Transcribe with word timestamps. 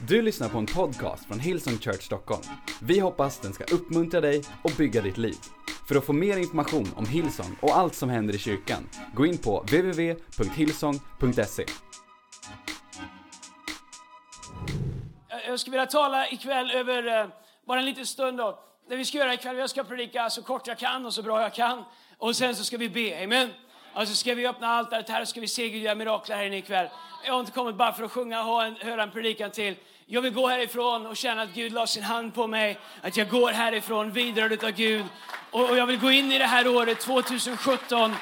Du 0.00 0.22
lyssnar 0.22 0.48
på 0.48 0.58
en 0.58 0.66
podcast 0.66 1.26
från 1.26 1.40
Hillsong 1.40 1.78
Church 1.78 2.02
Stockholm. 2.02 2.42
Vi 2.80 3.00
hoppas 3.00 3.38
den 3.38 3.52
ska 3.52 3.64
uppmuntra 3.64 4.20
dig 4.20 4.42
och 4.62 4.70
bygga 4.78 5.02
ditt 5.02 5.18
liv. 5.18 5.36
För 5.88 5.96
att 5.96 6.04
få 6.04 6.12
mer 6.12 6.36
information 6.36 6.88
om 6.96 7.06
Hillsong 7.06 7.56
och 7.60 7.76
allt 7.76 7.94
som 7.94 8.10
händer 8.10 8.34
i 8.34 8.38
kyrkan, 8.38 8.88
gå 9.14 9.26
in 9.26 9.38
på 9.38 9.60
www.hillsong.se. 9.60 11.64
Jag 15.46 15.60
skulle 15.60 15.76
vilja 15.76 15.86
tala 15.86 16.28
ikväll 16.28 16.70
över, 16.70 17.20
eh, 17.20 17.26
bara 17.66 17.78
en 17.78 17.86
liten 17.86 18.06
stund 18.06 18.38
då. 18.38 18.58
Det 18.88 18.96
vi 18.96 19.04
ska 19.04 19.18
göra 19.18 19.34
ikväll, 19.34 19.56
jag 19.56 19.70
ska 19.70 19.84
predika 19.84 20.30
så 20.30 20.42
kort 20.42 20.66
jag 20.66 20.78
kan 20.78 21.06
och 21.06 21.14
så 21.14 21.22
bra 21.22 21.42
jag 21.42 21.54
kan. 21.54 21.84
Och 22.18 22.36
sen 22.36 22.56
så 22.56 22.64
ska 22.64 22.76
vi 22.76 22.88
be, 22.88 23.24
amen. 23.24 23.50
Och 23.96 24.08
så 24.08 24.14
ska 24.14 24.34
vi 24.34 24.46
öppna 24.46 24.68
altaret 24.68 25.08
här 25.08 25.20
och 25.22 25.28
ska 25.28 25.40
vi 25.40 25.48
se 25.48 25.68
Gud 25.68 25.82
göra 25.82 25.94
mirakler 25.94 26.36
här 26.36 26.44
inne 26.44 26.56
ikväll. 26.56 26.88
Jag 27.24 27.32
har 27.32 27.40
inte 27.40 27.52
kommit 27.52 27.74
bara 27.74 27.92
för 27.92 28.04
att 28.04 28.12
sjunga 28.12 28.44
och 28.44 28.64
en, 28.64 28.76
höra 28.80 29.02
en 29.02 29.10
predikan 29.10 29.50
till. 29.50 29.76
Jag 30.06 30.22
vill 30.22 30.32
gå 30.32 30.48
härifrån 30.48 31.06
och 31.06 31.16
känna 31.16 31.42
att 31.42 31.48
Gud 31.54 31.72
la 31.72 31.86
sin 31.86 32.02
hand 32.02 32.34
på 32.34 32.46
mig. 32.46 32.78
Att 33.02 33.16
jag 33.16 33.28
går 33.28 33.50
härifrån 33.50 34.10
vidrörd 34.12 34.64
av 34.64 34.70
Gud. 34.70 35.04
Och, 35.50 35.70
och 35.70 35.76
jag 35.76 35.86
vill 35.86 35.98
gå 36.00 36.10
in 36.10 36.32
i 36.32 36.38
det 36.38 36.46
här 36.46 36.68
året 36.68 37.00
2017 37.00 38.14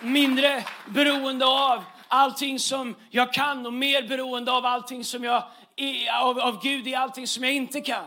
mindre 0.00 0.64
beroende 0.86 1.46
av 1.46 1.84
allting 2.08 2.58
som 2.58 2.94
jag 3.10 3.32
kan 3.32 3.66
och 3.66 3.72
mer 3.72 4.02
beroende 4.08 4.52
av 4.52 4.66
allting 4.66 5.04
som 5.04 5.24
jag, 5.24 5.42
i- 5.76 6.08
av, 6.08 6.40
av 6.40 6.62
Gud 6.62 6.88
i 6.88 6.94
allting 6.94 7.26
som 7.26 7.44
jag 7.44 7.52
inte 7.52 7.80
kan. 7.80 8.04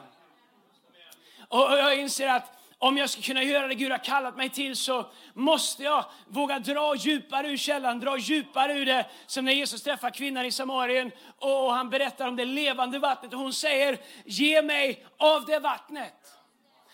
Och 1.47 1.71
och 1.71 1.77
jag 1.77 1.99
inser 1.99 2.27
att 2.27 2.56
om 2.79 2.97
jag 2.97 3.09
ska 3.09 3.21
kunna 3.21 3.43
göra 3.43 3.67
det 3.67 3.75
Gud 3.75 3.91
har 3.91 4.03
kallat 4.03 4.37
mig 4.37 4.49
till 4.49 4.75
så 4.75 5.05
måste 5.33 5.83
jag 5.83 6.05
våga 6.27 6.59
dra 6.59 6.95
djupare 6.95 7.47
ur 7.47 7.57
källan, 7.57 7.99
dra 7.99 8.17
djupare 8.17 8.73
ur 8.73 8.85
det. 8.85 9.05
Som 9.27 9.45
när 9.45 9.51
Jesus 9.51 9.83
träffar 9.83 10.09
kvinnan 10.09 10.45
i 10.45 10.51
Samarien 10.51 11.11
och 11.39 11.73
han 11.73 11.89
berättar 11.89 12.27
om 12.27 12.35
det 12.35 12.45
levande 12.45 12.99
vattnet 12.99 13.33
och 13.33 13.39
hon 13.39 13.53
säger 13.53 13.99
ge 14.25 14.61
mig 14.61 15.05
av 15.17 15.45
det 15.45 15.59
vattnet. 15.59 16.13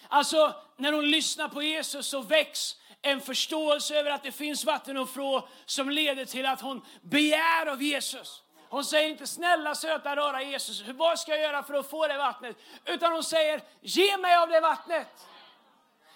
Alltså, 0.08 0.54
när 0.78 0.94
hon 0.94 1.12
lyssnar 1.12 1.48
på 1.48 1.64
Jesus 1.64 2.08
så 2.08 2.22
väcks 2.22 2.76
en 3.02 3.22
förståelse 3.22 4.00
över 4.00 4.12
att 4.12 4.24
det 4.24 4.32
finns 4.32 4.66
vatten 4.66 4.98
och 4.98 5.10
frå 5.10 5.48
som 5.66 5.90
leder 5.90 6.26
till 6.26 6.46
att 6.46 6.62
hon 6.62 6.82
begär 7.02 7.66
av 7.66 7.84
Jesus. 7.84 8.42
Hon 8.70 8.86
säger 8.86 9.10
inte 9.10 9.28
snälla 9.28 9.76
söta 9.76 10.16
rara 10.16 10.44
Jesus, 10.44 10.84
vad 10.88 11.20
ska 11.20 11.32
jag 11.32 11.42
göra 11.42 11.64
för 11.64 11.74
att 11.74 11.90
få 11.90 12.08
det 12.08 12.18
vattnet? 12.18 12.56
Utan 12.86 13.12
hon 13.12 13.24
säger 13.24 13.62
ge 13.82 14.18
mig 14.18 14.36
av 14.36 14.50
det 14.50 14.60
vattnet. 14.60 15.08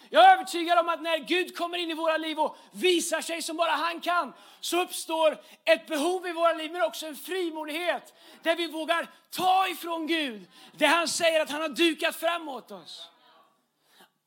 Jag 0.10 0.26
är 0.26 0.34
övertygad 0.34 0.80
om 0.80 0.90
att 0.90 1.02
när 1.02 1.18
Gud 1.18 1.58
kommer 1.58 1.78
in 1.78 1.92
i 1.92 1.94
våra 1.94 2.18
liv 2.18 2.40
och 2.40 2.58
visar 2.72 3.22
sig 3.22 3.42
som 3.42 3.58
bara 3.58 3.72
han 3.72 4.02
kan 4.02 4.34
så 4.60 4.82
uppstår 4.82 5.38
ett 5.66 5.88
behov 5.88 6.28
i 6.28 6.32
våra 6.32 6.54
liv 6.54 6.72
men 6.72 6.82
också 6.82 7.06
en 7.06 7.16
frimodighet 7.16 8.14
där 8.44 8.56
vi 8.56 8.68
vågar 8.68 9.10
ta 9.30 9.68
ifrån 9.68 10.08
Gud 10.08 10.48
det 10.72 10.86
han 10.86 11.08
säger 11.08 11.42
att 11.42 11.50
han 11.50 11.62
har 11.62 11.70
dukat 11.70 12.16
fram 12.16 12.50
åt 12.50 12.72
oss. 12.72 13.10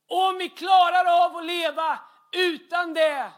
Om 0.08 0.39
vi 0.39 0.48
klarar 0.48 1.25
av 1.25 1.36
att 1.36 1.47
leva 1.47 1.98
utan 2.33 2.95
det 2.95 3.31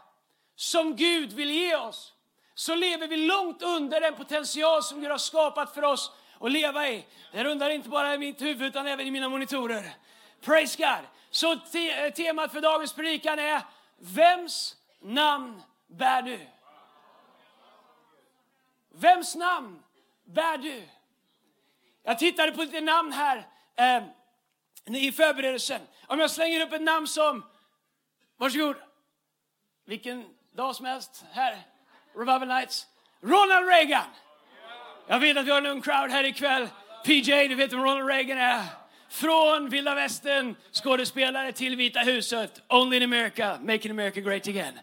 som 0.55 0.95
Gud 0.95 1.33
vill 1.33 1.51
ge 1.51 1.75
oss 1.75 2.13
så 2.55 2.75
lever 2.75 3.07
vi 3.07 3.17
långt 3.17 3.61
under 3.61 4.01
den 4.01 4.15
potential 4.15 4.83
som 4.83 5.01
Gud 5.01 5.11
har 5.11 5.17
skapat 5.17 5.73
för 5.73 5.83
oss 5.83 6.11
att 6.39 6.51
leva 6.51 6.89
i. 6.89 7.05
Det 7.31 7.43
rundar 7.43 7.69
inte 7.69 7.89
bara 7.89 8.13
i 8.13 8.17
mitt 8.17 8.41
huvud 8.41 8.67
utan 8.67 8.87
även 8.87 9.07
i 9.07 9.11
mina 9.11 9.29
monitorer. 9.29 9.93
Praise 10.41 10.77
God! 10.77 11.07
Så 11.33 11.55
te- 11.55 12.05
eh, 12.05 12.13
temat 12.13 12.51
för 12.51 12.61
dagens 12.61 12.93
predikan 12.93 13.39
är 13.39 13.61
Vems 13.97 14.75
namn 15.01 15.61
bär 15.87 16.21
du? 16.21 16.39
Vems 18.91 19.35
namn 19.35 19.83
bär 20.25 20.57
du? 20.57 20.83
Jag 22.03 22.19
tittade 22.19 22.51
på 22.51 22.61
lite 22.61 22.81
namn 22.81 23.11
här 23.11 23.47
eh, 23.75 24.03
i 24.95 25.11
förberedelsen. 25.11 25.81
Om 26.07 26.19
jag 26.19 26.31
slänger 26.31 26.61
upp 26.61 26.73
ett 26.73 26.81
namn 26.81 27.07
som, 27.07 27.45
varsågod, 28.37 28.75
vilken 29.85 30.25
dag 30.55 30.75
som 30.75 30.85
helst 30.85 31.25
här, 31.31 31.61
Revival 32.15 32.47
Nights, 32.47 32.87
Ronald 33.21 33.67
Reagan. 33.67 34.05
Jag 35.07 35.19
vet 35.19 35.37
att 35.37 35.45
vi 35.45 35.51
har 35.51 35.57
en 35.57 35.65
ung 35.65 35.81
crowd 35.81 36.11
här 36.11 36.23
ikväll. 36.23 36.69
PJ, 37.05 37.47
du 37.47 37.55
vet 37.55 37.73
vem 37.73 37.83
Ronald 37.83 38.09
Reagan 38.09 38.37
är. 38.37 38.63
Från 39.13 39.69
vilda 39.69 39.95
västern, 39.95 40.55
skådespelare 40.71 41.51
till 41.51 41.75
Vita 41.75 41.99
huset. 41.99 42.61
Only 42.69 42.97
in 42.97 43.03
America, 43.03 43.57
making 43.61 43.91
America 43.91 44.21
great 44.21 44.47
again. 44.47 44.79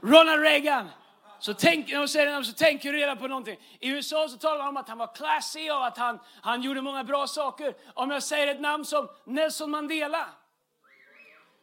Ronald 0.00 0.42
Reagan. 0.42 0.88
Så 1.38 1.54
tänk, 1.54 1.88
när 1.88 1.98
de 1.98 2.08
säger 2.08 2.32
namn 2.32 2.44
så 2.44 2.52
tänker 2.52 2.92
du 2.92 2.98
redan 2.98 3.18
på 3.18 3.28
någonting. 3.28 3.56
I 3.80 3.88
USA 3.88 4.28
så 4.28 4.36
talar 4.36 4.58
man 4.58 4.68
om 4.68 4.76
att 4.76 4.88
han 4.88 4.98
var 4.98 5.14
classy 5.14 5.70
och 5.70 5.86
att 5.86 5.98
han, 5.98 6.18
han 6.40 6.62
gjorde 6.62 6.82
många 6.82 7.04
bra 7.04 7.26
saker. 7.26 7.74
Om 7.94 8.10
jag 8.10 8.22
säger 8.22 8.46
ett 8.46 8.60
namn 8.60 8.84
som 8.84 9.08
Nelson 9.26 9.70
Mandela 9.70 10.26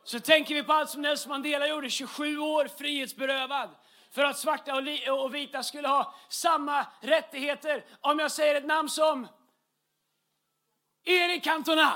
så 0.03 0.19
tänker 0.19 0.55
vi 0.55 0.63
på 0.63 0.73
allt 0.73 0.89
som 0.89 1.01
Nelson 1.01 1.29
Mandela 1.29 1.67
gjorde, 1.67 1.89
27 1.89 2.38
år 2.38 2.67
frihetsberövad 2.77 3.69
för 4.11 4.23
att 4.23 4.38
svarta 4.38 4.75
och, 4.75 5.23
och 5.23 5.35
vita 5.35 5.63
skulle 5.63 5.88
ha 5.88 6.15
samma 6.29 6.85
rättigheter. 7.01 7.85
Om 8.01 8.19
jag 8.19 8.31
säger 8.31 8.55
ett 8.55 8.65
namn 8.65 8.89
som 8.89 9.27
Erik 11.09 11.43
Cantona 11.43 11.93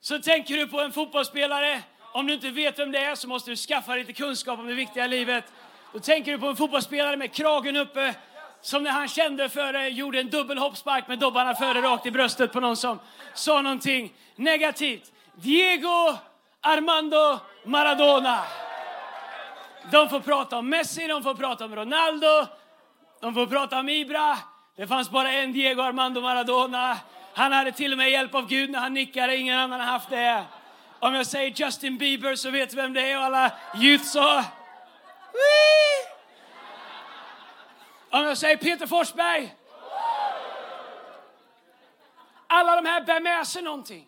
så 0.00 0.18
tänker 0.18 0.56
du 0.56 0.66
på 0.66 0.80
en 0.80 0.92
fotbollsspelare. 0.92 1.82
Om 2.12 2.26
du 2.26 2.34
inte 2.34 2.50
vet 2.50 2.78
vem 2.78 2.92
det 2.92 2.98
är 2.98 3.14
så 3.14 3.28
måste 3.28 3.50
du 3.50 3.56
skaffa 3.56 3.94
lite 3.94 4.12
kunskap 4.12 4.58
om 4.58 4.66
det 4.66 4.74
viktiga 4.74 5.06
livet. 5.06 5.44
Då 5.92 5.98
tänker 6.00 6.32
du 6.32 6.38
på 6.38 6.46
en 6.46 6.56
fotbollsspelare 6.56 7.16
med 7.16 7.32
kragen 7.32 7.76
uppe 7.76 8.14
som 8.60 8.82
när 8.82 8.90
han 8.90 9.08
kände 9.08 9.48
för 9.48 9.72
det 9.72 9.88
gjorde 9.88 10.20
en 10.20 10.30
dubbel 10.30 10.58
hoppspark 10.58 11.08
med 11.08 11.18
dobbarna 11.18 11.54
före 11.54 11.82
rakt 11.82 12.06
i 12.06 12.10
bröstet 12.10 12.52
på 12.52 12.60
någon 12.60 12.76
som 12.76 12.98
sa 13.34 13.62
någonting 13.62 14.12
negativt. 14.36 15.12
Diego 15.34 16.16
Armando 16.60 17.38
Maradona. 17.64 18.44
De 19.92 20.08
får 20.08 20.20
prata 20.20 20.58
om 20.58 20.68
Messi, 20.68 21.06
de 21.06 21.22
får 21.22 21.34
prata 21.34 21.64
om 21.64 21.76
Ronaldo, 21.76 22.46
de 23.20 23.34
får 23.34 23.46
prata 23.46 23.78
om 23.78 23.88
Ibra. 23.88 24.38
Det 24.78 24.86
fanns 24.86 25.10
bara 25.10 25.32
en 25.32 25.52
Diego 25.52 25.82
Armando 25.82 26.20
Maradona. 26.20 26.98
Han 27.34 27.52
hade 27.52 27.72
till 27.72 27.92
och 27.92 27.98
med 27.98 28.10
hjälp 28.10 28.34
av 28.34 28.46
Gud 28.48 28.70
när 28.70 28.78
han 28.78 28.94
nickade. 28.94 29.36
Ingen 29.36 29.58
annan 29.58 29.80
har 29.80 29.86
haft 29.86 30.10
det. 30.10 30.44
Om 30.98 31.14
jag 31.14 31.26
säger 31.26 31.50
Justin 31.50 31.98
Bieber 31.98 32.34
så 32.34 32.50
vet 32.50 32.70
du 32.70 32.76
vem 32.76 32.92
det 32.92 33.10
är 33.10 33.18
och 33.18 33.24
alla 33.24 33.52
youth 33.82 34.04
så... 34.04 34.36
Wee! 35.32 36.08
Om 38.10 38.24
jag 38.24 38.38
säger 38.38 38.56
Peter 38.56 38.86
Forsberg. 38.86 39.54
Alla 42.46 42.76
de 42.76 42.86
här 42.86 43.00
bär 43.00 43.20
med 43.20 43.46
sig 43.46 43.62
någonting. 43.62 44.06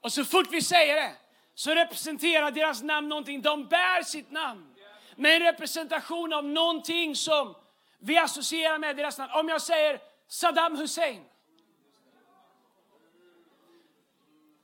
Och 0.00 0.12
så 0.12 0.24
fort 0.24 0.46
vi 0.50 0.62
säger 0.62 0.94
det 0.94 1.12
så 1.54 1.74
representerar 1.74 2.50
deras 2.50 2.82
namn 2.82 3.08
någonting. 3.08 3.42
De 3.42 3.66
bär 3.66 4.02
sitt 4.02 4.30
namn 4.30 4.74
med 5.14 5.36
en 5.36 5.42
representation 5.42 6.32
av 6.32 6.44
någonting 6.44 7.16
som 7.16 7.54
vi 7.98 8.18
associerar 8.18 8.78
med 8.78 8.96
deras 8.96 9.18
namn. 9.18 9.32
Om 9.32 9.48
jag 9.48 9.62
säger 9.62 10.00
Saddam 10.28 10.76
Hussein 10.76 11.24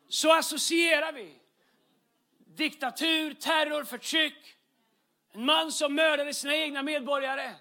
så 0.09 0.33
associerar 0.33 1.13
vi 1.13 1.39
diktatur, 2.47 3.35
terror, 3.35 3.85
förtryck. 3.85 4.57
En 5.33 5.45
man 5.45 5.73
som 5.73 5.95
mördade 5.95 6.35
sina 6.35 6.57
egna 6.57 6.83
medborgare. 6.83 7.55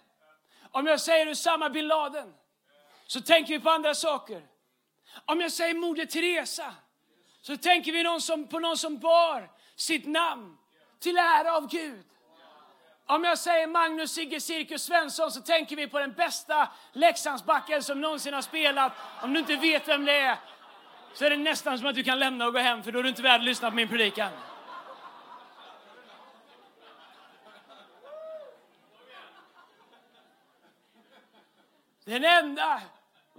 Om 0.71 0.87
jag 0.87 1.01
säger 1.01 1.27
Usama 1.27 1.69
bin 1.69 1.87
Laden 1.87 2.33
så 3.07 3.21
tänker 3.21 3.53
vi 3.53 3.59
på 3.59 3.69
andra 3.69 3.95
saker. 3.95 4.47
Om 5.25 5.41
jag 5.41 5.51
säger 5.51 5.73
Moder 5.73 6.05
Teresa 6.05 6.75
så 7.41 7.57
tänker 7.57 7.91
vi 7.91 8.03
någon 8.03 8.21
som, 8.21 8.47
på 8.47 8.59
någon 8.59 8.77
som 8.77 8.99
bar 8.99 9.51
sitt 9.75 10.05
namn 10.05 10.57
till 10.99 11.17
ära 11.17 11.55
av 11.55 11.67
Gud. 11.67 12.05
Om 13.11 13.23
jag 13.23 13.38
säger 13.38 13.67
Magnus 13.67 14.11
Sigge 14.11 14.39
Cirkus 14.39 14.83
Svensson 14.83 15.31
så 15.31 15.41
tänker 15.41 15.75
vi 15.75 15.88
på 15.88 15.99
den 15.99 16.13
bästa 16.13 16.69
Leksandsbacken 16.94 17.84
som 17.84 18.02
någonsin 18.02 18.34
har 18.34 18.41
spelat. 18.41 18.91
Om 19.22 19.34
du 19.34 19.40
inte 19.40 19.55
vet 19.55 19.87
vem 19.87 20.05
det 20.05 20.19
är 20.19 20.37
så 21.13 21.25
är 21.25 21.29
det 21.29 21.37
nästan 21.37 21.78
som 21.78 21.87
att 21.87 21.96
du 21.96 22.03
kan 22.03 22.19
lämna 22.19 22.47
och 22.47 22.53
gå 22.53 22.59
hem 22.59 22.84
för 22.84 22.91
då 22.91 22.99
är 22.99 23.03
du 23.03 23.09
inte 23.09 23.22
värd 23.22 23.40
att 23.40 23.46
lyssna 23.46 23.69
på 23.69 23.75
min 23.75 23.87
predikan. 23.87 24.29
Den 32.05 32.23
enda 32.23 32.81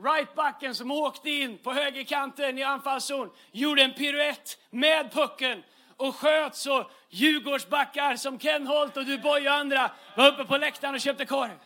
rightbacken 0.03 0.75
som 0.75 0.91
åkte 0.91 1.31
in 1.31 1.59
på 1.59 1.73
högerkanten 1.73 2.59
i 2.59 2.63
anfallszon 2.63 3.31
gjorde 3.53 3.83
en 3.83 3.95
piruett 3.95 4.59
med 4.71 5.13
pucken 5.13 5.63
och 6.03 6.17
sköt 6.17 6.57
så 6.57 6.91
Djurgårdsbackar 7.09 8.17
som 8.17 8.39
Ken 8.39 8.67
Holt 8.67 8.97
och 8.97 9.05
du, 9.05 9.19
Boy, 9.19 9.49
och 9.49 9.55
andra 9.55 9.91
var 10.17 10.29
uppe 10.29 10.45
på 10.45 10.57
läktaren 10.57 10.95
och 10.95 11.01
köpte 11.01 11.27
korv. 11.27 11.59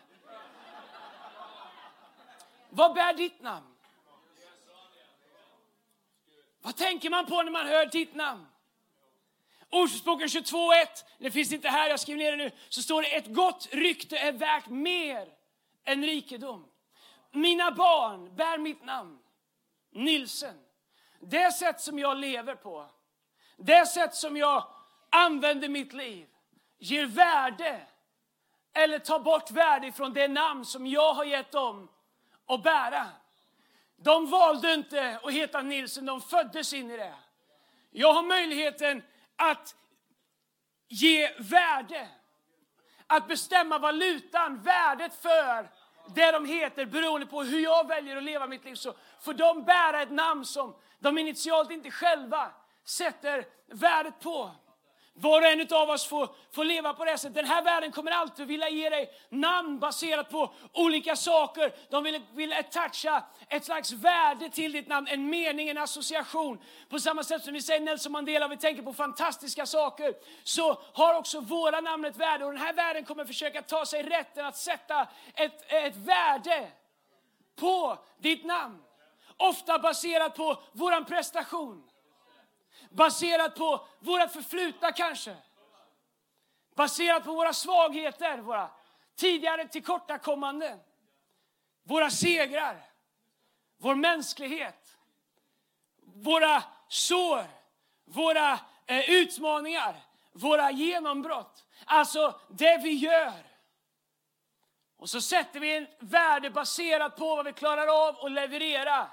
Vad 2.71 2.95
bär 2.95 3.13
ditt 3.15 3.43
namn? 3.43 3.67
Vad 6.63 6.77
tänker 6.77 7.11
man 7.11 7.27
på 7.27 7.43
när 7.43 7.51
man 7.51 7.67
hör 7.67 7.87
ditt 7.87 8.15
namn? 8.15 8.47
Ordspråken 9.71 10.29
22.1, 10.29 10.87
det 11.19 11.31
finns 11.31 11.53
inte 11.53 11.69
här, 11.69 11.89
jag 11.89 12.01
skriver 12.01 12.19
ner 12.19 12.31
det 12.31 12.45
nu, 12.45 12.51
så 12.69 12.83
står 12.83 13.03
det 13.03 13.17
ett 13.17 13.27
gott 13.35 13.69
rykte 13.73 14.19
är 14.19 14.33
värt 14.33 14.67
mer 14.67 15.29
än 15.85 16.05
rikedom. 16.05 16.67
mina 17.33 17.71
barn 17.71 18.37
bär 18.37 18.59
mitt 18.59 18.85
namn, 18.85 19.19
Nilsen. 19.93 20.57
Det 21.21 21.53
sätt 21.53 21.81
som 21.81 21.99
jag 21.99 22.17
lever 22.17 22.55
på, 22.55 22.91
det 23.57 23.87
sätt 23.87 24.15
som 24.15 24.37
jag 24.37 24.65
använder 25.11 25.69
mitt 25.69 25.93
liv, 25.93 26.27
ger 26.79 27.07
värde 27.07 27.81
eller 28.73 28.99
tar 28.99 29.19
bort 29.19 29.51
värde 29.51 29.93
från 29.93 30.13
det 30.13 30.29
namn 30.29 30.65
som 30.65 30.87
jag 30.87 31.15
har 31.15 31.25
gett 31.25 31.53
dem 31.53 31.89
att 32.47 32.63
bära. 32.63 33.07
De 33.97 34.31
valde 34.31 34.75
inte 34.75 35.21
att 35.23 35.33
heta 35.33 35.63
Nilsen, 35.63 36.07
de 36.07 36.21
föddes 36.21 36.73
in 36.73 36.91
i 36.91 36.97
det. 36.97 37.15
Jag 37.91 38.13
har 38.13 38.23
möjligheten 38.23 39.03
att 39.37 39.75
ge 40.89 41.31
värde, 41.39 42.09
att 43.07 43.29
bestämma 43.29 43.79
valutan, 43.79 44.63
värdet 44.63 45.15
för 45.23 45.71
det 46.15 46.33
de 46.33 46.45
heter 46.45 46.87
beroende 46.87 47.27
på 47.27 47.43
hur 47.43 47.59
jag 47.59 47.89
väljer 47.89 48.17
att 48.17 48.23
leva 48.23 48.47
mitt 48.47 48.65
liv. 48.65 48.75
Så 48.75 48.95
får 49.21 49.35
de 49.35 49.65
bära 49.65 50.03
ett 50.03 50.11
namn 50.11 50.45
som 50.45 50.77
de 50.99 51.19
initialt 51.19 51.71
inte 51.71 51.91
själva 51.91 52.53
sätter 52.87 53.45
värdet 53.73 54.21
på. 54.21 54.51
Var 55.19 55.43
och 55.43 55.49
en 55.49 55.67
av 55.71 55.91
oss 55.91 56.07
får, 56.07 56.29
får 56.53 56.65
leva 56.65 56.95
på 56.95 57.05
det 57.05 57.19
sättet. 57.19 57.35
Den 57.35 57.47
här 57.47 57.63
världen 57.63 57.93
kommer 57.93 58.11
alltid 58.11 58.47
vilja 58.47 58.69
ge 58.69 58.91
dig 58.91 59.11
namn 59.29 59.79
baserat 59.79 60.31
på 60.31 60.55
olika 60.73 61.17
saker. 61.17 61.75
De 61.91 62.05
vill, 62.05 62.21
vill 62.35 62.53
attacha 62.53 63.25
ett 63.49 63.65
slags 63.65 63.93
värde 63.93 64.51
till 64.51 64.73
ditt 64.73 64.89
namn, 64.89 65.07
en 65.11 65.31
mening, 65.31 65.69
en 65.69 65.79
association. 65.79 66.59
På 66.89 66.99
samma 66.99 67.25
sätt 67.25 67.43
som 67.45 67.55
vi 67.55 67.63
säger 67.63 67.81
Nelson 67.81 68.13
Mandela, 68.13 68.49
vi 68.49 68.57
tänker 68.57 68.83
på 68.83 68.93
fantastiska 68.93 69.67
saker, 69.67 70.15
så 70.45 70.81
har 70.93 71.15
också 71.15 71.41
våra 71.41 71.81
namn 71.81 72.05
ett 72.05 72.17
värde. 72.17 72.45
Och 72.45 72.53
den 72.53 72.61
här 72.61 72.73
världen 72.73 73.05
kommer 73.05 73.25
försöka 73.25 73.63
ta 73.63 73.87
sig 73.87 74.03
rätten 74.03 74.47
att 74.47 74.57
sätta 74.57 75.09
ett, 75.35 75.73
ett 75.73 75.97
värde 75.97 76.69
på 77.61 77.99
ditt 78.19 78.45
namn. 78.45 78.83
Ofta 79.37 79.79
baserat 79.79 80.37
på 80.37 80.63
våran 80.73 81.05
prestation 81.05 81.86
Baserat 82.91 83.57
på 83.57 83.87
våra 84.01 84.29
förflutna 84.29 84.93
kanske. 84.93 85.37
Baserat 86.75 87.25
på 87.25 87.33
våra 87.33 87.53
svagheter, 87.53 88.39
våra 88.39 88.71
tidigare 89.17 89.69
tillkortakommanden. 89.69 90.79
Våra 91.83 92.11
segrar, 92.11 92.85
vår 93.79 93.95
mänsklighet, 93.95 94.97
våra 96.03 96.63
sår, 96.89 97.45
våra 98.05 98.59
eh, 98.87 99.11
utmaningar, 99.11 99.97
våra 100.33 100.71
genombrott. 100.71 101.65
Alltså 101.85 102.41
det 102.49 102.81
vi 102.83 102.93
gör. 102.93 103.47
Och 104.97 105.11
så 105.11 105.21
sätter 105.21 105.61
vi 105.61 105.77
en 105.77 105.87
värde 105.99 106.51
baserat 106.51 107.17
på 107.17 107.37
vad 107.37 107.45
vi 107.45 107.53
klarar 107.53 108.09
av 108.09 108.25
att 108.25 108.33
leverera. 108.33 109.11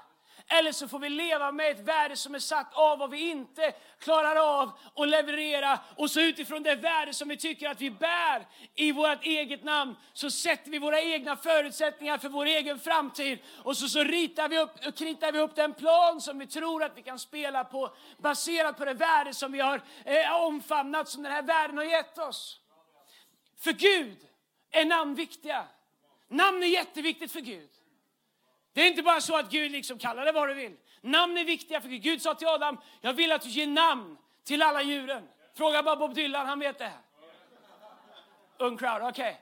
Eller 0.48 0.72
så 0.72 0.88
får 0.88 0.98
vi 0.98 1.08
leva 1.08 1.52
med 1.52 1.70
ett 1.70 1.80
värde 1.80 2.16
som 2.16 2.34
är 2.34 2.38
satt 2.38 2.74
av 2.74 2.98
vad 2.98 3.10
vi 3.10 3.30
inte 3.30 3.72
klarar 3.98 4.60
av 4.60 4.72
att 4.94 5.08
leverera. 5.08 5.78
Och 5.96 6.10
så 6.10 6.20
utifrån 6.20 6.62
det 6.62 6.74
värde 6.74 7.14
som 7.14 7.28
vi 7.28 7.36
tycker 7.36 7.68
att 7.68 7.80
vi 7.80 7.90
bär 7.90 8.46
i 8.74 8.92
vårt 8.92 9.24
eget 9.24 9.64
namn 9.64 9.96
så 10.12 10.30
sätter 10.30 10.70
vi 10.70 10.78
våra 10.78 11.00
egna 11.00 11.36
förutsättningar 11.36 12.18
för 12.18 12.28
vår 12.28 12.46
egen 12.46 12.78
framtid. 12.78 13.38
Och 13.62 13.76
så, 13.76 13.88
så 13.88 14.04
ritar 14.04 14.48
vi 14.48 14.58
upp, 14.58 14.86
och 14.86 14.96
kritar 14.96 15.32
vi 15.32 15.38
upp 15.38 15.54
den 15.54 15.74
plan 15.74 16.20
som 16.20 16.38
vi 16.38 16.46
tror 16.46 16.82
att 16.82 16.98
vi 16.98 17.02
kan 17.02 17.18
spela 17.18 17.64
på 17.64 17.96
baserat 18.18 18.76
på 18.76 18.84
det 18.84 18.94
värde 18.94 19.34
som 19.34 19.52
vi 19.52 19.60
har 19.60 19.82
eh, 20.04 20.34
omfamnat, 20.34 21.08
som 21.08 21.22
den 21.22 21.32
här 21.32 21.42
världen 21.42 21.76
har 21.76 21.84
gett 21.84 22.18
oss. 22.18 22.60
För 23.58 23.72
Gud 23.72 24.18
är 24.70 24.84
namn 24.84 25.14
viktiga. 25.14 25.64
Namn 26.28 26.62
är 26.62 26.66
jätteviktigt 26.66 27.32
för 27.32 27.40
Gud. 27.40 27.70
Det 28.74 28.82
är 28.82 28.86
inte 28.86 29.02
bara 29.02 29.20
så 29.20 29.36
att 29.36 29.50
Gud 29.50 29.72
liksom 29.72 29.98
kallar 29.98 30.24
det 30.24 30.32
vad 30.32 30.48
du 30.48 30.54
vill. 30.54 30.76
Namn 31.00 31.38
är 31.38 31.44
viktiga 31.44 31.80
för 31.80 31.88
Gud. 31.88 32.02
Gud 32.02 32.22
sa 32.22 32.34
till 32.34 32.48
Adam, 32.48 32.78
jag 33.00 33.12
vill 33.12 33.32
att 33.32 33.42
du 33.42 33.48
ger 33.48 33.66
namn 33.66 34.16
till 34.44 34.62
alla 34.62 34.82
djuren. 34.82 35.28
Fråga 35.54 35.82
bara 35.82 35.96
Bob 35.96 36.14
Dylan, 36.14 36.46
han 36.46 36.58
vet 36.58 36.78
det 36.78 36.84
här. 36.84 37.00
Ung 38.58 38.76
crowd, 38.76 39.02
okej. 39.02 39.10
Okay. 39.10 39.34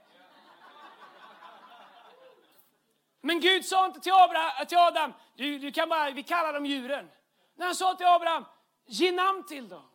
Men 3.20 3.40
Gud 3.40 3.64
sa 3.64 3.87
inte 3.87 4.00
till, 4.00 4.12
Abraham, 4.12 4.67
till 4.67 4.79
Adam, 4.79 5.12
du, 5.37 5.58
du 5.58 5.73
kan 5.73 5.88
bara, 5.88 6.11
vi 6.11 6.23
kallar 6.23 6.52
dem 6.52 6.67
djuren. 6.67 7.11
När 7.56 7.67
han 7.67 7.75
sa 7.75 7.94
till 7.94 8.06
Abraham, 8.06 8.44
ge 8.87 9.12
namn 9.12 9.46
till 9.46 9.69
dem. 9.69 9.88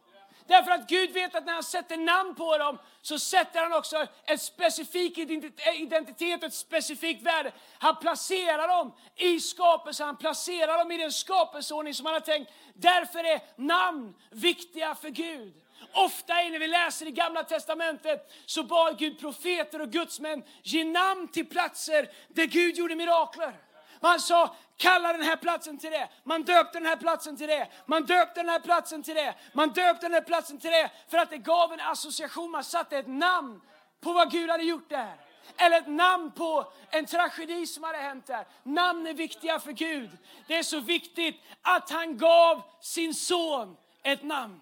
Därför 0.48 0.72
att 0.72 0.90
Gud 0.90 1.12
vet 1.12 1.36
att 1.36 1.46
när 1.46 1.54
han 1.54 1.64
sätter 1.64 1.98
namn 1.98 2.36
på 2.36 2.58
dem 2.58 2.78
så 3.02 3.20
sätter 3.20 3.64
han 3.64 3.74
också 3.74 4.08
en 4.26 4.40
specifik 4.40 5.18
eh, 5.18 5.82
identitet 5.82 6.44
och 6.44 6.48
ett 6.48 6.54
specifikt 6.54 7.24
värde. 7.24 7.52
Han 7.80 7.96
placerar 7.96 8.68
dem 8.68 8.94
i 9.16 9.40
skapelsen, 9.40 10.06
han 10.06 10.18
placerar 10.18 10.78
dem 10.78 10.92
i 10.92 10.98
den 10.98 11.12
skapelseordning 11.12 11.94
som 11.94 12.06
han 12.06 12.14
har 12.14 12.20
tänkt. 12.22 12.52
Därför 12.74 13.24
är 13.24 13.42
namn 13.56 14.14
viktiga 14.32 14.96
för 14.96 15.10
Gud. 15.10 15.54
Ofta 15.94 16.34
när 16.34 16.60
vi 16.60 16.68
läser 16.68 17.06
i 17.06 17.12
Gamla 17.12 17.44
Testamentet 17.44 18.32
så 18.46 18.64
bad 18.64 18.98
Gud 19.00 19.20
profeter 19.20 19.82
och 19.82 19.90
gudsmän 19.90 20.44
ge 20.64 20.84
namn 20.84 21.28
till 21.28 21.46
platser 21.46 22.10
där 22.28 22.46
Gud 22.46 22.76
gjorde 22.76 22.96
mirakler. 22.96 23.54
Man 24.00 24.20
sa, 24.20 24.56
kalla 24.78 25.14
den 25.14 25.22
här 25.22 25.36
platsen 25.36 25.78
till 25.78 25.92
det. 25.92 26.10
Man 26.24 26.44
döpte 26.44 26.80
den 26.80 26.86
här 26.86 26.96
platsen 26.96 27.38
till 27.38 27.48
det. 27.48 27.68
Man 27.86 28.06
döpte 28.06 28.40
den 28.40 28.50
här 28.50 28.60
platsen 28.60 29.04
till 29.04 29.16
det. 29.16 29.36
Man 29.54 29.70
döpte 29.70 30.06
den 30.06 30.14
här 30.14 30.22
platsen 30.22 30.60
till 30.60 30.72
det. 30.72 30.90
För 31.08 31.18
att 31.18 31.30
det 31.30 31.38
gav 31.38 31.74
en 31.74 31.80
association. 31.80 32.52
Man 32.52 32.64
satte 32.64 32.98
ett 32.98 33.08
namn 33.08 33.62
på 34.02 34.14
vad 34.14 34.32
Gud 34.32 34.50
hade 34.50 34.64
gjort 34.64 34.90
där. 34.90 35.16
Eller 35.58 35.78
ett 35.78 35.88
namn 35.88 36.32
på 36.32 36.72
en 36.90 37.06
tragedi 37.06 37.68
som 37.68 37.84
hade 37.84 37.98
hänt 37.98 38.26
där. 38.28 38.48
Namn 38.64 39.08
är 39.08 39.14
viktiga 39.14 39.60
för 39.60 39.72
Gud. 39.72 40.10
Det 40.48 40.58
är 40.58 40.64
så 40.64 40.80
viktigt 40.80 41.44
att 41.62 41.90
han 41.90 42.18
gav 42.18 42.62
sin 42.82 43.14
son 43.14 43.78
ett 44.04 44.24
namn. 44.24 44.62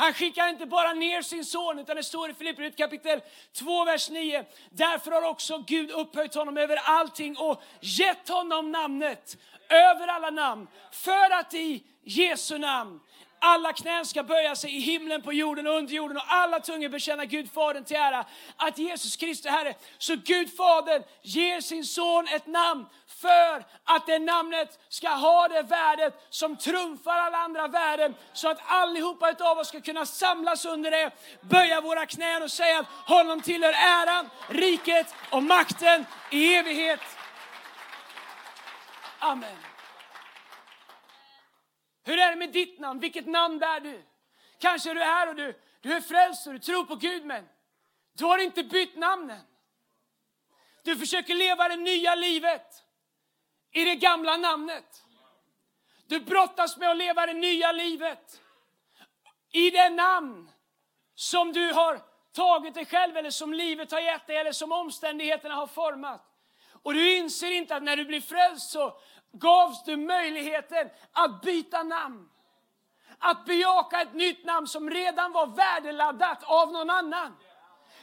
Han 0.00 0.14
skickar 0.14 0.48
inte 0.48 0.66
bara 0.66 0.92
ner 0.92 1.22
sin 1.22 1.44
son, 1.44 1.78
utan 1.78 1.96
det 1.96 2.02
står 2.04 2.30
i 2.30 2.34
Filipperbrevet 2.34 2.76
kapitel 2.76 3.20
2, 3.52 3.84
vers 3.84 4.10
9. 4.10 4.44
Därför 4.70 5.10
har 5.10 5.22
också 5.22 5.58
Gud 5.58 5.90
upphöjt 5.90 6.34
honom 6.34 6.56
över 6.56 6.76
allting 6.76 7.36
och 7.38 7.62
gett 7.80 8.28
honom 8.28 8.72
namnet 8.72 9.36
över 9.68 10.08
alla 10.08 10.30
namn, 10.30 10.68
för 10.92 11.30
att 11.30 11.54
i 11.54 11.84
Jesu 12.04 12.58
namn 12.58 13.00
alla 13.40 13.72
knän 13.72 14.06
ska 14.06 14.22
böja 14.22 14.56
sig 14.56 14.76
i 14.76 14.80
himlen, 14.80 15.22
på 15.22 15.32
jorden 15.32 15.66
och 15.66 15.74
under 15.74 15.94
jorden 15.94 16.16
och 16.16 16.22
alla 16.26 16.60
tungor 16.60 16.88
bekänna 16.88 17.24
Gud 17.24 17.52
Fadern 17.52 17.84
till 17.84 17.96
ära 17.96 18.24
att 18.56 18.78
Jesus 18.78 19.16
Kristus 19.16 19.46
är 19.46 19.50
Herre. 19.50 19.74
Så 19.98 20.16
Gud 20.16 20.56
Fadern 20.56 21.02
ger 21.22 21.60
sin 21.60 21.84
son 21.84 22.28
ett 22.28 22.46
namn 22.46 22.86
för 23.06 23.64
att 23.84 24.06
det 24.06 24.18
namnet 24.18 24.78
ska 24.88 25.08
ha 25.08 25.48
det 25.48 25.62
värdet 25.62 26.26
som 26.30 26.56
trumfar 26.56 27.18
alla 27.18 27.38
andra 27.38 27.68
värden 27.68 28.14
så 28.32 28.48
att 28.48 28.58
allihopa 28.66 29.34
av 29.40 29.58
oss 29.58 29.68
ska 29.68 29.80
kunna 29.80 30.06
samlas 30.06 30.64
under 30.64 30.90
det, 30.90 31.10
böja 31.40 31.80
våra 31.80 32.06
knän 32.06 32.42
och 32.42 32.50
säga 32.50 32.78
att 32.78 32.86
honom 32.86 33.40
tillhör 33.40 33.72
äran, 33.72 34.30
riket 34.48 35.14
och 35.30 35.42
makten 35.42 36.04
i 36.30 36.54
evighet. 36.54 37.00
Amen. 39.18 39.69
Hur 42.04 42.18
är 42.18 42.30
det 42.30 42.36
med 42.36 42.52
ditt 42.52 42.80
namn? 42.80 43.00
Vilket 43.00 43.26
namn 43.26 43.58
bär 43.58 43.80
du? 43.80 44.02
Kanske 44.58 44.90
är 44.90 44.94
du 44.94 45.00
här 45.00 45.28
och 45.28 45.34
du, 45.34 45.60
du 45.80 45.92
är 45.92 46.00
frälst 46.00 46.46
och 46.46 46.52
du 46.52 46.58
tror 46.58 46.84
på 46.84 46.96
Gud 46.96 47.24
men 47.24 47.48
du 48.12 48.24
har 48.24 48.38
inte 48.38 48.64
bytt 48.64 48.96
namnen. 48.96 49.40
Du 50.82 50.96
försöker 50.96 51.34
leva 51.34 51.68
det 51.68 51.76
nya 51.76 52.14
livet 52.14 52.84
i 53.72 53.84
det 53.84 53.94
gamla 53.94 54.36
namnet. 54.36 55.04
Du 56.06 56.20
brottas 56.20 56.76
med 56.76 56.90
att 56.90 56.96
leva 56.96 57.26
det 57.26 57.32
nya 57.32 57.72
livet 57.72 58.40
i 59.52 59.70
det 59.70 59.90
namn 59.90 60.50
som 61.14 61.52
du 61.52 61.72
har 61.72 62.02
tagit 62.32 62.74
dig 62.74 62.86
själv 62.86 63.16
eller 63.16 63.30
som 63.30 63.52
livet 63.54 63.92
har 63.92 64.00
gett 64.00 64.26
dig 64.26 64.36
eller 64.36 64.52
som 64.52 64.72
omständigheterna 64.72 65.54
har 65.54 65.66
format. 65.66 66.26
Och 66.82 66.94
du 66.94 67.16
inser 67.16 67.50
inte 67.50 67.76
att 67.76 67.82
när 67.82 67.96
du 67.96 68.04
blir 68.04 68.20
frälst 68.20 68.70
så 68.70 69.00
gavs 69.32 69.84
du 69.84 69.96
möjligheten 69.96 70.90
att 71.12 71.42
byta 71.42 71.82
namn. 71.82 72.28
Att 73.18 73.44
bejaka 73.44 74.02
ett 74.02 74.14
nytt 74.14 74.44
namn 74.44 74.66
som 74.66 74.90
redan 74.90 75.32
var 75.32 75.46
värdeladdat 75.46 76.42
av 76.42 76.72
någon 76.72 76.90
annan. 76.90 77.36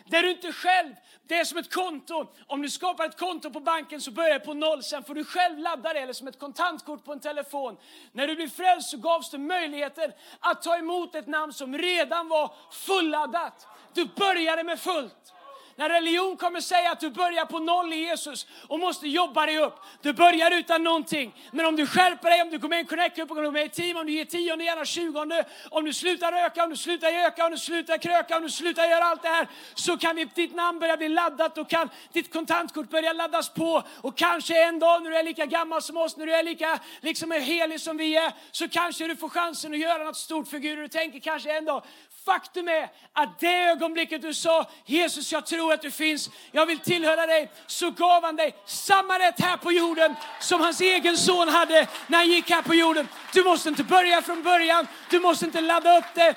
Där 0.05 0.23
du 0.23 0.31
inte 0.31 0.53
själv, 0.53 0.95
det 1.23 1.39
är 1.39 1.45
som 1.45 1.57
ett 1.57 1.73
konto. 1.73 2.27
Om 2.47 2.61
du 2.61 2.69
skapar 2.69 3.05
ett 3.05 3.19
konto 3.19 3.49
på 3.49 3.59
banken 3.59 4.01
så 4.01 4.11
börjar 4.11 4.33
det 4.33 4.39
på 4.39 4.53
noll, 4.53 4.83
sen 4.83 5.03
får 5.03 5.15
du 5.15 5.25
själv 5.25 5.57
ladda 5.59 5.93
det, 5.93 5.99
eller 5.99 6.13
som 6.13 6.27
ett 6.27 6.39
kontantkort 6.39 7.05
på 7.05 7.13
en 7.13 7.19
telefon. 7.19 7.77
När 8.11 8.27
du 8.27 8.35
blir 8.35 8.47
frälst 8.47 8.89
så 8.89 8.97
gavs 8.97 9.29
du 9.29 9.37
möjligheten 9.37 10.11
att 10.39 10.61
ta 10.61 10.77
emot 10.77 11.15
ett 11.15 11.27
namn 11.27 11.53
som 11.53 11.77
redan 11.77 12.27
var 12.27 12.53
fulladdat. 12.71 13.67
Du 13.93 14.05
började 14.05 14.63
med 14.63 14.79
fullt 14.79 15.33
när 15.77 15.89
religion 15.89 16.37
kommer 16.37 16.61
säga 16.61 16.91
att 16.91 16.99
du 16.99 17.09
börjar 17.09 17.45
på 17.45 17.59
noll 17.59 17.93
i 17.93 17.95
Jesus 17.95 18.47
och 18.67 18.79
måste 18.79 19.07
jobba 19.07 19.45
dig 19.45 19.57
upp. 19.57 19.79
Du 20.01 20.13
börjar 20.13 20.51
utan 20.51 20.83
någonting. 20.83 21.35
Men 21.51 21.65
om 21.65 21.75
du 21.75 21.87
skärper 21.87 22.29
dig, 22.29 22.41
om 22.41 22.49
du 22.49 22.57
går 22.57 22.69
med 22.69 22.77
i 22.77 22.79
en 22.79 22.85
connect-grupp, 22.87 23.31
om 23.31 23.37
du 23.37 23.43
går 23.43 23.51
med 23.51 23.61
i 23.61 23.65
ett 23.65 23.73
team, 23.73 23.97
om 23.97 24.05
du 24.05 24.11
ger 24.11 24.25
tionde, 24.25 24.63
gärna 24.63 24.85
tjugonde, 24.85 25.45
om 25.69 25.85
du 25.85 25.93
slutar 25.93 26.31
röka, 26.31 26.63
om 26.63 26.69
du 26.69 26.75
slutar 26.75 27.09
göka, 27.09 27.45
om 27.45 27.51
du 27.51 27.57
slutar 27.57 27.97
kröka, 27.97 28.37
om 28.37 28.43
du 28.43 28.49
slutar 28.49 28.85
göra 28.85 29.03
allt 29.03 29.21
det 29.21 29.27
här, 29.27 29.47
så 29.75 29.97
kan 29.97 30.15
ditt 30.35 30.55
namn 30.55 30.79
börja 30.79 30.97
bli 30.97 31.09
laddat 31.09 31.57
och 31.57 31.69
kan 31.69 31.89
ditt 32.13 32.33
kontantkort 32.33 32.89
börja 32.89 33.13
laddas 33.13 33.49
på. 33.49 33.83
Och 34.01 34.17
kanske 34.17 34.63
en 34.63 34.79
dag 34.79 35.03
när 35.03 35.09
du 35.09 35.17
är 35.17 35.23
lika 35.23 35.45
gammal 35.45 35.81
som 35.81 35.97
oss, 35.97 36.17
när 36.17 36.25
du 36.25 36.33
är 36.33 36.43
lika 36.43 36.79
liksom 37.01 37.31
helig 37.31 37.81
som 37.81 37.97
vi 37.97 38.15
är, 38.15 38.33
så 38.51 38.69
kanske 38.69 39.07
du 39.07 39.15
får 39.15 39.29
chansen 39.29 39.73
att 39.73 39.79
göra 39.79 40.03
något 40.03 40.17
stort 40.17 40.47
för 40.47 40.57
Gud. 40.57 40.77
Och 40.77 40.83
du 40.83 40.89
tänker 40.89 41.19
kanske 41.19 41.57
en 41.57 41.65
dag, 41.65 41.83
Faktum 42.27 42.67
är 42.67 42.89
att 43.13 43.39
det 43.39 43.63
ögonblicket 43.63 44.21
du 44.21 44.33
sa 44.33 44.69
Jesus 44.85 45.31
jag 45.31 45.45
tror 45.45 45.73
att 45.73 45.81
du 45.81 45.91
finns, 45.91 46.29
jag 46.51 46.65
vill 46.65 46.79
tillhöra 46.79 47.25
dig, 47.25 47.51
så 47.67 47.91
gav 47.91 48.23
han 48.23 48.35
dig 48.35 48.55
samma 48.65 49.19
rätt 49.19 49.39
här 49.39 49.57
på 49.57 49.71
jorden 49.71 50.15
som 50.39 50.61
hans 50.61 50.81
egen 50.81 51.17
son 51.17 51.47
hade 51.47 51.87
när 52.07 52.17
han 52.17 52.27
gick 52.27 52.49
här 52.49 52.61
på 52.61 52.75
jorden. 52.75 53.07
Du 53.33 53.43
måste 53.43 53.69
inte 53.69 53.83
börja 53.83 54.21
från 54.21 54.43
början, 54.43 54.87
du 55.09 55.19
måste 55.19 55.45
inte 55.45 55.61
ladda 55.61 55.97
upp 55.97 56.05
det, 56.15 56.35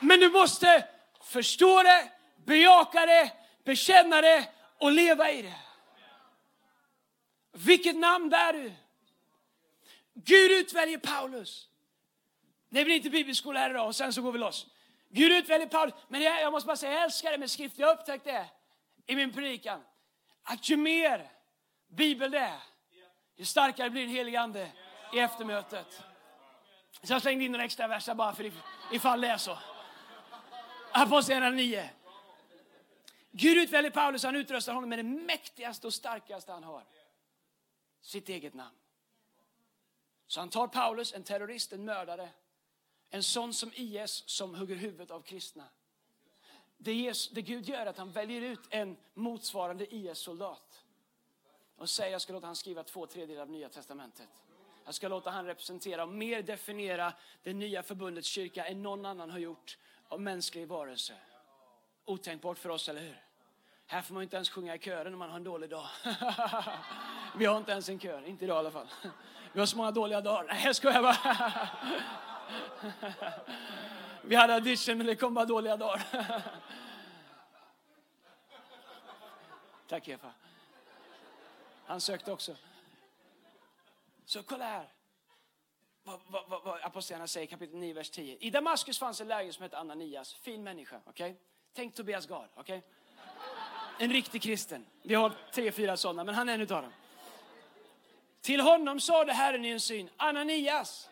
men 0.00 0.20
du 0.20 0.28
måste 0.28 0.84
förstå 1.24 1.82
det, 1.82 2.10
bejaka 2.46 3.06
det, 3.06 3.32
bekänna 3.64 4.20
det 4.20 4.44
och 4.78 4.92
leva 4.92 5.30
i 5.30 5.42
det. 5.42 5.54
Vilket 7.52 7.96
namn 7.96 8.28
bär 8.28 8.52
du? 8.52 8.72
Gud 10.14 10.50
utväljer 10.50 10.98
Paulus. 10.98 11.68
Det 12.70 12.84
blir 12.84 12.94
inte 12.94 13.10
bibelskola 13.10 13.60
här 13.60 13.70
idag 13.70 13.86
och 13.86 13.96
sen 13.96 14.12
så 14.12 14.22
går 14.22 14.32
vi 14.32 14.38
loss. 14.38 14.66
Gud 15.14 15.32
utväljer 15.32 15.66
Paulus. 15.66 15.94
Men 16.08 16.22
jag, 16.22 16.42
jag 16.42 16.52
måste 16.52 16.66
bara 16.66 16.76
säga, 16.76 16.92
jag 16.92 17.02
älskar 17.02 17.30
det 17.30 17.38
med 17.38 17.50
skrift. 17.50 17.78
Jag 17.78 17.86
har 17.86 17.94
upptäckt 17.94 18.24
det 18.24 18.46
i 19.06 19.16
min 19.16 19.32
predikan. 19.32 19.80
Att 20.42 20.68
ju 20.68 20.76
mer 20.76 21.30
Bibel 21.88 22.30
det 22.30 22.38
är, 22.38 22.62
ju 23.36 23.44
starkare 23.44 23.90
blir 23.90 24.02
den 24.02 24.10
helige 24.10 24.40
Ande 24.40 24.72
i 25.12 25.18
eftermötet. 25.18 26.02
Så 27.02 27.12
jag 27.12 27.22
slängde 27.22 27.44
in 27.44 27.52
några 27.52 27.64
extra 27.64 27.88
verser 27.88 28.14
bara 28.14 28.34
för 28.34 28.52
ifall 28.92 29.20
det 29.20 29.28
är 29.28 29.36
så. 29.36 29.58
Apostlagärningarna 30.92 31.56
9. 31.56 31.90
Gud 33.30 33.58
utväljer 33.58 33.90
Paulus 33.90 34.24
och 34.24 34.28
han 34.28 34.36
utrustar 34.36 34.72
honom 34.72 34.90
med 34.90 34.98
det 34.98 35.02
mäktigaste 35.02 35.86
och 35.86 35.94
starkaste 35.94 36.52
han 36.52 36.64
har. 36.64 36.84
Sitt 38.00 38.28
eget 38.28 38.54
namn. 38.54 38.76
Så 40.26 40.40
han 40.40 40.48
tar 40.48 40.66
Paulus, 40.66 41.14
en 41.14 41.24
terrorist, 41.24 41.72
en 41.72 41.84
mördare, 41.84 42.28
en 43.14 43.22
sån 43.22 43.54
som 43.54 43.70
IS 43.74 44.22
som 44.26 44.54
hugger 44.54 44.76
huvudet 44.76 45.10
av 45.10 45.20
kristna. 45.20 45.64
Det, 46.76 46.92
Jesus, 46.94 47.32
det 47.32 47.42
Gud 47.42 47.68
gör 47.68 47.78
är 47.78 47.86
att 47.86 47.98
han 47.98 48.10
väljer 48.10 48.40
ut 48.40 48.60
en 48.70 48.96
motsvarande 49.14 49.94
IS-soldat 49.94 50.84
och 51.76 51.90
säger 51.90 52.12
jag 52.12 52.20
ska 52.20 52.32
låta 52.32 52.46
han 52.46 52.56
skriva 52.56 52.82
två 52.82 53.06
tredjedelar 53.06 53.42
av 53.42 53.50
Nya 53.50 53.68
Testamentet. 53.68 54.28
Jag 54.84 54.94
ska 54.94 55.08
låta 55.08 55.30
han 55.30 55.46
representera 55.46 56.02
och 56.02 56.08
mer 56.08 56.42
definiera 56.42 57.12
det 57.42 57.52
nya 57.52 57.82
förbundets 57.82 58.28
kyrka 58.28 58.66
än 58.66 58.82
någon 58.82 59.06
annan 59.06 59.30
har 59.30 59.38
gjort 59.38 59.78
av 60.08 60.20
mänsklig 60.20 60.68
varelse. 60.68 61.14
Otänkbart 62.04 62.58
för 62.58 62.68
oss, 62.68 62.88
eller 62.88 63.00
hur? 63.00 63.22
Här 63.86 64.02
får 64.02 64.14
man 64.14 64.22
inte 64.22 64.36
ens 64.36 64.50
sjunga 64.50 64.74
i 64.74 64.78
kören 64.78 65.12
om 65.12 65.18
man 65.18 65.30
har 65.30 65.36
en 65.36 65.44
dålig 65.44 65.70
dag. 65.70 65.86
Vi 67.36 67.44
har 67.44 67.58
inte 67.58 67.72
ens 67.72 67.88
en 67.88 67.98
kör, 67.98 68.26
inte 68.26 68.44
idag 68.44 68.56
i 68.56 68.58
alla 68.58 68.70
fall. 68.70 68.88
Vi 69.52 69.60
har 69.60 69.66
så 69.66 69.76
många 69.76 69.90
dåliga 69.90 70.20
dagar. 70.20 70.44
Nej, 70.48 70.62
jag 70.64 70.76
skojar 70.76 71.02
bara. 71.02 71.70
Vi 74.22 74.36
hade 74.36 74.54
audition 74.54 74.98
men 74.98 75.06
det 75.06 75.16
kom 75.16 75.34
bara 75.34 75.44
dåliga 75.44 75.76
dagar. 75.76 76.02
Tack 79.88 80.08
Eva. 80.08 80.32
Han 81.86 82.00
sökte 82.00 82.32
också. 82.32 82.56
Så 84.24 84.42
kolla 84.42 84.64
här. 84.64 84.88
Vad, 86.02 86.20
vad, 86.26 86.48
vad, 86.48 86.62
vad 86.64 86.80
apostlarna 86.82 87.26
säger 87.26 87.46
kapitel 87.46 87.76
9, 87.78 87.94
vers 87.94 88.10
10. 88.10 88.36
I 88.40 88.50
Damaskus 88.50 88.98
fanns 88.98 89.20
en 89.20 89.28
lärjunge 89.28 89.52
som 89.52 89.62
hette 89.62 89.78
Ananias. 89.78 90.34
Fin 90.34 90.62
människa. 90.62 91.00
Okay? 91.06 91.34
Tänk 91.74 91.94
Tobias 91.94 92.26
Gard. 92.26 92.48
Okay? 92.56 92.80
En 93.98 94.12
riktig 94.12 94.42
kristen. 94.42 94.86
Vi 95.02 95.14
har 95.14 95.32
tre, 95.52 95.72
fyra 95.72 95.96
sådana, 95.96 96.24
men 96.24 96.34
han 96.34 96.48
är 96.48 96.54
en 96.54 96.60
utav 96.60 96.82
dem. 96.82 96.92
Till 98.40 98.60
honom 98.60 99.00
sade 99.00 99.32
Herren 99.32 99.64
i 99.64 99.68
en 99.68 99.80
syn, 99.80 100.10
Ananias. 100.16 101.10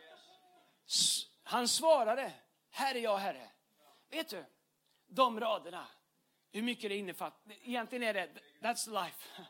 Han 1.42 1.68
svarade, 1.68 2.32
här 2.70 2.94
är 2.94 3.00
jag 3.00 3.18
Herre. 3.18 3.50
Vet 4.08 4.28
du, 4.28 4.44
de 5.06 5.40
raderna, 5.40 5.86
hur 6.50 6.62
mycket 6.62 6.90
det 6.90 6.96
innefattar. 6.96 7.52
Egentligen 7.62 8.02
är 8.02 8.14
det, 8.14 8.28
that's 8.60 9.04
life. 9.04 9.28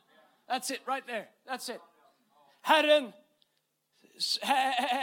That's 0.47 0.73
it 0.73 0.83
right 0.87 1.07
there, 1.07 1.29
that's 1.45 1.75
it. 1.75 1.81
Herren, 2.63 3.13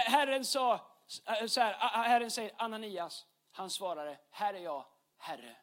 Herren 0.06 0.46
sa, 0.46 0.74
eh, 1.26 1.46
så 1.48 1.62
här, 1.62 1.74
Herren 2.04 2.32
säger 2.32 2.52
Ananias, 2.58 3.26
han 3.52 3.70
svarade, 3.70 4.20
här 4.32 4.54
är 4.54 4.60
jag, 4.60 4.86
Herre. 5.18 5.56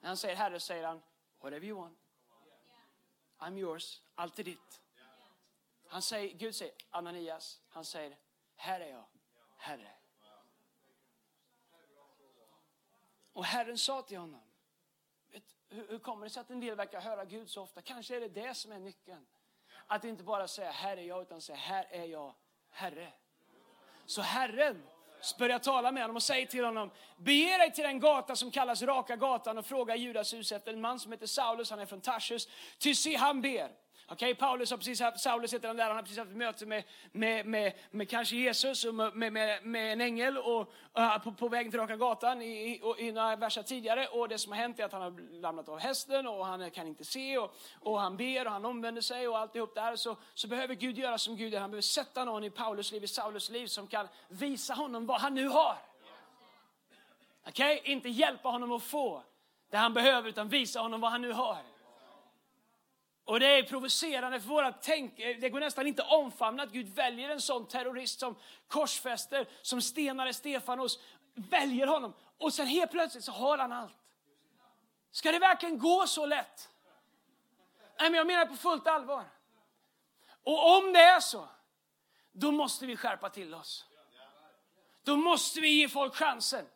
När 0.00 0.08
han 0.08 0.16
säger 0.16 0.36
Herre 0.36 0.60
säger 0.60 0.86
han, 0.86 1.02
whatever 1.40 1.66
you 1.66 1.80
want. 1.80 1.98
I'm 3.38 3.58
yours, 3.58 4.00
allt 4.14 4.38
är 4.38 4.44
ditt. 4.44 4.80
Han 5.88 6.02
säger, 6.02 6.34
Gud 6.34 6.54
säger 6.54 6.74
Ananias, 6.90 7.60
han 7.68 7.84
säger, 7.84 8.16
här 8.56 8.80
är 8.80 8.90
jag, 8.90 9.04
Herre. 9.60 9.90
Och 13.32 13.44
Herren 13.44 13.78
sa 13.78 14.02
till 14.02 14.18
honom, 14.18 14.42
hur 15.68 15.98
kommer 15.98 16.26
det 16.26 16.30
sig 16.30 16.40
att 16.40 16.50
en 16.50 16.60
del 16.60 16.76
verkar 16.76 17.00
höra 17.00 17.24
Gud 17.24 17.50
så 17.50 17.62
ofta? 17.62 17.82
Kanske 17.82 18.16
är 18.16 18.20
det 18.20 18.28
det 18.28 18.54
som 18.54 18.72
är 18.72 18.78
nyckeln. 18.78 19.26
Att 19.86 20.04
inte 20.04 20.24
bara 20.24 20.48
säga 20.48 20.70
här 20.70 20.96
är 20.96 21.02
jag, 21.02 21.22
utan 21.22 21.40
säga 21.40 21.58
här 21.58 21.86
är 21.90 22.04
jag, 22.04 22.34
Herre. 22.70 23.12
Så 24.06 24.22
Herren 24.22 24.82
börjar 25.38 25.58
tala 25.58 25.92
med 25.92 26.02
honom 26.02 26.16
och 26.16 26.22
säger 26.22 26.46
till 26.46 26.64
honom, 26.64 26.90
bege 27.16 27.58
dig 27.58 27.72
till 27.72 27.84
den 27.84 28.00
gata 28.00 28.36
som 28.36 28.50
kallas 28.50 28.82
Raka 28.82 29.16
gatan 29.16 29.58
och 29.58 29.66
fråga 29.66 29.96
Judas 29.96 30.34
hus 30.34 30.52
efter 30.52 30.72
en 30.72 30.80
man 30.80 31.00
som 31.00 31.12
heter 31.12 31.26
Saulus, 31.26 31.70
han 31.70 31.80
är 31.80 31.86
från 31.86 32.00
Tarsus. 32.00 32.48
Ty 32.78 32.94
se, 32.94 33.16
han 33.16 33.40
ber. 33.40 33.79
Okej, 34.12 34.32
Okay, 34.32 34.34
Paulus 34.34 34.70
har 34.70 34.76
precis 34.76 35.00
haft, 35.00 35.20
Saulus 35.20 35.54
heter 35.54 35.68
han 35.68 35.76
där, 35.76 35.84
han 35.84 35.96
har 35.96 36.02
precis 36.02 36.18
haft 36.18 36.30
ett 36.30 36.36
möte 36.36 36.66
med, 36.66 36.84
med, 37.12 37.46
med, 37.46 37.72
med 37.90 38.08
kanske 38.08 38.36
Jesus 38.36 38.84
och 38.84 38.94
med, 38.94 39.32
med, 39.32 39.66
med 39.66 39.92
en 39.92 40.00
ängel 40.00 40.38
och, 40.38 40.72
uh, 40.98 41.18
på, 41.18 41.32
på 41.32 41.48
vägen 41.48 41.70
till 41.70 41.80
Raka 41.80 41.96
gatan 41.96 42.42
i, 42.42 42.46
i, 42.46 42.80
i 42.98 43.12
några 43.12 43.36
verser 43.36 43.62
tidigare. 43.62 44.06
Och 44.06 44.28
det 44.28 44.38
som 44.38 44.52
har 44.52 44.58
hänt 44.58 44.80
är 44.80 44.84
att 44.84 44.92
han 44.92 45.02
har 45.02 45.42
ramlat 45.42 45.68
av 45.68 45.78
hästen 45.78 46.26
och 46.26 46.46
han 46.46 46.70
kan 46.70 46.86
inte 46.86 47.04
se 47.04 47.38
och, 47.38 47.54
och 47.80 48.00
han 48.00 48.16
ber 48.16 48.46
och 48.46 48.52
han 48.52 48.64
omvänder 48.64 49.02
sig 49.02 49.28
och 49.28 49.38
alltihop 49.38 49.74
där. 49.74 49.96
Så, 49.96 50.16
så 50.34 50.48
behöver 50.48 50.74
Gud 50.74 50.98
göra 50.98 51.18
som 51.18 51.36
Gud 51.36 51.52
gör. 51.52 51.60
Han 51.60 51.70
behöver 51.70 51.82
sätta 51.82 52.24
någon 52.24 52.44
i 52.44 52.50
Paulus 52.50 52.92
liv, 52.92 53.04
i 53.04 53.08
Saulus 53.08 53.50
liv 53.50 53.66
som 53.66 53.86
kan 53.86 54.08
visa 54.28 54.74
honom 54.74 55.06
vad 55.06 55.20
han 55.20 55.34
nu 55.34 55.48
har. 55.48 55.78
Okej, 57.48 57.78
okay? 57.80 57.92
inte 57.92 58.08
hjälpa 58.08 58.48
honom 58.48 58.72
att 58.72 58.82
få 58.82 59.22
det 59.70 59.76
han 59.76 59.94
behöver 59.94 60.28
utan 60.28 60.48
visa 60.48 60.80
honom 60.80 61.00
vad 61.00 61.10
han 61.10 61.22
nu 61.22 61.32
har. 61.32 61.69
Och 63.30 63.40
det 63.40 63.46
är 63.46 63.62
provocerande 63.62 64.40
för 64.40 64.48
våra 64.48 64.72
tänk. 64.72 65.16
Det 65.16 65.50
går 65.50 65.60
nästan 65.60 65.86
inte 65.86 66.02
att 66.02 66.12
omfamna 66.12 66.62
att 66.62 66.72
Gud 66.72 66.88
väljer 66.88 67.30
en 67.30 67.40
sån 67.40 67.68
terrorist 67.68 68.20
som 68.20 68.36
korsfäster, 68.68 69.48
som 69.62 69.82
stenade 69.82 70.34
Stefanos, 70.34 70.98
väljer 71.34 71.86
honom. 71.86 72.12
Och 72.38 72.54
sen 72.54 72.66
helt 72.66 72.90
plötsligt 72.90 73.24
så 73.24 73.32
har 73.32 73.58
han 73.58 73.72
allt. 73.72 73.96
Ska 75.10 75.32
det 75.32 75.38
verkligen 75.38 75.78
gå 75.78 76.06
så 76.06 76.26
lätt? 76.26 76.68
Nej, 78.00 78.10
men 78.10 78.14
jag 78.14 78.26
menar 78.26 78.46
på 78.46 78.56
fullt 78.56 78.86
allvar. 78.86 79.24
Och 80.44 80.76
om 80.76 80.92
det 80.92 81.00
är 81.00 81.20
så, 81.20 81.48
då 82.32 82.52
måste 82.52 82.86
vi 82.86 82.96
skärpa 82.96 83.30
till 83.30 83.54
oss. 83.54 83.84
Då 85.04 85.16
måste 85.16 85.60
vi 85.60 85.68
ge 85.68 85.88
folk 85.88 86.14
chansen 86.14 86.66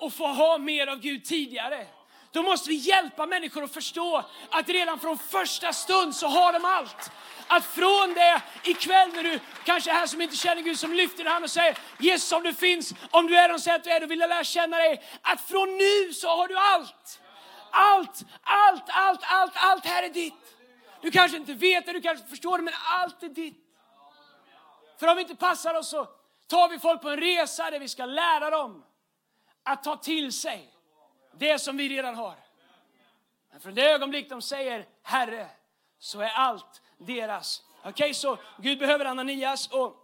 att 0.00 0.14
få 0.14 0.26
ha 0.26 0.58
mer 0.58 0.86
av 0.86 0.98
Gud 1.00 1.24
tidigare. 1.24 1.86
Då 2.32 2.42
måste 2.42 2.68
vi 2.68 2.74
hjälpa 2.74 3.26
människor 3.26 3.64
att 3.64 3.74
förstå 3.74 4.24
att 4.50 4.68
redan 4.68 5.00
från 5.00 5.18
första 5.18 5.72
stund 5.72 6.14
så 6.14 6.26
har 6.26 6.52
de 6.52 6.64
allt. 6.64 7.10
Att 7.46 7.64
från 7.64 8.14
det 8.14 8.42
ikväll 8.64 9.10
när 9.14 9.22
du 9.22 9.40
kanske 9.64 9.90
är 9.90 9.94
här 9.94 10.06
som 10.06 10.20
inte 10.20 10.36
känner 10.36 10.62
Gud 10.62 10.78
som 10.78 10.92
lyfter 10.92 11.18
din 11.18 11.32
hand 11.32 11.44
och 11.44 11.50
säger 11.50 11.78
Jesus 11.98 12.32
om 12.32 12.42
du 12.42 12.54
finns, 12.54 12.94
om 13.10 13.26
du 13.26 13.36
är 13.36 13.48
den 13.48 13.60
säger 13.60 13.76
att 13.76 13.84
du 13.84 13.90
är, 13.90 14.00
då 14.00 14.06
vill 14.06 14.20
jag 14.20 14.28
lära 14.28 14.44
känna 14.44 14.76
dig. 14.76 15.02
Att 15.22 15.40
från 15.40 15.76
nu 15.76 16.12
så 16.12 16.28
har 16.28 16.48
du 16.48 16.56
allt. 16.56 17.20
Allt, 17.70 18.24
allt, 18.42 18.84
allt, 18.88 19.20
allt, 19.22 19.52
allt 19.54 19.86
här 19.86 20.02
är 20.02 20.08
ditt. 20.08 20.56
Du 21.02 21.10
kanske 21.10 21.36
inte 21.36 21.54
vet 21.54 21.86
det, 21.86 21.92
du 21.92 22.00
kanske 22.00 22.26
förstår 22.26 22.58
det, 22.58 22.64
men 22.64 22.74
allt 23.00 23.22
är 23.22 23.28
ditt. 23.28 23.66
För 25.00 25.06
om 25.06 25.16
vi 25.16 25.22
inte 25.22 25.36
passar 25.36 25.74
oss 25.74 25.88
så 25.90 26.08
tar 26.46 26.68
vi 26.68 26.78
folk 26.78 27.02
på 27.02 27.08
en 27.08 27.20
resa 27.20 27.70
där 27.70 27.78
vi 27.78 27.88
ska 27.88 28.04
lära 28.04 28.50
dem 28.50 28.84
att 29.64 29.84
ta 29.84 29.96
till 29.96 30.32
sig 30.32 30.74
det 31.38 31.58
som 31.58 31.76
vi 31.76 31.88
redan 31.88 32.14
har. 32.14 32.34
Men 33.50 33.60
från 33.60 33.74
det 33.74 33.90
ögonblick 33.90 34.28
de 34.28 34.42
säger 34.42 34.86
Herre, 35.02 35.48
så 35.98 36.20
är 36.20 36.28
allt 36.28 36.82
deras. 36.98 37.62
Okej, 37.78 37.90
okay, 37.90 38.14
så 38.14 38.38
Gud 38.58 38.78
behöver 38.78 39.04
Ananias 39.04 39.68
och 39.68 39.96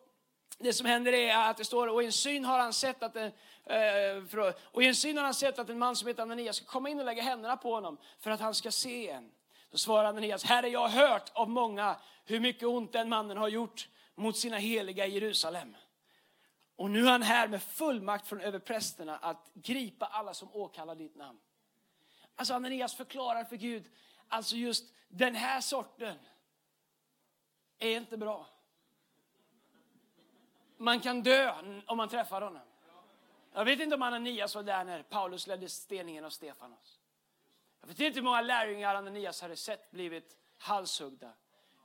det 0.58 0.72
som 0.72 0.86
händer 0.86 1.12
är 1.12 1.50
att 1.50 1.56
det 1.56 1.64
står, 1.64 1.86
och 1.86 2.02
i 2.02 2.06
en 2.06 2.12
syn 2.12 2.44
har 2.44 2.58
han 2.58 2.72
sett 2.72 3.02
att 3.02 3.16
en, 3.16 3.32
eh, 3.64 4.52
och 4.62 4.82
i 4.82 4.86
en 4.86 4.94
syn 4.94 5.16
har 5.16 5.24
han 5.24 5.34
sett 5.34 5.58
att 5.58 5.70
en 5.70 5.78
man 5.78 5.96
som 5.96 6.08
heter 6.08 6.22
Ananias 6.22 6.56
ska 6.56 6.66
komma 6.66 6.88
in 6.88 6.98
och 6.98 7.04
lägga 7.04 7.22
händerna 7.22 7.56
på 7.56 7.74
honom 7.74 7.98
för 8.20 8.30
att 8.30 8.40
han 8.40 8.54
ska 8.54 8.70
se 8.70 8.96
igen. 8.96 9.30
Då 9.70 9.78
svarar 9.78 10.08
Ananias, 10.08 10.44
Herre 10.44 10.68
jag 10.68 10.88
har 10.88 11.08
hört 11.08 11.30
av 11.32 11.50
många 11.50 11.96
hur 12.24 12.40
mycket 12.40 12.62
ont 12.62 12.92
den 12.92 13.08
mannen 13.08 13.36
har 13.36 13.48
gjort 13.48 13.88
mot 14.14 14.36
sina 14.36 14.56
heliga 14.56 15.06
i 15.06 15.10
Jerusalem. 15.10 15.76
Och 16.76 16.90
nu 16.90 17.06
är 17.06 17.10
han 17.10 17.22
här 17.22 17.48
med 17.48 17.62
fullmakt 17.62 18.26
från 18.28 18.40
överprästerna 18.40 19.16
att 19.16 19.50
gripa 19.54 20.06
alla 20.06 20.34
som 20.34 20.48
åkallar 20.52 20.94
ditt 20.94 21.16
namn. 21.16 21.38
Alltså 22.34 22.54
Ananias 22.54 22.94
förklarar 22.94 23.44
för 23.44 23.56
Gud, 23.56 23.84
alltså 24.28 24.56
just 24.56 24.94
den 25.08 25.34
här 25.34 25.60
sorten 25.60 26.18
är 27.78 27.96
inte 27.96 28.16
bra. 28.16 28.46
Man 30.76 31.00
kan 31.00 31.22
dö 31.22 31.54
om 31.86 31.96
man 31.96 32.08
träffar 32.08 32.40
honom. 32.40 32.62
Jag 33.52 33.64
vet 33.64 33.80
inte 33.80 33.94
om 33.94 34.02
Ananias 34.02 34.54
var 34.54 34.62
där 34.62 34.84
när 34.84 35.02
Paulus 35.02 35.46
ledde 35.46 35.68
steningen 35.68 36.24
av 36.24 36.30
Stefanos. 36.30 37.00
Jag 37.80 37.88
vet 37.88 38.00
inte 38.00 38.18
hur 38.18 38.24
många 38.24 38.40
lärjungar 38.40 38.94
Ananias 38.94 39.42
hade 39.42 39.56
sett 39.56 39.90
blivit 39.90 40.36
halshuggda. 40.58 41.32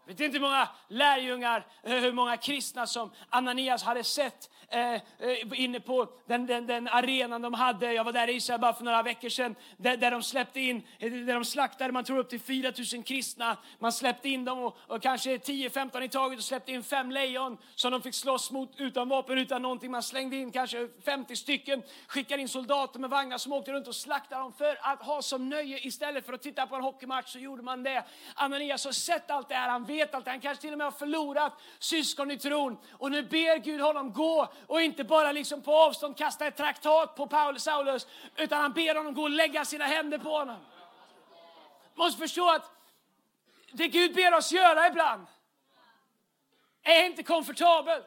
Jag 0.05 0.13
vet 0.13 0.20
inte 0.20 0.38
hur 0.38 0.46
många 0.46 0.70
lärjungar, 0.88 1.65
eh, 1.84 1.93
hur 1.93 2.12
många 2.12 2.38
kristna 2.38 2.88
som 2.88 3.12
Ananias 3.29 3.84
hade 3.84 4.03
sett 4.03 4.50
eh, 4.72 4.93
eh, 4.93 5.00
inne 5.53 5.79
på 5.79 6.08
den, 6.27 6.46
den, 6.46 6.67
den, 6.67 6.88
arenan 6.88 7.41
de 7.41 7.53
hade. 7.53 7.93
Jag 7.93 8.03
var 8.03 8.13
där 8.13 8.27
i 8.27 8.34
Israel 8.34 8.60
bara 8.60 8.74
för 8.74 8.84
några 8.84 9.03
veckor 9.03 9.29
sedan, 9.29 9.55
där, 9.77 9.98
där 9.98 10.12
de 10.12 10.24
släppte 10.24 10.60
in, 10.60 10.88
eh, 11.00 11.12
där 11.12 11.34
de 11.34 11.46
slaktade, 11.46 11.93
man 11.93 12.03
tror 12.03 12.17
upp 12.17 12.29
till 12.29 12.39
4 12.39 12.72
000 12.93 13.03
kristna. 13.03 13.58
Man 13.79 13.91
släppte 13.91 14.29
in 14.29 14.46
dem 14.46 14.60
och, 14.60 14.77
och 14.88 15.01
kanske 15.01 15.38
10-15 15.38 16.03
i 16.03 16.10
taget 16.10 16.39
och 16.39 16.46
släppte 16.46 16.72
in 16.72 16.84
fem 16.84 17.12
lejon 17.12 17.58
som 17.75 17.91
de 17.91 18.01
fick 18.01 18.15
slåss 18.15 18.51
mot 18.51 18.74
utan 18.77 19.10
vapen, 19.10 19.38
utan 19.38 19.62
någonting. 19.62 19.91
Man 19.91 20.03
slängde 20.03 20.36
in 20.36 20.51
kanske 20.51 20.88
50 21.05 21.36
stycken, 21.36 21.84
skickade 22.08 22.41
in 22.41 22.50
soldater 22.50 23.00
med 23.00 23.10
vagnar 23.10 23.38
som 23.38 23.53
åkte 23.53 23.72
runt 23.72 23.88
och 23.88 23.96
slaktade 23.96 24.41
dem 24.41 24.53
för 24.53 24.77
att 24.81 25.01
ha 25.01 25.22
som 25.22 25.50
nöje 25.50 25.88
istället 25.88 26.25
för 26.25 26.34
att 26.34 26.41
titta 26.41 26.67
på 26.67 26.75
en 26.75 26.81
hockeymatch 26.81 27.31
så 27.31 27.39
gjorde 27.39 27.63
man 27.63 27.84
det. 27.84 28.03
Ananias 28.36 28.86
har 28.86 28.91
sett 28.91 29.31
allt 29.31 29.50
det 29.50 29.55
här, 29.55 29.70
han 29.70 29.86
vet 29.91 30.15
allt 30.15 30.27
han 30.27 30.41
kanske 30.41 30.62
till 30.62 30.71
och 30.71 30.77
med 30.77 30.88
har 30.88 30.91
förlorat 30.91 31.53
syskon 31.79 32.31
i 32.31 32.38
tron. 32.38 32.77
Och 32.93 33.12
nu 33.12 33.24
ber 33.24 33.57
Gud 33.57 33.81
honom 33.81 34.13
gå 34.13 34.53
och 34.67 34.81
inte 34.81 35.03
bara 35.03 35.31
liksom 35.31 35.62
på 35.62 35.75
avstånd 35.75 36.17
kasta 36.17 36.48
ett 36.48 36.57
traktat 36.57 37.15
på 37.15 37.27
Paulus 37.27 37.63
Saulus, 37.63 38.07
utan 38.36 38.62
han 38.62 38.74
ber 38.74 38.95
honom 38.95 39.13
gå 39.13 39.21
och 39.21 39.29
lägga 39.29 39.65
sina 39.65 39.86
händer 39.86 40.17
på 40.17 40.29
honom. 40.29 40.57
måste 41.95 42.19
förstå 42.19 42.50
att 42.50 42.71
det 43.71 43.88
Gud 43.88 44.15
ber 44.15 44.33
oss 44.33 44.51
göra 44.51 44.88
ibland 44.88 45.27
är 46.83 47.05
inte 47.05 47.24
komfortabelt. 47.24 48.05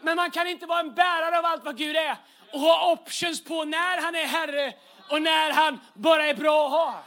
Men 0.00 0.16
man 0.16 0.30
kan 0.30 0.46
inte 0.46 0.66
vara 0.66 0.80
en 0.80 0.94
bärare 0.94 1.38
av 1.38 1.44
allt 1.44 1.64
vad 1.64 1.76
Gud 1.76 1.96
är 1.96 2.16
och 2.52 2.60
ha 2.60 2.92
options 2.92 3.44
på 3.44 3.64
när 3.64 4.02
han 4.02 4.14
är 4.14 4.26
Herre 4.26 4.74
och 5.10 5.22
när 5.22 5.52
han 5.52 5.80
bara 5.94 6.26
är 6.26 6.34
bra 6.34 6.66
att 6.66 6.72
ha. 6.72 7.02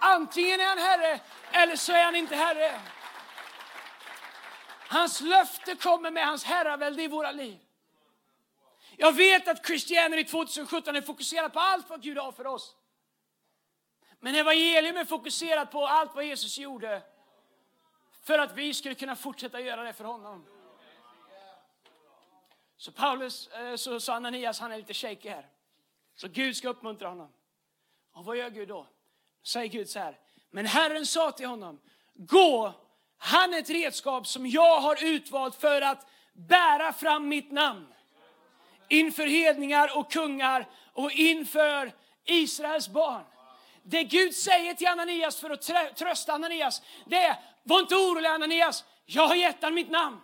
Antingen 0.00 0.60
är 0.60 0.66
han 0.66 0.78
Herre 0.78 1.20
eller 1.52 1.76
så 1.76 1.92
är 1.92 2.04
han 2.04 2.16
inte 2.16 2.36
Herre. 2.36 2.80
Hans 4.90 5.20
löfte 5.20 5.74
kommer 5.74 6.10
med 6.10 6.26
hans 6.26 6.44
herravälde 6.44 7.02
i 7.02 7.08
våra 7.08 7.32
liv. 7.32 7.58
Jag 8.96 9.12
vet 9.12 9.48
att 9.48 9.66
Christianity 9.66 10.24
2017 10.24 10.96
är 10.96 11.00
fokuserat 11.00 11.52
på 11.52 11.60
allt 11.60 11.90
vad 11.90 12.02
Gud 12.02 12.18
har 12.18 12.32
för 12.32 12.46
oss. 12.46 12.76
Men 14.20 14.34
evangelium 14.34 14.96
är 14.96 15.04
fokuserat 15.04 15.70
på 15.70 15.86
allt 15.86 16.14
vad 16.14 16.24
Jesus 16.24 16.58
gjorde 16.58 17.02
för 18.22 18.38
att 18.38 18.56
vi 18.56 18.74
skulle 18.74 18.94
kunna 18.94 19.16
fortsätta 19.16 19.60
göra 19.60 19.82
det 19.82 19.92
för 19.92 20.04
honom. 20.04 20.46
Så 22.76 22.92
Paulus, 22.92 23.48
eh, 23.48 23.76
så, 23.76 24.00
så 24.00 24.12
Ananias, 24.12 24.60
han 24.60 24.72
är 24.72 24.76
lite 24.76 24.94
shaky 24.94 25.28
här. 25.28 25.48
Så 26.14 26.28
Gud 26.28 26.56
ska 26.56 26.68
uppmuntra 26.68 27.08
honom. 27.08 27.32
Och 28.12 28.24
vad 28.24 28.36
gör 28.36 28.50
Gud 28.50 28.68
då? 28.68 28.86
Säger 29.42 29.68
Gud 29.68 29.88
så 29.88 29.98
här. 29.98 30.18
Men 30.50 30.66
Herren 30.66 31.06
sa 31.06 31.32
till 31.32 31.46
honom, 31.46 31.80
gå, 32.14 32.74
han 33.22 33.54
är 33.54 33.58
ett 33.58 33.70
redskap 33.70 34.26
som 34.26 34.46
jag 34.46 34.80
har 34.80 35.04
utvalt 35.04 35.60
för 35.60 35.82
att 35.82 36.06
bära 36.32 36.92
fram 36.92 37.28
mitt 37.28 37.50
namn 37.50 37.86
inför 38.88 39.26
hedningar 39.26 39.98
och 39.98 40.12
kungar 40.12 40.68
och 40.92 41.12
inför 41.12 41.92
Israels 42.24 42.88
barn. 42.88 43.22
Det 43.82 44.04
Gud 44.04 44.34
säger 44.34 44.74
till 44.74 44.86
Ananias 44.86 45.40
för 45.40 45.50
att 45.50 45.96
trösta 45.96 46.32
Ananias, 46.32 46.82
det 47.06 47.16
är, 47.16 47.36
var 47.62 47.80
inte 47.80 47.94
orolig 47.94 48.28
Ananias, 48.28 48.84
jag 49.06 49.28
har 49.28 49.34
gett 49.34 49.62
honom 49.62 49.74
mitt 49.74 49.90
namn. 49.90 50.20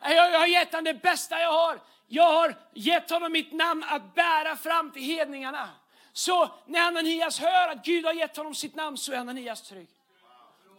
Jag, 0.00 0.38
har 0.38 0.46
gett 0.46 0.72
honom 0.72 0.84
det 0.84 0.94
bästa 0.94 1.40
jag 1.40 1.52
har. 1.52 1.80
Jag 2.06 2.32
har 2.32 2.54
gett 2.74 3.10
honom 3.10 3.32
mitt 3.32 3.52
namn 3.52 3.84
att 3.88 4.14
bära 4.14 4.56
fram 4.56 4.90
till 4.90 5.02
hedningarna. 5.02 5.68
Så 6.12 6.50
när 6.66 6.80
Ananias 6.80 7.40
hör 7.40 7.68
att 7.68 7.84
Gud 7.84 8.04
har 8.04 8.12
gett 8.12 8.36
honom 8.36 8.54
sitt 8.54 8.74
namn 8.74 8.96
så 8.96 9.12
är 9.12 9.16
Ananias 9.16 9.62
trygg. 9.62 9.88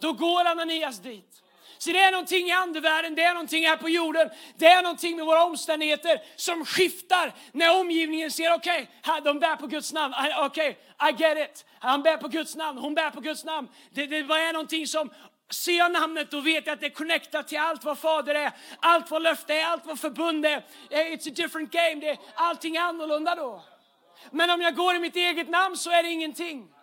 Då 0.04 0.12
går 0.12 0.44
Ananias 0.44 0.98
dit. 0.98 1.42
Så 1.78 1.90
det 1.90 1.98
är 1.98 2.12
någonting 2.12 2.48
i 2.48 2.52
andevärlden, 2.52 3.14
det 3.14 3.22
är 3.22 3.34
någonting 3.34 3.66
här 3.66 3.76
på 3.76 3.88
jorden, 3.88 4.30
det 4.56 4.66
är 4.66 4.82
någonting 4.82 5.16
med 5.16 5.26
våra 5.26 5.44
omständigheter 5.44 6.20
som 6.36 6.64
skiftar 6.64 7.32
när 7.52 7.80
omgivningen 7.80 8.30
ser, 8.30 8.54
okej, 8.54 8.90
okay, 9.02 9.20
de 9.20 9.38
bär 9.38 9.56
på 9.56 9.66
Guds 9.66 9.92
namn, 9.92 10.14
okej, 10.38 10.78
okay, 11.00 11.10
I 11.10 11.22
get 11.22 11.50
it. 11.50 11.64
Han 11.78 12.02
bär 12.02 12.16
på 12.16 12.28
Guds 12.28 12.56
namn, 12.56 12.78
hon 12.78 12.94
bär 12.94 13.10
på 13.10 13.20
Guds 13.20 13.44
namn. 13.44 13.68
Det, 13.90 14.06
det 14.06 14.16
är 14.16 14.52
någonting 14.52 14.86
som 14.86 15.10
Ser 15.50 15.78
jag 15.78 15.92
namnet 15.92 16.30
då 16.30 16.40
vet 16.40 16.66
jag 16.66 16.74
att 16.74 16.80
det 16.80 16.86
är 16.86 16.90
connectat 16.90 17.48
till 17.48 17.58
allt 17.58 17.84
vad 17.84 17.98
Fader 17.98 18.34
är, 18.34 18.52
allt 18.80 19.10
vad 19.10 19.22
löfte 19.22 19.54
är, 19.54 19.64
allt 19.64 19.86
vad 19.86 19.98
förbund 20.00 20.46
är. 20.46 20.64
Eh, 20.90 20.98
it's 20.98 21.28
a 21.28 21.32
different 21.36 21.70
game, 21.70 21.94
det, 21.94 22.18
allting 22.34 22.76
är 22.76 22.80
annorlunda 22.80 23.34
då. 23.34 23.64
Men 24.30 24.50
om 24.50 24.60
jag 24.60 24.76
går 24.76 24.94
i 24.94 24.98
mitt 24.98 25.16
eget 25.16 25.48
namn 25.48 25.76
så 25.76 25.90
är 25.90 26.02
det 26.02 26.08
ingenting. 26.10 26.73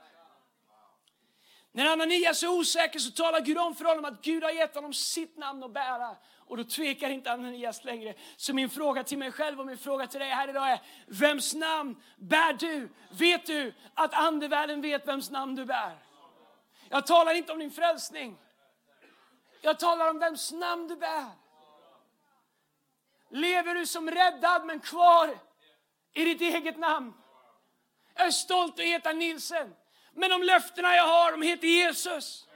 När 1.71 1.85
Ananias 1.85 2.43
är 2.43 2.47
osäker 2.47 2.99
så 2.99 3.11
talar 3.11 3.41
Gud 3.41 3.57
om 3.57 3.75
för 3.75 3.85
honom 3.85 4.05
att 4.05 4.21
Gud 4.21 4.43
har 4.43 4.51
gett 4.51 4.75
honom 4.75 4.93
sitt 4.93 5.37
namn 5.37 5.63
att 5.63 5.73
bära. 5.73 6.15
Och 6.37 6.57
då 6.57 6.63
tvekar 6.63 7.09
inte 7.09 7.31
Ananias 7.31 7.83
längre. 7.83 8.13
Så 8.37 8.53
min 8.53 8.69
fråga 8.69 9.03
till 9.03 9.17
mig 9.17 9.31
själv 9.31 9.59
och 9.59 9.65
min 9.65 9.77
fråga 9.77 10.07
till 10.07 10.19
dig 10.19 10.29
här 10.29 10.47
idag 10.47 10.71
är, 10.71 10.81
vems 11.07 11.53
namn 11.53 12.03
bär 12.17 12.53
du? 12.53 12.89
Vet 13.11 13.45
du 13.45 13.73
att 13.93 14.13
andevärlden 14.13 14.81
vet 14.81 15.07
vems 15.07 15.29
namn 15.29 15.55
du 15.55 15.65
bär? 15.65 15.97
Jag 16.89 17.07
talar 17.07 17.33
inte 17.33 17.51
om 17.51 17.59
din 17.59 17.71
frälsning. 17.71 18.37
Jag 19.61 19.79
talar 19.79 20.09
om 20.09 20.19
vems 20.19 20.51
namn 20.51 20.87
du 20.87 20.95
bär. 20.95 21.31
Lever 23.29 23.75
du 23.75 23.85
som 23.85 24.11
räddad 24.11 24.65
men 24.65 24.79
kvar 24.79 25.39
i 26.13 26.25
ditt 26.25 26.41
eget 26.41 26.77
namn? 26.77 27.13
Jag 28.15 28.27
är 28.27 28.31
stolt 28.31 28.79
att 28.79 28.85
heta 28.85 29.13
Nilsen. 29.13 29.73
Men 30.15 30.29
de 30.29 30.43
löftena 30.43 30.95
jag 30.95 31.07
har, 31.07 31.31
de 31.31 31.41
heter 31.41 31.67
Jesus. 31.67 32.47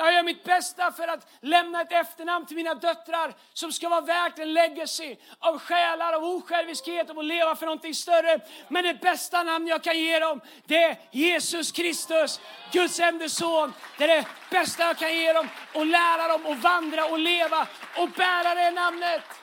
Jag 0.00 0.12
gör 0.14 0.22
mitt 0.22 0.44
bästa 0.44 0.92
för 0.92 1.08
att 1.08 1.26
lämna 1.40 1.80
ett 1.80 1.92
efternamn 1.92 2.46
till 2.46 2.56
mina 2.56 2.74
döttrar 2.74 3.34
som 3.52 3.72
ska 3.72 3.88
vara 3.88 4.00
värt 4.00 4.38
en 4.38 4.52
legacy 4.52 5.16
av 5.38 5.58
själar, 5.58 6.12
av 6.12 6.24
osjälviskhet, 6.24 7.10
av 7.10 7.18
att 7.18 7.24
leva 7.24 7.56
för 7.56 7.66
någonting 7.66 7.94
större. 7.94 8.40
Men 8.68 8.84
det 8.84 8.94
bästa 8.94 9.42
namn 9.42 9.66
jag 9.66 9.82
kan 9.82 9.98
ge 9.98 10.18
dem, 10.18 10.40
det 10.66 10.84
är 10.84 10.96
Jesus 11.10 11.72
Kristus, 11.72 12.40
Guds 12.72 13.00
enda 13.00 13.28
son. 13.28 13.72
Det 13.98 14.04
är 14.04 14.08
det 14.08 14.26
bästa 14.50 14.82
jag 14.82 14.98
kan 14.98 15.16
ge 15.16 15.32
dem 15.32 15.48
och 15.74 15.86
lära 15.86 16.28
dem 16.28 16.46
att 16.46 16.58
vandra 16.58 17.04
och 17.04 17.18
leva 17.18 17.66
och 17.96 18.08
bära 18.08 18.54
det 18.54 18.70
namnet. 18.70 19.39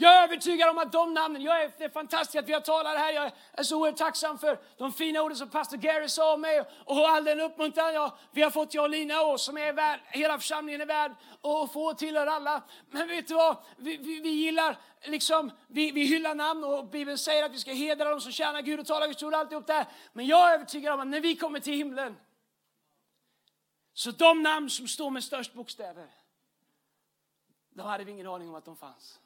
Jag 0.00 0.18
är 0.18 0.24
övertygad 0.24 0.68
om 0.68 0.78
att 0.78 0.92
de 0.92 1.14
namnen, 1.14 1.42
jag 1.42 1.62
är, 1.62 1.72
det 1.78 1.84
är 1.84 1.88
fantastiskt 1.88 2.36
att 2.36 2.48
vi 2.48 2.52
har 2.52 2.60
talat 2.60 2.98
här. 2.98 3.12
Jag 3.12 3.32
är 3.52 3.62
så 3.62 3.80
oerhört 3.80 3.96
tacksam 3.96 4.38
för 4.38 4.58
de 4.78 4.92
fina 4.92 5.22
orden 5.22 5.36
som 5.36 5.48
pastor 5.48 5.76
Gary 5.76 6.08
sa 6.08 6.34
om 6.34 6.40
mig 6.40 6.64
och 6.84 7.08
all 7.08 7.24
den 7.24 7.40
uppmuntran 7.40 7.94
jag, 7.94 8.12
vi 8.32 8.42
har 8.42 8.50
fått, 8.50 8.74
jag 8.74 8.84
och 8.84 8.90
Lina, 8.90 9.22
och 9.22 9.40
som 9.40 9.58
är 9.58 9.72
värd, 9.72 10.00
hela 10.06 10.38
församlingen 10.38 10.80
är 10.80 10.86
värd 10.86 11.12
och 11.40 11.72
få 11.72 11.94
tillhör 11.94 12.26
alla. 12.26 12.62
Men 12.90 13.08
vet 13.08 13.28
du 13.28 13.34
vad? 13.34 13.56
Vi, 13.76 13.96
vi, 13.96 14.20
vi 14.20 14.28
gillar, 14.28 14.78
liksom, 15.04 15.50
vi, 15.66 15.90
vi 15.90 16.04
hyllar 16.04 16.34
namn 16.34 16.64
och 16.64 16.86
Bibeln 16.86 17.18
säger 17.18 17.44
att 17.44 17.52
vi 17.52 17.58
ska 17.58 17.72
hedra 17.72 18.10
dem 18.10 18.20
som 18.20 18.32
tjänar 18.32 18.62
Gud 18.62 18.80
och 18.80 18.86
talar 18.86 19.06
Guds 19.06 19.22
ord, 19.22 19.34
alltihop 19.34 19.66
det 19.66 19.86
Men 20.12 20.26
jag 20.26 20.50
är 20.50 20.54
övertygad 20.54 20.94
om 20.94 21.00
att 21.00 21.06
när 21.06 21.20
vi 21.20 21.36
kommer 21.36 21.60
till 21.60 21.74
himlen, 21.74 22.16
så 23.92 24.10
de 24.10 24.42
namn 24.42 24.70
som 24.70 24.88
står 24.88 25.10
med 25.10 25.24
störst 25.24 25.54
bokstäver, 25.54 26.10
då 27.70 27.82
hade 27.82 28.04
vi 28.04 28.12
ingen 28.12 28.26
aning 28.26 28.48
om 28.48 28.54
att 28.54 28.64
de 28.64 28.76
fanns. 28.76 29.20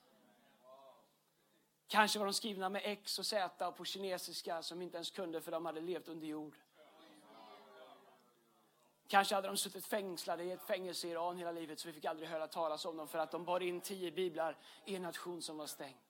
Kanske 1.88 2.18
var 2.18 2.26
de 2.26 2.34
skrivna 2.34 2.68
med 2.68 2.82
X 2.84 3.18
och 3.18 3.26
Z 3.26 3.68
och 3.68 3.76
på 3.76 3.84
kinesiska 3.84 4.62
som 4.62 4.82
inte 4.82 4.96
ens 4.96 5.10
kunde 5.10 5.40
för 5.40 5.52
de 5.52 5.66
hade 5.66 5.80
levt 5.80 6.08
under 6.08 6.26
jord. 6.26 6.56
Kanske 9.08 9.34
hade 9.34 9.48
de 9.48 9.56
suttit 9.56 9.86
fängslade 9.86 10.44
i 10.44 10.52
ett 10.52 10.62
fängelse 10.62 11.08
i 11.08 11.10
Iran 11.10 11.36
hela 11.36 11.52
livet 11.52 11.80
så 11.80 11.88
vi 11.88 11.92
fick 11.92 12.04
aldrig 12.04 12.28
höra 12.28 12.46
talas 12.46 12.84
om 12.84 12.96
dem 12.96 13.08
för 13.08 13.18
att 13.18 13.30
de 13.30 13.44
bar 13.44 13.60
in 13.60 13.80
tio 13.80 14.10
biblar 14.10 14.56
i 14.84 14.96
en 14.96 15.02
nation 15.02 15.42
som 15.42 15.56
var 15.56 15.66
stängd. 15.66 16.03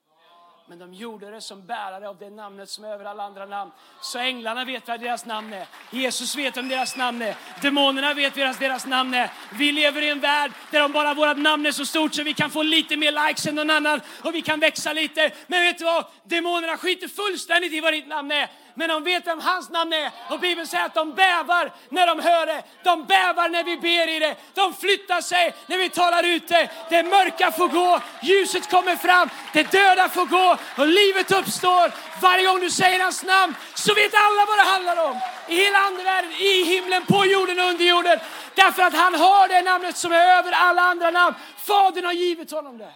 Men 0.67 0.79
de 0.79 0.93
gjorde 0.93 1.31
det 1.31 1.41
som 1.41 1.65
bärare 1.65 2.09
av 2.09 2.17
det 2.17 2.29
namnet 2.29 2.69
som 2.69 2.83
är 2.83 2.89
över 2.89 3.05
alla 3.05 3.23
andra 3.23 3.45
namn. 3.45 3.71
Så 4.01 4.19
änglarna 4.19 4.65
vet 4.65 4.87
vad 4.87 4.99
deras 4.99 5.25
namn 5.25 5.53
är. 5.53 5.67
Jesus 5.91 6.35
vet 6.35 6.57
om 6.57 6.69
deras 6.69 6.97
namn 6.97 7.21
är. 7.21 7.35
Demonerna 7.61 8.13
vet 8.13 8.37
vad 8.37 8.59
deras 8.59 8.85
namn 8.85 9.13
är. 9.13 9.31
Vi 9.53 9.71
lever 9.71 10.01
i 10.01 10.09
en 10.09 10.19
värld 10.19 10.51
där 10.71 10.85
om 10.85 10.91
bara 10.91 11.13
vårt 11.13 11.37
namn 11.37 11.65
är 11.65 11.71
så 11.71 11.85
stort 11.85 12.15
så 12.15 12.23
vi 12.23 12.33
kan 12.33 12.49
få 12.49 12.63
lite 12.63 12.97
mer 12.97 13.27
likes 13.27 13.47
än 13.47 13.55
någon 13.55 13.69
annan 13.69 14.01
och 14.23 14.35
vi 14.35 14.41
kan 14.41 14.59
växa 14.59 14.93
lite. 14.93 15.31
Men 15.47 15.61
vet 15.61 15.77
du 15.77 15.83
vad? 15.83 16.05
Demonerna 16.23 16.77
skiter 16.77 17.07
fullständigt 17.07 17.73
i 17.73 17.79
vad 17.79 17.93
ditt 17.93 18.07
namn 18.07 18.31
är 18.31 18.49
men 18.77 18.89
de 18.89 19.03
vet 19.03 19.27
vem 19.27 19.39
hans 19.39 19.69
namn 19.69 19.93
är. 19.93 20.11
Och 20.29 20.39
Bibeln 20.39 20.67
säger 20.67 20.85
att 20.85 20.93
de 20.93 21.13
bävar 21.13 21.71
när 21.89 22.07
de 22.07 22.19
hör 22.19 22.45
det. 22.45 22.63
De 22.83 23.05
bävar 23.05 23.49
när 23.49 23.63
vi 23.63 23.77
ber 23.77 24.09
i 24.15 24.19
det. 24.19 24.35
De 24.53 24.73
flyttar 24.73 25.21
sig 25.21 25.55
när 25.65 25.77
vi 25.77 25.89
talar 25.89 26.23
ut 26.23 26.47
det. 26.47 26.69
Det 26.89 27.03
mörka 27.03 27.51
får 27.51 27.67
gå, 27.67 27.99
ljuset 28.21 28.69
kommer 28.69 28.95
fram, 28.95 29.29
det 29.53 29.71
döda 29.71 30.09
får 30.09 30.25
gå 30.25 30.57
och 30.77 30.87
livet 30.87 31.31
uppstår. 31.31 31.91
Varje 32.21 32.45
gång 32.45 32.59
du 32.59 32.69
säger 32.69 33.03
hans 33.03 33.23
namn 33.23 33.55
så 33.73 33.93
vet 33.93 34.13
alla 34.13 34.45
vad 34.45 34.57
det 34.57 34.71
handlar 34.71 35.09
om. 35.09 35.19
I 35.47 35.55
hela 35.55 35.77
andevärlden, 35.77 36.31
i 36.31 36.63
himlen, 36.63 37.05
på 37.05 37.25
jorden 37.25 37.59
och 37.59 37.65
under 37.65 37.85
jorden. 37.85 38.19
Därför 38.55 38.83
att 38.83 38.95
han 38.95 39.13
har 39.15 39.47
det 39.47 39.61
namnet 39.61 39.97
som 39.97 40.11
är 40.11 40.37
över 40.37 40.51
alla 40.51 40.81
andra 40.81 41.11
namn. 41.11 41.35
Fadern 41.57 42.05
har 42.05 42.13
givit 42.13 42.51
honom 42.51 42.77
det. 42.77 42.93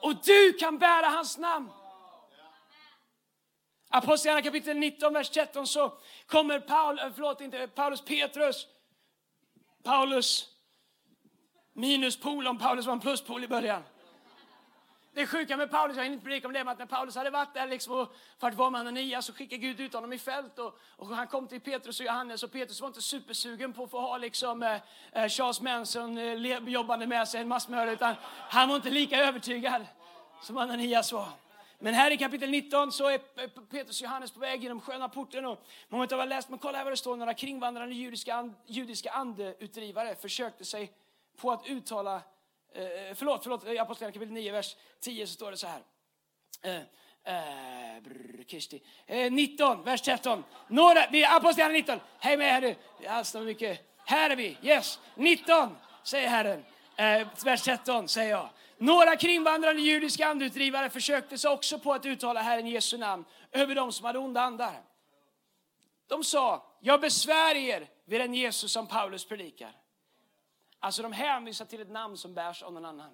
Och 0.00 0.14
du 0.24 0.52
kan 0.52 0.78
bära 0.78 1.06
hans 1.06 1.38
namn. 1.38 1.68
Apostlagärningarna 3.90 4.42
kapitel 4.42 4.76
19, 4.76 5.12
vers 5.12 5.30
13 5.30 5.66
så 5.66 5.92
kommer 6.26 6.60
Paul, 6.60 6.98
eh, 6.98 7.04
förlåt, 7.14 7.40
inte 7.40 7.58
eh, 7.58 7.66
Paulus, 7.66 8.00
Petrus, 8.00 8.66
Paulus 9.82 10.46
minus 11.72 12.16
polon, 12.16 12.58
Paulus 12.58 12.86
var 12.86 12.92
en 12.92 13.00
pluspol 13.00 13.44
i 13.44 13.48
början. 13.48 13.82
Det 15.14 15.26
sjuka 15.26 15.56
med 15.56 15.70
Paulus, 15.70 15.96
jag 15.96 16.04
hinner 16.04 16.14
inte 16.14 16.24
predika 16.24 16.46
om 16.46 16.52
det, 16.52 16.64
men 16.64 16.72
att 16.72 16.78
när 16.78 16.86
Paulus 16.86 17.16
hade 17.16 17.30
varit 17.30 17.54
där 17.54 17.66
liksom 17.66 17.92
och 17.92 18.14
varit 18.40 18.54
var 18.54 18.70
med 18.70 18.80
Ananias 18.80 19.26
så 19.26 19.32
skickade 19.32 19.62
Gud 19.62 19.80
ut 19.80 19.94
honom 19.94 20.12
i 20.12 20.18
fält 20.18 20.58
och, 20.58 20.78
och, 20.96 21.06
han 21.06 21.26
kom 21.26 21.48
till 21.48 21.60
Petrus 21.60 22.00
och 22.00 22.06
Johannes 22.06 22.42
och 22.42 22.52
Petrus 22.52 22.80
var 22.80 22.88
inte 22.88 23.02
supersugen 23.02 23.72
på 23.72 23.84
att 23.84 23.90
få 23.90 24.00
ha 24.00 24.18
liksom 24.18 24.62
eh, 24.62 24.76
eh 25.12 25.28
Charles 25.28 25.60
Manson 25.60 26.18
eh, 26.18 26.58
jobbande 26.68 27.06
med 27.06 27.28
sig 27.28 27.40
en 27.40 27.48
massmördare 27.48 27.92
utan 27.92 28.14
han 28.48 28.68
var 28.68 28.76
inte 28.76 28.90
lika 28.90 29.16
övertygad 29.16 29.86
som 30.42 30.58
Ananias 30.58 31.12
var. 31.12 31.28
Men 31.78 31.94
här 31.94 32.10
i 32.10 32.16
kapitel 32.16 32.50
19 32.50 32.92
så 32.92 33.08
är 33.08 33.18
Petrus 33.70 34.00
och 34.00 34.04
Johannes 34.04 34.30
på 34.30 34.40
väg 34.40 34.62
genom 34.62 34.80
sköna 34.80 35.08
porten. 35.08 35.46
Och 35.46 35.58
många 35.88 36.04
av 36.04 36.12
er 36.12 36.16
har 36.16 36.26
läst, 36.26 36.48
men 36.48 36.58
kolla 36.58 36.78
här 36.78 36.84
vad 36.84 36.92
det 36.92 36.96
står. 36.96 37.16
Några 37.16 37.34
kringvandrande 37.34 37.94
judiska, 37.94 38.50
judiska 38.66 39.10
andeutdrivare 39.10 40.14
försökte 40.14 40.64
sig 40.64 40.92
på 41.36 41.50
att 41.50 41.66
uttala, 41.66 42.14
eh, 42.74 43.14
förlåt, 43.14 43.42
förlåt, 43.42 43.64
i 43.64 43.78
Apostlagärningarna 43.78 44.12
kapitel 44.12 44.34
9, 44.34 44.52
vers 44.52 44.76
10 45.00 45.26
så 45.26 45.32
står 45.32 45.50
det 45.50 45.56
så 45.56 45.66
här. 45.66 45.82
Eh, 46.62 46.76
eh, 46.76 48.02
brr, 48.02 48.44
Kristi. 48.48 48.82
Eh, 49.06 49.32
19, 49.32 49.84
vers 49.84 50.02
13. 50.02 50.44
Några, 50.68 51.06
vi 51.12 51.24
Apostlagärningarna 51.24 51.96
19. 51.96 52.00
Hej 52.18 52.36
med 52.36 52.52
här 52.52 52.60
nu. 52.60 52.74
Alls 53.08 53.34
mycket. 53.34 53.96
Här 54.04 54.30
är 54.30 54.36
vi. 54.36 54.56
Yes. 54.62 55.00
19, 55.14 55.76
säger 56.02 56.28
Herren. 56.28 56.64
Eh, 56.96 57.28
vers 57.44 57.62
13 57.62 58.08
säger 58.08 58.30
jag. 58.30 58.48
Några 58.78 59.16
kringvandrande 59.16 59.82
judiska 59.82 60.26
andutdrivare 60.26 60.90
försökte 60.90 61.38
sig 61.38 61.50
också 61.50 61.78
på 61.78 61.92
att 61.92 62.06
uttala 62.06 62.42
Herren 62.42 62.66
Jesu 62.66 62.98
namn 62.98 63.24
över 63.52 63.74
dem 63.74 63.92
som 63.92 64.06
hade 64.06 64.18
onda 64.18 64.40
andar. 64.40 64.82
De 66.06 66.24
sa, 66.24 66.66
jag 66.80 67.00
besvär 67.00 67.54
er 67.54 67.88
vid 68.04 68.20
den 68.20 68.34
Jesus 68.34 68.72
som 68.72 68.86
Paulus 68.86 69.24
predikar. 69.24 69.72
Alltså 70.80 71.02
de 71.02 71.12
hänvisar 71.12 71.64
till 71.64 71.80
ett 71.80 71.90
namn 71.90 72.16
som 72.16 72.34
bärs 72.34 72.62
av 72.62 72.72
någon 72.72 72.84
annan. 72.84 73.10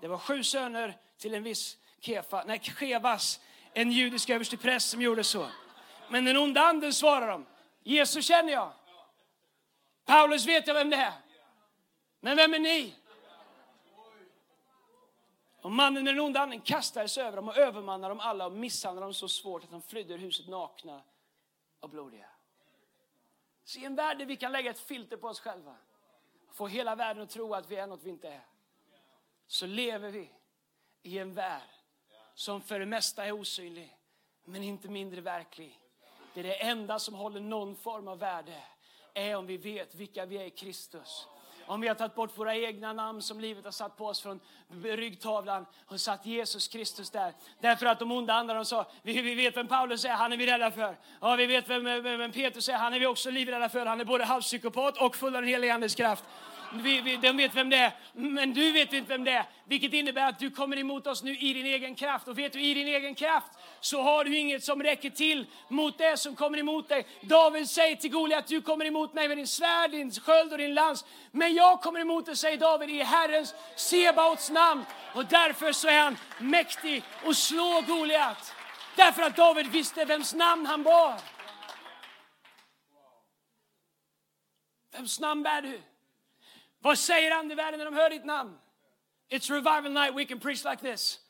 Det 0.00 0.08
var 0.08 0.18
sju 0.18 0.42
söner 0.42 0.96
till 1.18 1.34
en 1.34 1.42
viss 1.42 1.78
Kefa, 2.00 2.44
nej, 2.46 2.60
Kevas, 2.78 3.40
en 3.72 3.92
judisk 3.92 4.30
överstepräst 4.30 4.90
som 4.90 5.02
gjorde 5.02 5.24
så. 5.24 5.48
Men 6.08 6.24
den 6.24 6.36
onda 6.36 6.60
anden 6.60 6.92
svarar 6.92 7.28
dem, 7.28 7.46
Jesus 7.82 8.26
känner 8.26 8.52
jag. 8.52 8.72
Paulus 10.04 10.46
vet 10.46 10.66
jag 10.66 10.74
vem 10.74 10.90
det 10.90 10.96
är. 10.96 11.12
Men 12.20 12.36
vem 12.36 12.54
är 12.54 12.58
ni? 12.58 12.94
Och 15.62 15.72
mannen 15.72 16.04
med 16.04 16.14
den 16.14 16.24
onda 16.24 16.40
anden 16.40 16.60
kastades 16.60 17.18
över 17.18 17.36
dem 17.36 17.48
och 17.48 17.56
övermannade 17.56 18.10
dem 18.10 18.20
alla 18.20 18.46
och 18.46 18.52
misshandlade 18.52 19.06
dem 19.06 19.14
så 19.14 19.28
svårt 19.28 19.64
att 19.64 19.70
de 19.70 19.82
flydde 19.82 20.14
ur 20.14 20.18
huset 20.18 20.48
nakna 20.48 21.02
och 21.80 21.88
blodiga. 21.88 22.28
Så 23.64 23.78
i 23.78 23.84
en 23.84 23.94
värld 23.94 24.18
där 24.18 24.26
vi 24.26 24.36
kan 24.36 24.52
lägga 24.52 24.70
ett 24.70 24.80
filter 24.80 25.16
på 25.16 25.28
oss 25.28 25.40
själva 25.40 25.76
och 26.48 26.54
få 26.54 26.66
hela 26.66 26.94
världen 26.94 27.22
att 27.22 27.30
tro 27.30 27.54
att 27.54 27.70
vi 27.70 27.76
är 27.76 27.86
något 27.86 28.02
vi 28.02 28.10
inte 28.10 28.28
är. 28.28 28.46
Så 29.46 29.66
lever 29.66 30.10
vi 30.10 30.30
i 31.02 31.18
en 31.18 31.34
värld 31.34 31.68
som 32.34 32.62
för 32.62 32.78
det 32.78 32.86
mesta 32.86 33.24
är 33.24 33.32
osynlig, 33.32 33.96
men 34.44 34.62
inte 34.62 34.88
mindre 34.88 35.20
verklig. 35.20 35.80
Det 36.34 36.40
är 36.40 36.44
det 36.44 36.62
enda 36.62 36.98
som 36.98 37.14
håller 37.14 37.40
någon 37.40 37.76
form 37.76 38.08
av 38.08 38.18
värde, 38.18 38.62
är 39.14 39.36
om 39.36 39.46
vi 39.46 39.56
vet 39.56 39.94
vilka 39.94 40.26
vi 40.26 40.36
är 40.36 40.44
i 40.44 40.50
Kristus 40.50 41.28
om 41.72 41.80
vi 41.80 41.88
har 41.88 41.94
tagit 41.94 42.14
bort 42.14 42.38
våra 42.38 42.56
egna 42.56 42.92
namn 42.92 43.22
som 43.22 43.40
livet 43.40 43.64
har 43.64 43.72
satt 43.72 43.96
på 43.96 44.06
oss 44.06 44.20
från 44.20 44.40
ryggtavlan 44.82 45.66
och 45.86 46.00
satt 46.00 46.26
Jesus 46.26 46.68
Kristus 46.68 47.10
där. 47.10 47.32
Därför 47.60 47.86
att 47.86 47.98
de 47.98 48.12
onda 48.12 48.34
andarna 48.34 48.64
sa, 48.64 48.86
vi, 49.02 49.22
vi 49.22 49.34
vet 49.34 49.56
vem 49.56 49.68
Paulus 49.68 50.04
är, 50.04 50.10
han 50.10 50.32
är 50.32 50.36
vi 50.36 50.46
rädda 50.46 50.70
för. 50.70 50.96
Ja, 51.20 51.36
vi 51.36 51.46
vet 51.46 51.68
vem, 51.68 51.84
vem, 51.84 52.02
vem 52.02 52.32
Petrus 52.32 52.68
är, 52.68 52.72
han 52.72 52.94
är 52.94 53.00
vi 53.00 53.06
också 53.06 53.30
livrädda 53.30 53.68
för. 53.68 53.86
Han 53.86 54.00
är 54.00 54.04
både 54.04 54.24
halvpsykopat 54.24 54.96
och 54.96 55.16
full 55.16 55.36
av 55.36 55.42
den 55.42 55.50
helige 55.50 55.74
Andes 55.74 55.94
kraft. 55.94 56.24
Vi, 56.74 57.00
vi, 57.00 57.16
de 57.16 57.36
vet 57.36 57.54
vem 57.54 57.70
det 57.70 57.76
är, 57.76 57.92
men 58.12 58.54
du 58.54 58.72
vet 58.72 58.92
inte 58.92 59.08
vem 59.08 59.24
det 59.24 59.30
är. 59.30 59.44
Vilket 59.64 59.92
innebär 59.92 60.28
att 60.28 60.38
du 60.38 60.50
kommer 60.50 60.78
emot 60.78 61.06
oss 61.06 61.22
nu 61.22 61.36
i 61.36 61.52
din 61.52 61.66
egen 61.66 61.94
kraft. 61.94 62.28
Och 62.28 62.38
vet 62.38 62.52
du, 62.52 62.60
i 62.60 62.74
din 62.74 62.88
egen 62.88 63.14
kraft 63.14 63.52
så 63.80 64.02
har 64.02 64.24
du 64.24 64.36
inget 64.38 64.64
som 64.64 64.82
räcker 64.82 65.10
till 65.10 65.46
mot 65.68 65.98
det 65.98 66.16
som 66.16 66.36
kommer 66.36 66.58
emot 66.58 66.88
dig. 66.88 67.06
David 67.20 67.68
säger 67.68 67.96
till 67.96 68.10
Goliat, 68.10 68.46
du 68.46 68.62
kommer 68.62 68.84
emot 68.84 69.14
mig 69.14 69.28
med 69.28 69.36
din 69.36 69.46
svärd, 69.46 69.90
din 69.90 70.10
sköld 70.10 70.52
och 70.52 70.58
din 70.58 70.74
lans. 70.74 71.04
Men 71.30 71.54
jag 71.54 71.80
kommer 71.80 72.00
emot 72.00 72.26
dig, 72.26 72.36
säger 72.36 72.58
David, 72.58 72.90
i 72.90 73.02
Herrens, 73.02 73.54
Sebaots 73.76 74.50
namn. 74.50 74.84
Och 75.14 75.26
därför 75.26 75.72
så 75.72 75.88
är 75.88 75.98
han 75.98 76.16
mäktig 76.38 77.02
och 77.24 77.36
slå 77.36 77.82
Goliat. 77.86 78.54
Därför 78.96 79.22
att 79.22 79.36
David 79.36 79.66
visste 79.66 80.04
vems 80.04 80.34
namn 80.34 80.66
han 80.66 80.82
bar. 80.82 81.20
Vems 84.92 85.20
namn 85.20 85.42
bär 85.42 85.62
du? 85.62 85.80
Vad 86.82 86.98
säger 86.98 87.30
andevärlden 87.30 87.78
när 87.78 87.84
de 87.84 87.94
hör 87.94 88.10
ditt 88.10 88.24
namn? 88.24 88.58
It's 89.30 89.50
revival 89.50 89.92
night, 89.92 90.14
we 90.14 90.24
can 90.24 90.40
preach 90.40 90.64
like 90.64 90.82
this. 90.82 91.20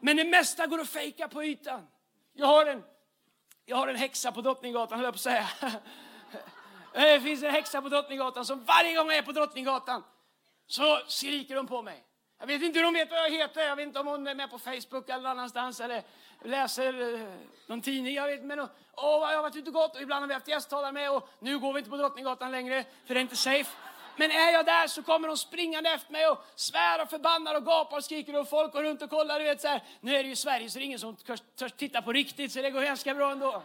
Men 0.00 0.16
det 0.16 0.24
mesta 0.24 0.66
går 0.66 0.80
att 0.80 0.88
fejka 0.88 1.28
på 1.28 1.44
ytan. 1.44 1.86
Jag 2.32 2.46
har 2.46 2.66
en, 2.66 2.82
jag 3.64 3.76
har 3.76 3.88
en 3.88 3.96
häxa 3.96 4.32
på 4.32 4.40
Drottninggatan, 4.40 4.98
höll 4.98 5.04
jag 5.04 5.14
på 5.14 5.16
att 5.16 5.20
säga. 5.20 5.48
Det 6.92 7.20
finns 7.20 7.42
en 7.42 7.50
häxa 7.50 7.82
på 7.82 7.88
Drottninggatan 7.88 8.44
som 8.44 8.64
varje 8.64 8.96
gång 8.96 9.06
jag 9.06 9.16
är 9.16 9.22
på 9.22 9.32
Drottninggatan 9.32 10.02
så 10.66 11.00
skriker 11.06 11.56
hon 11.56 11.66
på 11.66 11.82
mig. 11.82 12.04
Jag 12.38 12.46
vet 12.46 12.62
inte 12.62 12.78
hur 12.78 12.84
hon 12.84 12.94
vet 12.94 13.10
vad 13.10 13.18
jag 13.18 13.30
heter. 13.30 13.60
Jag 13.60 13.76
vet 13.76 13.86
inte 13.86 14.00
om 14.00 14.06
hon 14.06 14.26
är 14.26 14.34
med 14.34 14.50
på 14.50 14.58
Facebook 14.58 15.08
eller 15.08 15.28
annanstans 15.28 15.80
eller 15.80 16.02
läser 16.44 17.14
eh, 17.14 17.28
någon 17.66 17.80
tidning. 17.80 18.14
Jag 18.14 18.26
vet 18.26 18.44
men 18.44 18.60
åh, 18.60 18.68
jag 18.96 19.36
har 19.36 19.42
varit 19.42 19.56
ute 19.56 19.70
och 19.70 19.74
gått 19.74 19.96
och 19.96 20.02
ibland 20.02 20.22
har 20.22 20.28
vi 20.28 20.34
haft 20.34 20.48
gästtalare 20.48 20.92
med 20.92 21.10
och 21.12 21.28
nu 21.38 21.58
går 21.58 21.72
vi 21.72 21.78
inte 21.78 21.90
på 21.90 21.96
Drottninggatan 21.96 22.50
längre 22.50 22.84
för 23.06 23.14
det 23.14 23.20
är 23.20 23.22
inte 23.22 23.36
safe. 23.36 23.76
Men 24.16 24.30
är 24.30 24.52
jag 24.52 24.66
där 24.66 24.86
så 24.86 25.02
kommer 25.02 25.28
de 25.28 25.36
springande 25.36 25.90
efter 25.90 26.12
mig 26.12 26.26
och 26.26 26.44
svär 26.54 27.02
och 27.02 27.10
förbannar 27.10 27.54
och 27.54 27.64
gapar 27.64 27.96
och 27.96 28.04
skriker 28.04 28.40
och 28.40 28.48
folk 28.48 28.72
går 28.72 28.82
runt 28.82 29.02
och 29.02 29.10
kollar. 29.10 29.38
Du 29.38 29.44
vet, 29.44 29.60
så 29.60 29.68
här. 29.68 29.82
Nu 30.00 30.16
är 30.16 30.22
det 30.22 30.28
ju 30.28 30.36
Sverige 30.36 30.70
så 30.70 30.78
det 30.78 30.84
är 30.84 30.86
ingen 30.86 30.98
som 30.98 31.16
törs 31.16 31.72
titta 31.76 32.02
på 32.02 32.12
riktigt 32.12 32.52
så 32.52 32.62
det 32.62 32.70
går 32.70 32.82
ganska 32.82 33.14
bra 33.14 33.32
ändå. 33.32 33.62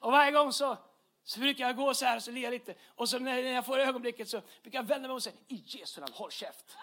Och 0.00 0.12
varje 0.12 0.32
gång 0.32 0.52
så, 0.52 0.76
så 1.24 1.40
brukar 1.40 1.66
jag 1.66 1.76
gå 1.76 1.94
så 1.94 2.04
här 2.04 2.16
och 2.16 2.22
så 2.22 2.30
ler 2.30 2.50
lite. 2.50 2.74
Och 2.94 3.08
så 3.08 3.18
när 3.18 3.38
jag 3.38 3.66
får 3.66 3.78
ögonblicket 3.78 4.28
så 4.28 4.40
brukar 4.62 4.78
jag 4.78 4.86
vända 4.86 5.08
mig 5.08 5.14
och 5.14 5.22
säga 5.22 5.36
i 5.48 5.62
Jesu 5.66 6.00
namn, 6.00 6.12
håll 6.14 6.30
käft. 6.30 6.76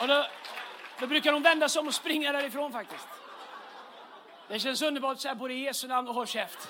Och 0.00 0.08
då, 0.08 0.26
då 1.00 1.06
brukar 1.06 1.32
de 1.32 1.42
vända 1.42 1.68
sig 1.68 1.80
om 1.80 1.86
och 1.86 1.94
springa 1.94 2.32
därifrån 2.32 2.72
faktiskt. 2.72 3.08
Det 4.48 4.58
känns 4.58 4.82
underbart 4.82 5.12
att 5.12 5.20
säga 5.20 5.34
både 5.34 5.54
i 5.54 5.64
Jesu 5.64 5.88
namn 5.88 6.08
och 6.08 6.14
håll 6.14 6.26
käft. 6.26 6.68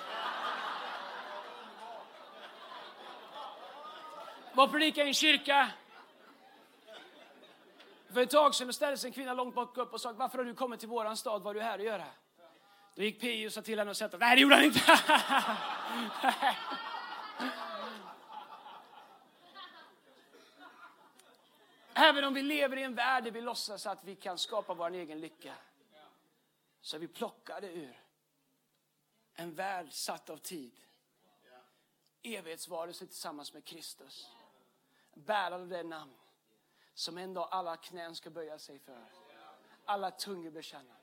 Var 4.57 4.69
predikade 4.69 5.07
i 5.07 5.09
en 5.09 5.14
kyrka. 5.14 5.71
För 8.12 8.21
ett 8.21 8.31
tag 8.31 8.55
sedan 8.55 8.73
ställde 8.73 8.99
sig 8.99 9.09
en 9.09 9.14
kvinna 9.14 9.35
långt 9.35 9.55
bak 9.55 9.77
upp 9.77 9.92
och 9.92 10.01
sa 10.01 10.12
varför 10.12 10.38
har 10.38 10.45
du 10.45 10.55
kommit 10.55 10.81
till 10.81 10.88
våran 10.88 11.16
stad? 11.16 11.42
Vad 11.42 11.57
är 11.57 11.61
du 11.61 11.66
här 11.66 11.79
att 11.79 11.85
göra? 11.85 12.07
Då 12.95 13.03
gick 13.03 13.21
P.O. 13.21 13.47
och 13.47 13.53
sa 13.53 13.62
till 13.62 13.79
henne 13.79 13.90
och 13.90 13.97
sätta 13.97 14.16
Nej, 14.16 14.37
det 14.37 14.42
gjorde 14.42 14.55
han 14.55 14.64
inte. 14.64 14.81
Även 21.95 22.25
om 22.25 22.35
vi 22.35 22.42
lever 22.42 22.77
i 22.77 22.83
en 22.83 22.95
värld 22.95 23.25
där 23.25 23.31
vi 23.31 23.40
låtsas 23.40 23.87
att 23.87 24.05
vi 24.05 24.16
kan 24.16 24.38
skapa 24.38 24.75
vår 24.75 24.90
egen 24.90 25.21
lycka 25.21 25.55
så 26.81 26.97
är 26.97 27.01
vi 27.01 27.09
plockade 27.09 27.66
ur 27.73 28.03
en 29.35 29.55
värld 29.55 29.92
satt 29.92 30.31
av 30.31 30.37
tid. 30.37 30.73
Evighetsvarelse 32.23 33.07
tillsammans 33.07 33.53
med 33.53 33.64
Kristus 33.64 34.36
bärare 35.16 35.55
av 35.55 35.68
det 35.68 35.83
namn 35.83 36.12
som 36.94 37.18
en 37.18 37.35
dag 37.35 37.48
alla 37.50 37.76
knän 37.76 38.14
ska 38.14 38.31
böja 38.31 38.59
sig 38.59 38.79
för. 38.79 39.05
Alla 39.85 40.11
tungor 40.11 40.50
bekänna. 40.50 40.94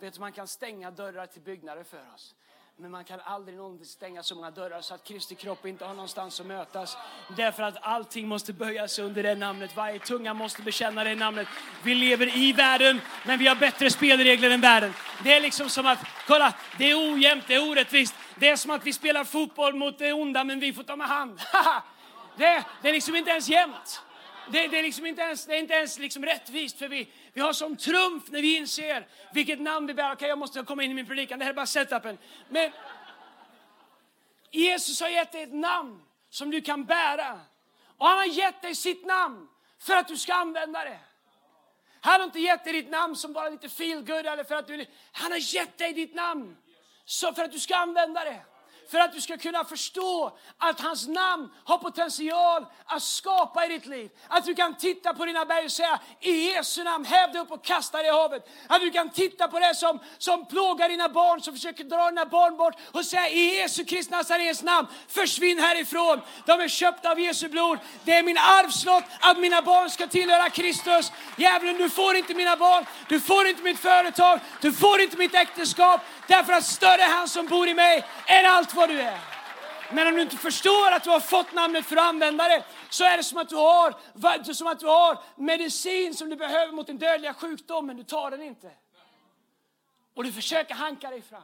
Vet 0.00 0.14
du, 0.14 0.20
man 0.20 0.32
kan 0.32 0.48
stänga 0.48 0.90
dörrar 0.90 1.26
till 1.26 1.42
byggnader 1.42 1.84
för 1.84 2.14
oss. 2.14 2.34
Men 2.76 2.90
man 2.90 3.04
kan 3.04 3.20
aldrig 3.20 3.56
någonsin 3.56 3.86
stänga 3.86 4.22
så 4.22 4.34
många 4.34 4.50
dörrar 4.50 4.80
så 4.80 4.94
att 4.94 5.04
Kristi 5.04 5.34
kropp 5.34 5.66
inte 5.66 5.84
har 5.84 5.94
någonstans 5.94 6.40
att 6.40 6.46
mötas. 6.46 6.96
Därför 7.36 7.62
att 7.62 7.76
allting 7.80 8.28
måste 8.28 8.52
böja 8.52 8.88
sig 8.88 9.04
under 9.04 9.22
det 9.22 9.34
namnet. 9.34 9.76
Varje 9.76 9.98
tunga 9.98 10.34
måste 10.34 10.62
bekänna 10.62 11.04
det 11.04 11.14
namnet. 11.14 11.48
Vi 11.82 11.94
lever 11.94 12.36
i 12.36 12.52
världen, 12.52 13.00
men 13.26 13.38
vi 13.38 13.46
har 13.46 13.56
bättre 13.56 13.90
spelregler 13.90 14.50
än 14.50 14.60
världen. 14.60 14.92
Det 15.24 15.32
är 15.32 15.40
liksom 15.40 15.68
som 15.68 15.86
att, 15.86 15.98
kolla, 16.26 16.54
det 16.78 16.90
är 16.90 17.14
ojämnt, 17.14 17.44
det 17.48 17.54
är 17.54 17.70
orättvist. 17.70 18.14
Det 18.36 18.48
är 18.48 18.56
som 18.56 18.70
att 18.70 18.86
vi 18.86 18.92
spelar 18.92 19.24
fotboll 19.24 19.74
mot 19.74 19.98
det 19.98 20.12
onda, 20.12 20.44
men 20.44 20.60
vi 20.60 20.72
får 20.72 20.82
ta 20.82 20.96
med 20.96 21.08
hand. 21.08 21.40
det, 22.36 22.64
det 22.82 22.88
är 22.88 22.92
liksom 22.92 23.16
inte 23.16 23.30
ens 23.30 23.48
jämnt. 23.48 24.02
Det, 24.50 24.66
det, 24.66 24.78
är 24.78 24.82
liksom 24.82 25.06
inte 25.06 25.22
ens, 25.22 25.46
det 25.46 25.54
är 25.54 25.58
inte 25.58 25.74
ens 25.74 25.98
liksom 25.98 26.24
rättvist, 26.24 26.78
för 26.78 26.88
vi, 26.88 27.08
vi 27.32 27.40
har 27.40 27.52
som 27.52 27.76
trumf 27.76 28.22
när 28.28 28.42
vi 28.42 28.56
inser 28.56 29.06
vilket 29.32 29.60
namn 29.60 29.86
vi 29.86 29.94
bär. 29.94 30.04
Okej, 30.04 30.14
okay, 30.14 30.28
jag 30.28 30.38
måste 30.38 30.62
komma 30.62 30.82
in 30.82 30.90
i 30.90 30.94
min 30.94 31.06
predikan, 31.06 31.38
det 31.38 31.44
här 31.44 31.52
är 31.52 31.56
bara 31.56 31.66
setupen. 31.66 32.18
Men 32.48 32.72
Jesus 34.50 35.00
har 35.00 35.08
gett 35.08 35.32
dig 35.32 35.42
ett 35.42 35.54
namn 35.54 36.02
som 36.30 36.50
du 36.50 36.60
kan 36.60 36.84
bära. 36.84 37.40
Och 37.98 38.06
han 38.06 38.18
har 38.18 38.24
gett 38.24 38.62
dig 38.62 38.74
sitt 38.74 39.06
namn 39.06 39.48
för 39.78 39.96
att 39.96 40.08
du 40.08 40.16
ska 40.16 40.34
använda 40.34 40.84
det. 40.84 41.00
Han 42.00 42.20
har 42.20 42.24
inte 42.24 42.40
gett 42.40 42.64
dig 42.64 42.72
ditt 42.72 42.90
namn 42.90 43.16
som 43.16 43.32
bara 43.32 43.48
lite 43.48 43.68
feel 43.68 44.04
good 44.04 44.26
eller 44.26 44.44
för 44.44 44.54
att 44.54 44.66
du... 44.66 44.86
Han 45.12 45.32
har 45.32 45.54
gett 45.54 45.78
dig 45.78 45.92
ditt 45.92 46.14
namn 46.14 46.56
så 47.04 47.32
för 47.32 47.44
att 47.44 47.52
du 47.52 47.60
ska 47.60 47.76
använda 47.76 48.24
det 48.24 48.44
för 48.90 48.98
att 48.98 49.12
du 49.12 49.20
ska 49.20 49.36
kunna 49.36 49.64
förstå 49.64 50.38
att 50.58 50.80
hans 50.80 51.08
namn 51.08 51.48
har 51.64 51.78
potential 51.78 52.66
att 52.84 53.02
skapa 53.02 53.66
i 53.66 53.68
ditt 53.68 53.86
liv. 53.86 54.10
Att 54.28 54.44
du 54.44 54.54
kan 54.54 54.76
titta 54.76 55.14
på 55.14 55.24
dina 55.24 55.44
berg 55.44 55.64
och 55.64 55.72
säga 55.72 56.00
i 56.20 56.30
Jesu 56.30 56.84
namn, 56.84 57.04
häv 57.04 57.32
dig 57.32 57.40
upp 57.40 57.50
och 57.50 57.64
kasta 57.64 57.98
dig 57.98 58.06
i 58.06 58.10
havet. 58.10 58.48
Att 58.68 58.80
du 58.80 58.90
kan 58.90 59.10
titta 59.10 59.48
på 59.48 59.58
det 59.58 59.74
som, 59.74 59.98
som 60.18 60.46
plågar 60.46 60.88
dina 60.88 61.08
barn, 61.08 61.40
som 61.40 61.54
försöker 61.54 61.84
dra 61.84 62.08
dina 62.10 62.26
barn 62.26 62.56
bort 62.56 62.74
och 62.92 63.04
säga 63.04 63.28
i 63.28 63.56
Jesu 63.56 63.84
Kristi 63.84 64.14
Nazarens 64.14 64.62
namn, 64.62 64.88
försvinn 65.08 65.58
härifrån. 65.58 66.20
De 66.46 66.60
är 66.60 66.68
köpta 66.68 67.10
av 67.10 67.20
Jesu 67.20 67.48
blod. 67.48 67.78
Det 68.04 68.12
är 68.12 68.22
min 68.22 68.38
arvslott 68.38 69.04
att 69.20 69.38
mina 69.38 69.62
barn 69.62 69.90
ska 69.90 70.06
tillhöra 70.06 70.50
Kristus. 70.50 71.12
Djävulen, 71.36 71.76
du 71.76 71.90
får 71.90 72.16
inte 72.16 72.34
mina 72.34 72.56
barn, 72.56 72.84
du 73.08 73.20
får 73.20 73.46
inte 73.46 73.62
mitt 73.62 73.78
företag, 73.78 74.40
du 74.60 74.72
får 74.72 75.00
inte 75.00 75.16
mitt 75.16 75.34
äktenskap. 75.34 76.00
Därför 76.26 76.52
att 76.52 76.64
större 76.64 77.02
är 77.02 77.16
han 77.16 77.28
som 77.28 77.46
bor 77.46 77.68
i 77.68 77.74
mig 77.74 78.04
än 78.26 78.46
allt 78.46 78.74
vad 78.74 78.83
du 78.86 79.00
är. 79.00 79.20
Men 79.92 80.06
om 80.06 80.14
du 80.14 80.22
inte 80.22 80.36
förstår 80.36 80.92
att 80.92 81.04
du 81.04 81.10
har 81.10 81.20
fått 81.20 81.52
namnet 81.52 81.86
för 81.86 81.96
att 81.96 82.02
använda 82.02 82.48
det, 82.48 82.64
så 82.90 83.04
är 83.04 83.16
det 83.16 83.22
som 83.22 83.38
att 83.38 83.48
du 83.48 83.56
har, 83.56 84.52
som 84.52 84.66
att 84.66 84.80
du 84.80 84.86
har 84.86 85.18
medicin 85.36 86.14
som 86.14 86.30
du 86.30 86.36
behöver 86.36 86.72
mot 86.72 86.86
den 86.86 86.98
dödliga 86.98 87.34
sjukdomen. 87.34 87.96
Du 87.96 88.04
tar 88.04 88.30
den 88.30 88.42
inte. 88.42 88.70
Och 90.14 90.24
du 90.24 90.32
försöker 90.32 90.74
hanka 90.74 91.10
dig 91.10 91.22
fram. 91.22 91.42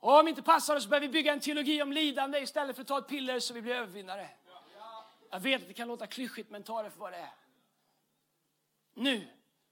Och 0.00 0.18
om 0.18 0.28
inte 0.28 0.42
passar 0.42 0.74
det 0.74 0.80
så 0.80 0.88
behöver 0.88 1.06
vi 1.06 1.12
bygga 1.12 1.32
en 1.32 1.40
teologi 1.40 1.82
om 1.82 1.92
lidande 1.92 2.38
istället 2.38 2.76
för 2.76 2.82
att 2.82 2.88
ta 2.88 2.98
ett 2.98 3.08
piller 3.08 3.40
så 3.40 3.54
vi 3.54 3.62
blir 3.62 3.74
övervinnare. 3.74 4.28
Jag 5.30 5.40
vet 5.40 5.62
att 5.62 5.68
det 5.68 5.74
kan 5.74 5.88
låta 5.88 6.06
klyschigt, 6.06 6.50
men 6.50 6.62
ta 6.62 6.82
det 6.82 6.90
för 6.90 6.98
vad 6.98 7.12
det 7.12 7.18
är. 7.18 7.34
Nu 8.94 9.26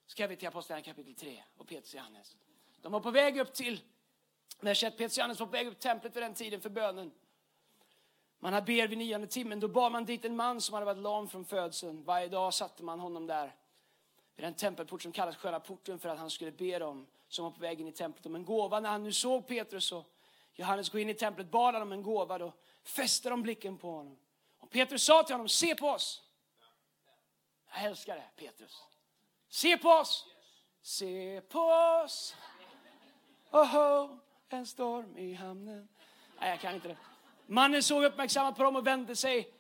ska 0.07 0.27
vi 0.27 0.37
till 0.37 0.49
Apostlagärningarna 0.49 0.95
kapitel 0.95 1.15
3 1.15 1.43
och 1.57 1.69
Petrus 1.69 1.95
och 1.95 1.99
Johannes. 1.99 2.37
De 2.83 2.93
var 2.93 3.01
på 3.01 3.11
väg 3.11 3.39
upp 3.39 3.55
till, 3.55 3.81
när 4.61 4.91
Petrus 4.91 5.19
Johannes 5.19 5.41
var 5.41 5.47
på 5.47 5.53
väg 5.53 5.67
upp 5.67 5.75
till 5.75 5.89
templet 5.89 6.17
vid 6.17 6.23
den 6.23 6.35
tiden 6.35 6.61
för 6.61 6.71
bönen. 6.71 7.11
Man 8.39 8.53
hade 8.53 8.67
ber 8.67 8.89
vid 8.89 8.99
nionde 8.99 9.27
timmen. 9.27 9.61
Då 9.61 9.69
bar 9.69 9.91
man 9.91 10.05
dit 10.05 10.25
en 10.25 10.37
man 10.37 10.61
som 10.61 10.75
hade 10.75 10.87
varit 10.87 11.03
lam 11.03 11.29
från 11.29 11.45
födseln. 11.45 12.05
Varje 12.05 12.29
dag 12.29 12.55
satte 12.55 12.83
man 12.83 13.01
honom 13.01 13.27
där 13.27 13.55
vid 14.37 14.45
den 14.45 14.55
tempelport 14.55 15.03
som 15.03 15.13
kallas 15.13 15.37
Sköna 15.37 15.61
porten 15.61 15.99
för 15.99 16.09
att 16.09 16.19
han 16.19 16.31
skulle 16.31 16.53
be 16.53 16.79
dem 16.79 17.07
som 17.29 17.45
var 17.45 17.51
på 17.51 17.61
väg 17.61 17.81
in 17.81 17.89
i 17.89 17.93
templet 17.93 18.27
om 18.27 18.35
en 18.35 18.45
gåva. 18.45 18.81
När 18.81 18.89
han 18.91 19.03
nu 19.03 19.13
såg 19.13 19.47
Petrus 19.47 19.93
och 19.93 20.05
Johannes 20.55 20.89
gå 20.89 20.99
in 20.99 21.09
i 21.09 21.15
templet 21.15 21.51
bad 21.51 21.75
han 21.75 21.83
om 21.83 21.93
en 21.93 22.03
gåva. 22.03 22.39
Då 22.39 22.53
fäste 22.83 23.29
de 23.29 23.43
blicken 23.43 23.79
på 23.79 23.91
honom. 23.91 24.19
Och 24.59 24.71
Petrus 24.71 25.03
sa 25.03 25.23
till 25.23 25.35
honom, 25.35 25.49
se 25.49 25.75
på 25.75 25.89
oss. 25.89 26.23
Jag 27.75 27.85
älskar 27.85 28.17
det, 28.17 28.29
Petrus. 28.37 28.83
Se 29.49 29.79
på 29.79 29.89
oss. 29.89 30.27
Se 30.83 31.41
på 31.41 31.61
oss. 31.61 32.37
Oho, 33.51 34.19
en 34.57 34.67
storm 34.67 35.19
i 35.19 35.35
hamnen. 35.35 35.89
Nej, 36.41 36.51
jag 36.51 36.61
kan 36.61 36.75
inte 36.75 36.89
det. 36.89 36.97
Mannen 37.47 37.83
såg 37.83 38.05
uppmärksammat 38.05 38.57
på 38.57 38.63
dem 38.63 38.77
och 38.77 38.87
vände 38.87 39.17
sig. 39.17 39.55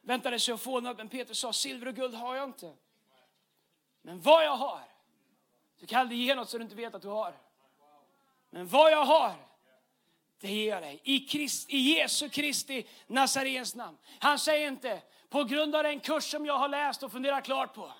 Väntade 0.00 0.38
sig 0.38 0.54
att 0.54 0.60
få 0.60 0.80
något, 0.80 0.96
men 0.96 1.08
Petrus 1.08 1.38
sa, 1.38 1.52
silver 1.52 1.88
och 1.88 1.94
guld 1.94 2.14
har 2.14 2.36
jag 2.36 2.48
inte. 2.48 2.74
Men 4.02 4.20
vad 4.20 4.44
jag 4.44 4.56
har, 4.56 4.82
du 5.80 5.86
kan 5.86 6.00
aldrig 6.00 6.20
ge 6.20 6.34
något 6.34 6.48
som 6.48 6.58
du 6.58 6.64
inte 6.64 6.76
vet 6.76 6.94
att 6.94 7.02
du 7.02 7.08
har. 7.08 7.34
Men 8.50 8.68
vad 8.68 8.92
jag 8.92 9.04
har, 9.04 9.34
det 10.40 10.52
ger 10.52 10.70
jag 10.70 10.82
dig. 10.82 11.00
I, 11.04 11.28
Christ, 11.28 11.70
i 11.70 11.78
Jesu 11.78 12.28
Kristi 12.28 12.86
Nazarens 13.06 13.74
namn. 13.74 13.98
Han 14.18 14.38
säger 14.38 14.68
inte, 14.68 15.02
på 15.28 15.44
grund 15.44 15.74
av 15.74 15.82
den 15.82 16.00
kurs 16.00 16.30
som 16.30 16.46
jag 16.46 16.58
har 16.58 16.68
läst 16.68 17.02
och 17.02 17.12
funderat 17.12 17.44
klart 17.44 17.74
på. 17.74 17.92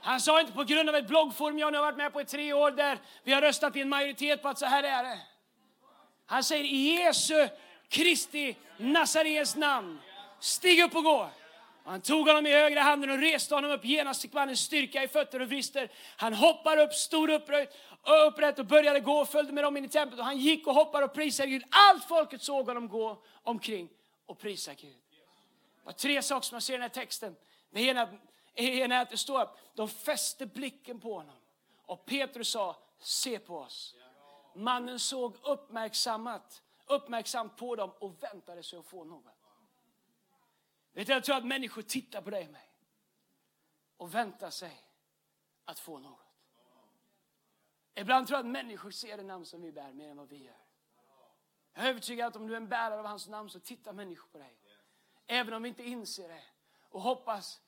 Han 0.00 0.20
sa 0.20 0.40
inte 0.40 0.52
på 0.52 0.64
grund 0.64 0.88
av 0.88 0.96
ett 0.96 1.08
bloggforum 1.08 1.58
jag 1.58 1.72
nu 1.72 1.78
har 1.78 1.84
varit 1.84 1.96
med 1.96 2.12
på 2.12 2.20
i 2.20 2.24
tre 2.24 2.52
år 2.52 2.70
där 2.70 2.98
vi 3.24 3.32
har 3.32 3.40
röstat 3.40 3.76
i 3.76 3.80
en 3.80 3.88
majoritet 3.88 4.42
på 4.42 4.48
att 4.48 4.58
så 4.58 4.66
här 4.66 4.82
är 4.82 5.02
det. 5.02 5.18
Han 6.26 6.44
säger 6.44 6.64
i 6.64 6.76
Jesu 6.76 7.48
Kristi 7.88 8.56
Nazarens 8.76 9.56
namn, 9.56 9.98
stig 10.40 10.84
upp 10.84 10.96
och 10.96 11.04
gå. 11.04 11.30
Han 11.84 12.00
tog 12.00 12.26
honom 12.26 12.46
i 12.46 12.52
högra 12.52 12.80
handen 12.80 13.10
och 13.10 13.18
reste 13.18 13.54
honom 13.54 13.70
upp. 13.70 13.84
Genast 13.84 14.22
fick 14.22 14.32
mannen 14.32 14.56
styrka 14.56 15.02
i 15.02 15.08
fötter 15.08 15.42
och 15.42 15.48
vrister. 15.48 15.90
Han 16.16 16.34
hoppade 16.34 16.82
upp, 16.82 16.92
stod 16.94 17.30
upprätt, 17.30 17.76
upprätt 18.28 18.58
och 18.58 18.66
började 18.66 19.00
gå 19.00 19.12
och 19.12 19.28
följde 19.28 19.52
med 19.52 19.64
dem 19.64 19.76
in 19.76 19.84
i 19.84 19.88
templet. 19.88 20.20
Och 20.20 20.26
han 20.26 20.38
gick 20.38 20.66
och 20.66 20.74
hoppade 20.74 21.04
och 21.04 21.14
prisade 21.14 21.48
Gud. 21.48 21.62
Allt 21.70 22.04
folket 22.04 22.42
såg 22.42 22.66
honom 22.66 22.88
gå 22.88 23.22
omkring 23.42 23.88
och 24.26 24.38
prisa 24.38 24.74
Gud. 24.74 24.90
Det 24.90 25.84
var 25.84 25.92
tre 25.92 26.22
saker 26.22 26.46
som 26.46 26.54
man 26.54 26.62
ser 26.62 26.72
i 26.72 26.76
den 26.76 26.82
här 26.82 26.88
texten. 26.88 27.36
Det 27.70 27.80
ena 27.80 28.08
är 28.58 29.02
att 29.02 29.10
det 29.10 29.16
står 29.16 29.40
att 29.40 29.58
de 29.74 29.88
fäste 29.88 30.46
blicken 30.46 31.00
på 31.00 31.14
honom. 31.14 31.36
Och 31.82 32.06
Petrus 32.06 32.48
sa, 32.48 32.76
se 32.98 33.38
på 33.38 33.58
oss. 33.58 33.96
Mannen 34.54 34.98
såg 34.98 35.36
uppmärksammat, 35.42 36.62
uppmärksamt 36.86 37.56
på 37.56 37.76
dem 37.76 37.90
och 37.98 38.22
väntade 38.22 38.62
sig 38.62 38.78
att 38.78 38.86
få 38.86 39.04
något. 39.04 39.24
Vet 40.92 41.06
du, 41.06 41.12
jag 41.12 41.24
tror 41.24 41.36
att 41.36 41.46
människor 41.46 41.82
tittar 41.82 42.22
på 42.22 42.30
dig 42.30 42.46
och 42.46 42.52
mig 42.52 42.70
och 43.96 44.14
väntar 44.14 44.50
sig 44.50 44.82
att 45.64 45.78
få 45.78 45.98
något. 45.98 46.20
Ibland 47.94 48.26
tror 48.26 48.36
jag 48.36 48.46
att 48.46 48.52
människor 48.52 48.90
ser 48.90 49.16
det 49.16 49.22
namn 49.22 49.46
som 49.46 49.62
vi 49.62 49.72
bär 49.72 49.92
mer 49.92 50.08
än 50.08 50.16
vad 50.16 50.28
vi 50.28 50.44
gör. 50.44 50.56
Jag 51.74 51.84
är 51.84 51.88
övertygad 51.90 52.28
att 52.28 52.36
om 52.36 52.46
du 52.46 52.52
är 52.52 52.56
en 52.56 52.68
bärare 52.68 53.00
av 53.00 53.06
hans 53.06 53.28
namn 53.28 53.50
så 53.50 53.60
tittar 53.60 53.92
människor 53.92 54.28
på 54.28 54.38
dig. 54.38 54.58
Även 55.26 55.54
om 55.54 55.62
vi 55.62 55.68
inte 55.68 55.82
inser 55.82 56.28
det. 56.28 56.42
Och 56.82 57.02
hoppas 57.02 57.60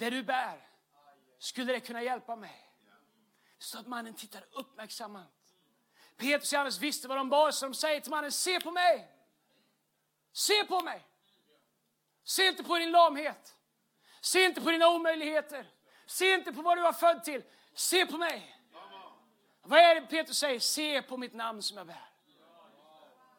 det 0.00 0.10
du 0.10 0.22
bär, 0.22 0.68
skulle 1.38 1.72
det 1.72 1.80
kunna 1.80 2.02
hjälpa 2.02 2.36
mig? 2.36 2.72
Så 3.58 3.78
att 3.78 3.86
mannen 3.86 4.14
tittar 4.14 4.44
uppmärksamt. 4.52 5.18
Petrus 6.16 6.52
och 6.52 6.56
Johannes 6.56 6.78
visste 6.78 7.08
vad 7.08 7.16
de 7.16 7.28
bar, 7.28 7.50
så 7.50 7.66
de 7.66 7.74
säger 7.74 8.00
till 8.00 8.10
mannen, 8.10 8.32
se 8.32 8.60
på 8.60 8.70
mig. 8.70 9.12
Se 10.32 10.64
på 10.64 10.80
mig. 10.80 11.06
Se 12.24 12.46
inte 12.46 12.64
på 12.64 12.78
din 12.78 12.90
lamhet. 12.90 13.54
Se 14.20 14.44
inte 14.44 14.60
på 14.60 14.70
dina 14.70 14.88
omöjligheter. 14.88 15.66
Se 16.06 16.34
inte 16.34 16.52
på 16.52 16.62
vad 16.62 16.78
du 16.78 16.82
var 16.82 16.92
född 16.92 17.24
till. 17.24 17.42
Se 17.74 18.06
på 18.06 18.18
mig. 18.18 18.56
Vad 19.62 19.78
är 19.78 19.94
det 19.94 20.06
Petrus 20.06 20.38
säger? 20.38 20.60
Se 20.60 21.02
på 21.02 21.16
mitt 21.16 21.34
namn 21.34 21.62
som 21.62 21.76
jag 21.76 21.86
bär. 21.86 22.10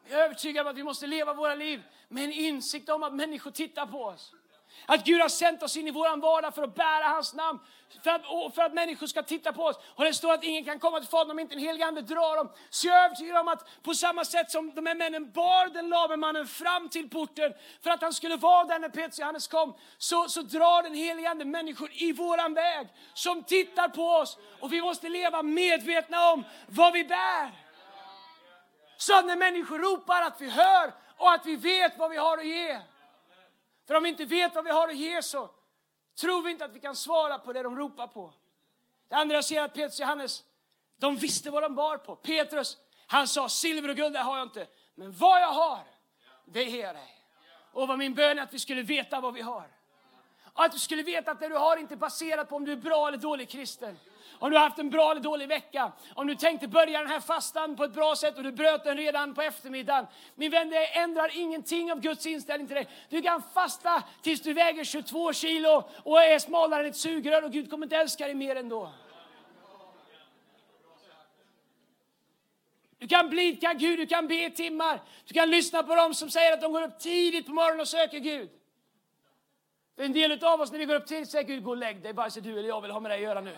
Jag 0.08 0.20
är 0.20 0.24
övertygad 0.24 0.68
om 0.68 0.72
att 0.72 0.78
vi 0.78 0.84
måste 0.84 1.08
leva 1.08 1.34
våra 1.34 1.56
liv 1.56 1.84
med 2.08 2.24
en 2.24 2.32
insikt 2.32 2.90
om 2.90 3.04
att 3.04 3.14
människor 3.14 3.52
tittar 3.52 3.86
på 3.86 4.04
oss. 4.04 4.36
Att 4.86 5.06
Gud 5.06 5.22
har 5.22 5.30
sänt 5.30 5.64
oss 5.64 5.78
in 5.78 5.88
i 5.88 5.92
vår 5.92 6.18
vardag 6.18 6.56
för 6.56 6.64
att 6.64 6.76
bära 6.76 7.04
hans 7.04 7.34
namn. 7.34 7.60
För 8.04 8.12
att, 8.12 8.56
för 8.56 8.62
att 8.62 8.74
människor 8.74 9.08
ska 9.08 9.24
titta 9.24 9.54
på 9.54 9.64
oss. 9.64 9.76
Och 9.96 10.04
det 10.04 10.14
står 10.14 10.34
att 10.34 10.44
ingen 10.44 10.66
kan 10.66 10.80
komma 10.80 11.00
till 11.00 11.10
Fadern 11.10 11.32
om 11.32 11.40
inte 11.40 11.56
en 11.56 11.60
helig 11.60 11.84
ande 11.84 12.02
drar 12.02 12.38
dem. 12.38 12.50
Så 12.70 12.88
jag 12.88 12.98
är 12.98 13.06
övertygad 13.06 13.38
om 13.38 13.48
att 13.48 13.84
på 13.84 13.94
samma 13.94 14.26
sätt 14.26 14.52
som 14.52 14.72
de 14.76 14.86
här 14.86 14.96
männen 14.96 15.32
bar 15.32 15.74
den 15.74 15.90
lame 15.90 16.16
mannen 16.16 16.48
fram 16.48 16.90
till 16.90 17.10
porten 17.10 17.54
för 17.84 17.90
att 17.90 18.02
han 18.02 18.14
skulle 18.14 18.36
vara 18.36 18.64
där 18.64 18.80
när 18.80 18.90
Petrus 18.90 19.18
och 19.18 19.20
Johannes 19.20 19.48
kom. 19.48 19.74
Så, 19.98 20.30
så 20.30 20.42
drar 20.42 20.84
den 20.84 20.94
helige 20.94 21.30
ande 21.30 21.46
människor 21.46 21.92
i 21.94 22.12
våran 22.12 22.54
väg 22.54 22.88
som 23.14 23.44
tittar 23.44 23.88
på 23.88 24.08
oss. 24.08 24.38
Och 24.60 24.74
vi 24.74 24.82
måste 24.82 25.10
leva 25.10 25.44
medvetna 25.44 26.32
om 26.32 26.44
vad 26.68 26.94
vi 26.94 27.04
bär. 27.04 27.52
Så 28.98 29.20
att 29.20 29.26
när 29.26 29.36
människor 29.36 29.80
ropar 29.80 30.22
att 30.22 30.42
vi 30.42 30.50
hör 30.50 30.94
och 31.18 31.32
att 31.32 31.46
vi 31.46 31.56
vet 31.56 31.98
vad 31.98 32.12
vi 32.12 32.18
har 32.18 32.38
att 32.38 32.46
ge. 32.46 32.80
För 33.88 33.96
om 33.96 34.04
vi 34.04 34.10
inte 34.10 34.26
vet 34.26 34.56
vad 34.56 34.66
vi 34.66 34.72
har 34.72 34.88
att 34.88 34.96
ge 34.96 35.22
så 35.22 35.50
tror 36.20 36.42
vi 36.42 36.52
inte 36.52 36.66
att 36.66 36.76
vi 36.76 36.80
kan 36.80 36.96
svara 36.96 37.40
på 37.40 37.54
det 37.54 37.64
de 37.64 37.78
ropar 37.78 38.08
på. 38.08 38.34
Det 39.08 39.16
andra 39.16 39.36
jag 39.36 39.46
ser 39.46 39.62
att 39.62 39.74
Petrus 39.74 40.00
och 40.00 40.00
Johannes, 40.00 40.44
de 40.98 41.16
visste 41.16 41.52
vad 41.52 41.64
de 41.64 41.76
bar 41.76 41.98
på. 41.98 42.16
Petrus, 42.16 42.78
han 43.08 43.28
sa 43.28 43.50
silver 43.50 43.90
och 43.90 43.96
guld 43.96 44.14
det 44.14 44.20
har 44.20 44.38
jag 44.38 44.46
inte. 44.46 44.68
Men 44.96 45.12
vad 45.12 45.42
jag 45.42 45.52
har, 45.52 45.84
det 46.46 46.64
ger 46.64 46.86
jag 46.86 46.96
dig. 46.96 47.18
Och 47.74 47.88
vad 47.88 47.98
min 47.98 48.14
bön 48.14 48.40
är 48.40 48.44
att 48.44 48.54
vi 48.54 48.60
skulle 48.60 48.82
veta 48.82 49.22
vad 49.22 49.34
vi 49.34 49.42
har. 49.42 49.68
Och 50.54 50.64
Att 50.64 50.72
du 50.72 50.80
skulle 50.80 51.04
veta 51.04 51.32
att 51.32 51.40
det 51.40 51.50
du 51.50 51.56
har 51.56 51.78
inte 51.78 51.94
är 51.94 51.98
baserat 51.98 52.50
på 52.50 52.56
om 52.56 52.66
du 52.66 52.72
är 52.72 52.76
bra 52.76 53.08
eller 53.08 53.18
dålig 53.18 53.50
kristen. 53.50 54.00
Om 54.42 54.52
du 54.52 54.58
har 54.58 54.64
haft 54.64 54.80
en 54.80 54.90
bra 54.90 55.12
eller 55.12 55.22
dålig 55.22 55.48
vecka. 55.48 55.92
Om 56.16 56.28
du 56.28 56.36
tänkte 56.36 56.68
börja 56.68 57.00
den 57.00 57.08
här 57.08 57.20
fastan 57.20 57.76
på 57.76 57.84
ett 57.84 57.94
bra 57.94 58.16
sätt 58.16 58.38
och 58.38 58.44
du 58.44 58.52
bröt 58.52 58.84
den 58.84 58.98
redan 58.98 59.34
på 59.34 59.42
eftermiddagen. 59.42 60.06
Min 60.36 60.52
vän, 60.52 60.70
det 60.70 60.86
ändrar 60.86 61.38
ingenting 61.38 61.92
av 61.92 62.00
Guds 62.00 62.26
inställning 62.26 62.68
till 62.68 62.76
dig. 62.76 62.88
Du 63.10 63.22
kan 63.22 63.44
fasta 63.54 64.04
tills 64.22 64.42
du 64.42 64.54
väger 64.54 64.84
22 64.84 65.34
kilo 65.34 65.84
och 66.04 66.24
är 66.24 66.40
smalare 66.40 66.84
än 66.84 66.90
ett 66.90 66.98
sugrör 66.98 67.44
och 67.44 67.52
Gud 67.52 67.70
kommer 67.70 67.86
inte 67.86 67.98
älska 67.98 68.26
dig 68.26 68.36
mer 68.36 68.56
ändå. 68.56 68.92
Du 72.98 73.08
kan 73.08 73.30
blidka 73.30 73.74
Gud, 73.74 74.00
du 74.00 74.08
kan 74.08 74.28
be 74.28 74.46
i 74.46 74.52
timmar. 74.52 75.02
Du 75.26 75.34
kan 75.34 75.50
lyssna 75.50 75.84
på 75.84 75.96
dem 75.96 76.14
som 76.14 76.30
säger 76.30 76.54
att 76.54 76.62
de 76.62 76.72
går 76.72 76.82
upp 76.82 77.00
tidigt 77.00 77.46
på 77.46 77.52
morgonen 77.54 77.80
och 77.80 77.88
söker 77.88 78.20
Gud. 78.20 78.50
För 79.96 80.04
en 80.04 80.14
del 80.14 80.44
av 80.44 80.62
oss 80.62 80.72
när 80.72 80.80
vi 80.80 80.86
går 80.86 80.96
upp 80.96 81.08
tidigt 81.08 81.30
säger 81.30 81.48
Gud, 81.48 81.64
gå 81.64 81.72
och 81.72 81.78
lägg 81.78 82.04
dig, 82.04 82.14
vare 82.14 82.32
sig 82.32 82.42
du 82.42 82.60
eller 82.60 82.68
jag 82.68 82.82
vill 82.82 82.92
ha 82.92 83.00
med 83.00 83.12
dig 83.12 83.18
att 83.18 83.24
göra 83.24 83.42
nu. 83.42 83.56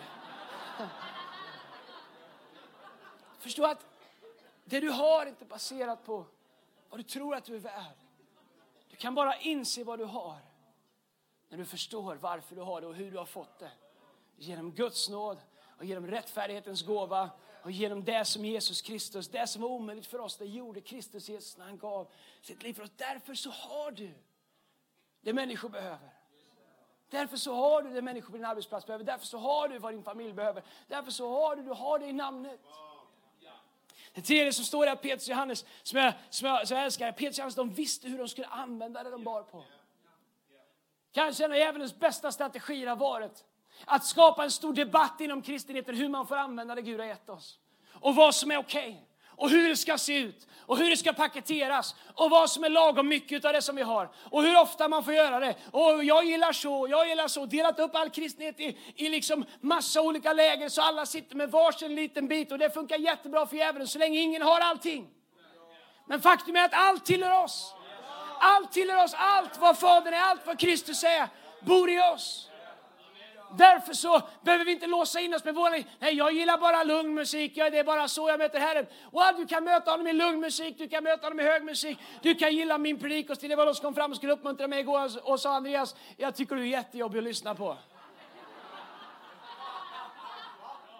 Förstå 3.44 3.64
att 3.64 3.86
det 4.64 4.80
du 4.80 4.90
har 4.90 5.22
är 5.22 5.28
inte 5.28 5.44
baserat 5.44 6.04
på 6.04 6.26
vad 6.88 7.00
du 7.00 7.04
tror 7.04 7.34
att 7.34 7.44
du 7.44 7.54
är 7.54 7.58
värd. 7.58 7.96
Du 8.90 8.96
kan 8.96 9.14
bara 9.14 9.36
inse 9.36 9.84
vad 9.84 9.98
du 9.98 10.04
har 10.04 10.38
när 11.48 11.58
du 11.58 11.64
förstår 11.64 12.14
varför 12.14 12.56
du 12.56 12.62
har 12.62 12.80
det 12.80 12.86
och 12.86 12.94
hur 12.94 13.10
du 13.10 13.18
har 13.18 13.24
fått 13.24 13.58
det. 13.58 13.70
Genom 14.36 14.72
Guds 14.72 15.08
nåd 15.08 15.38
och 15.78 15.84
genom 15.84 16.06
rättfärdighetens 16.06 16.82
gåva 16.82 17.30
och 17.62 17.70
genom 17.70 18.04
det 18.04 18.24
som 18.24 18.44
Jesus 18.44 18.82
Kristus, 18.82 19.28
det 19.28 19.46
som 19.46 19.62
var 19.62 19.68
omöjligt 19.68 20.06
för 20.06 20.20
oss, 20.20 20.36
det 20.36 20.46
gjorde 20.46 20.80
Kristus 20.80 21.28
Jesus 21.28 21.56
när 21.56 21.64
han 21.64 21.78
gav 21.78 22.08
sitt 22.42 22.62
liv 22.62 22.74
för 22.74 22.82
oss. 22.82 22.92
Därför 22.96 23.34
så 23.34 23.50
har 23.50 23.90
du 23.90 24.14
det 25.20 25.32
människor 25.32 25.68
behöver. 25.68 26.10
Därför 27.10 27.36
så 27.36 27.54
har 27.54 27.82
du 27.82 27.90
det 27.90 28.02
människor 28.02 28.30
på 28.30 28.36
din 28.36 28.46
arbetsplats 28.46 28.86
behöver. 28.86 29.04
Därför 29.04 29.26
så 29.26 29.38
har 29.38 29.68
du 29.68 29.78
vad 29.78 29.92
din 29.92 30.02
familj 30.02 30.32
behöver. 30.32 30.62
Därför 30.86 31.10
så 31.10 31.28
har 31.28 31.56
du, 31.56 31.62
du 31.62 31.72
har 31.72 31.98
det 31.98 32.06
i 32.06 32.12
namnet. 32.12 32.60
Det 34.14 34.22
tredje 34.22 34.52
som 34.52 34.64
står 34.64 34.86
är 34.86 34.92
att 34.92 35.02
Petrus 35.02 35.28
och 35.28 35.28
Johannes, 35.28 35.64
som 35.82 35.98
jag, 35.98 36.14
som 36.30 36.48
jag, 36.48 36.68
som 36.68 36.76
jag 36.76 36.84
älskar, 36.84 37.12
Petrus 37.12 37.30
och 37.30 37.38
Johannes 37.38 37.54
de 37.54 37.70
visste 37.70 38.08
hur 38.08 38.18
de 38.18 38.28
skulle 38.28 38.46
använda 38.46 39.02
det 39.02 39.10
de 39.10 39.24
bar 39.24 39.42
på. 39.42 39.64
Kanske 41.12 41.44
en 41.44 41.52
av 41.52 41.58
djävulens 41.58 41.98
bästa 41.98 42.32
strategier 42.32 42.86
har 42.86 42.96
varit 42.96 43.44
att 43.84 44.04
skapa 44.04 44.44
en 44.44 44.50
stor 44.50 44.74
debatt 44.74 45.20
inom 45.20 45.42
kristenheten 45.42 45.94
hur 45.94 46.08
man 46.08 46.26
får 46.26 46.36
använda 46.36 46.74
det 46.74 46.82
Gud 46.82 47.00
har 47.00 47.06
gett 47.06 47.28
oss. 47.28 47.58
Och 47.92 48.14
vad 48.14 48.34
som 48.34 48.50
är 48.50 48.56
okej. 48.56 48.88
Okay 48.88 49.13
och 49.36 49.50
hur 49.50 49.68
det 49.68 49.76
ska 49.76 49.98
se 49.98 50.18
ut 50.18 50.46
och 50.66 50.78
hur 50.78 50.90
det 50.90 50.96
ska 50.96 51.12
paketeras 51.12 51.94
och 52.14 52.30
vad 52.30 52.50
som 52.50 52.64
är 52.64 52.68
lagom 52.68 53.08
mycket 53.08 53.44
av 53.44 53.52
det 53.52 53.62
som 53.62 53.76
vi 53.76 53.82
har 53.82 54.10
och 54.30 54.42
hur 54.42 54.60
ofta 54.60 54.88
man 54.88 55.04
får 55.04 55.14
göra 55.14 55.40
det. 55.40 55.54
Och 55.70 56.04
jag 56.04 56.24
gillar 56.24 56.52
så, 56.52 56.86
jag 56.90 57.08
gillar 57.08 57.28
så. 57.28 57.46
Delat 57.46 57.78
upp 57.78 57.94
all 57.94 58.10
kristenhet 58.10 58.60
i, 58.60 58.78
i 58.96 59.08
liksom 59.08 59.44
massa 59.60 60.02
olika 60.02 60.32
läger 60.32 60.68
så 60.68 60.82
alla 60.82 61.06
sitter 61.06 61.36
med 61.36 61.50
varsin 61.50 61.94
liten 61.94 62.28
bit 62.28 62.52
och 62.52 62.58
det 62.58 62.70
funkar 62.70 62.96
jättebra 62.96 63.46
för 63.46 63.56
djävulen 63.56 63.88
så 63.88 63.98
länge 63.98 64.20
ingen 64.20 64.42
har 64.42 64.60
allting. 64.60 65.08
Men 66.06 66.20
faktum 66.20 66.56
är 66.56 66.64
att 66.64 66.74
allt 66.74 67.04
tillhör 67.04 67.44
oss. 67.44 67.74
Allt 68.40 68.72
tillhör 68.72 69.04
oss, 69.04 69.14
allt 69.16 69.58
vad 69.60 69.78
Fadern 69.78 70.14
är, 70.14 70.20
allt 70.20 70.46
vad 70.46 70.58
Kristus 70.58 71.04
är, 71.04 71.28
bor 71.60 71.90
i 71.90 72.00
oss. 72.00 72.50
Därför 73.56 73.94
så 73.94 74.22
behöver 74.42 74.64
vi 74.64 74.72
inte 74.72 74.86
låsa 74.86 75.20
in 75.20 75.34
oss 75.34 75.44
med 75.44 75.54
våra... 75.54 75.70
Nej, 75.98 76.14
jag 76.14 76.32
gillar 76.32 76.58
bara 76.58 76.84
lugn 76.84 77.14
musik. 77.14 77.52
Ja, 77.54 77.70
det 77.70 77.78
är 77.78 77.84
bara 77.84 78.08
så 78.08 78.28
jag 78.28 78.38
möter 78.38 78.60
Herren. 78.60 78.86
Och 79.12 79.22
du 79.36 79.46
kan 79.46 79.64
möta 79.64 79.90
honom 79.90 80.06
i 80.06 80.12
lugn 80.12 80.40
musik, 80.40 80.78
du 80.78 80.88
kan 80.88 81.04
möta 81.04 81.26
honom 81.26 81.40
i 81.40 81.42
hög 81.42 81.64
musik. 81.64 81.98
Du 82.22 82.34
kan 82.34 82.52
gilla 82.54 82.78
min 82.78 82.98
predikostil. 82.98 83.50
Det 83.50 83.56
var 83.56 83.66
de 83.66 83.74
som 83.74 83.82
kom 83.82 83.94
fram 83.94 84.10
och 84.10 84.16
skulle 84.16 84.32
uppmuntra 84.32 84.68
mig 84.68 84.80
igår 84.80 84.98
alltså, 84.98 85.18
och 85.18 85.40
sa 85.40 85.54
Andreas, 85.54 85.96
jag 86.16 86.34
tycker 86.34 86.56
du 86.56 86.62
är 86.62 86.66
jättejobbig 86.66 87.18
att 87.18 87.24
lyssna 87.24 87.54
på. 87.54 87.76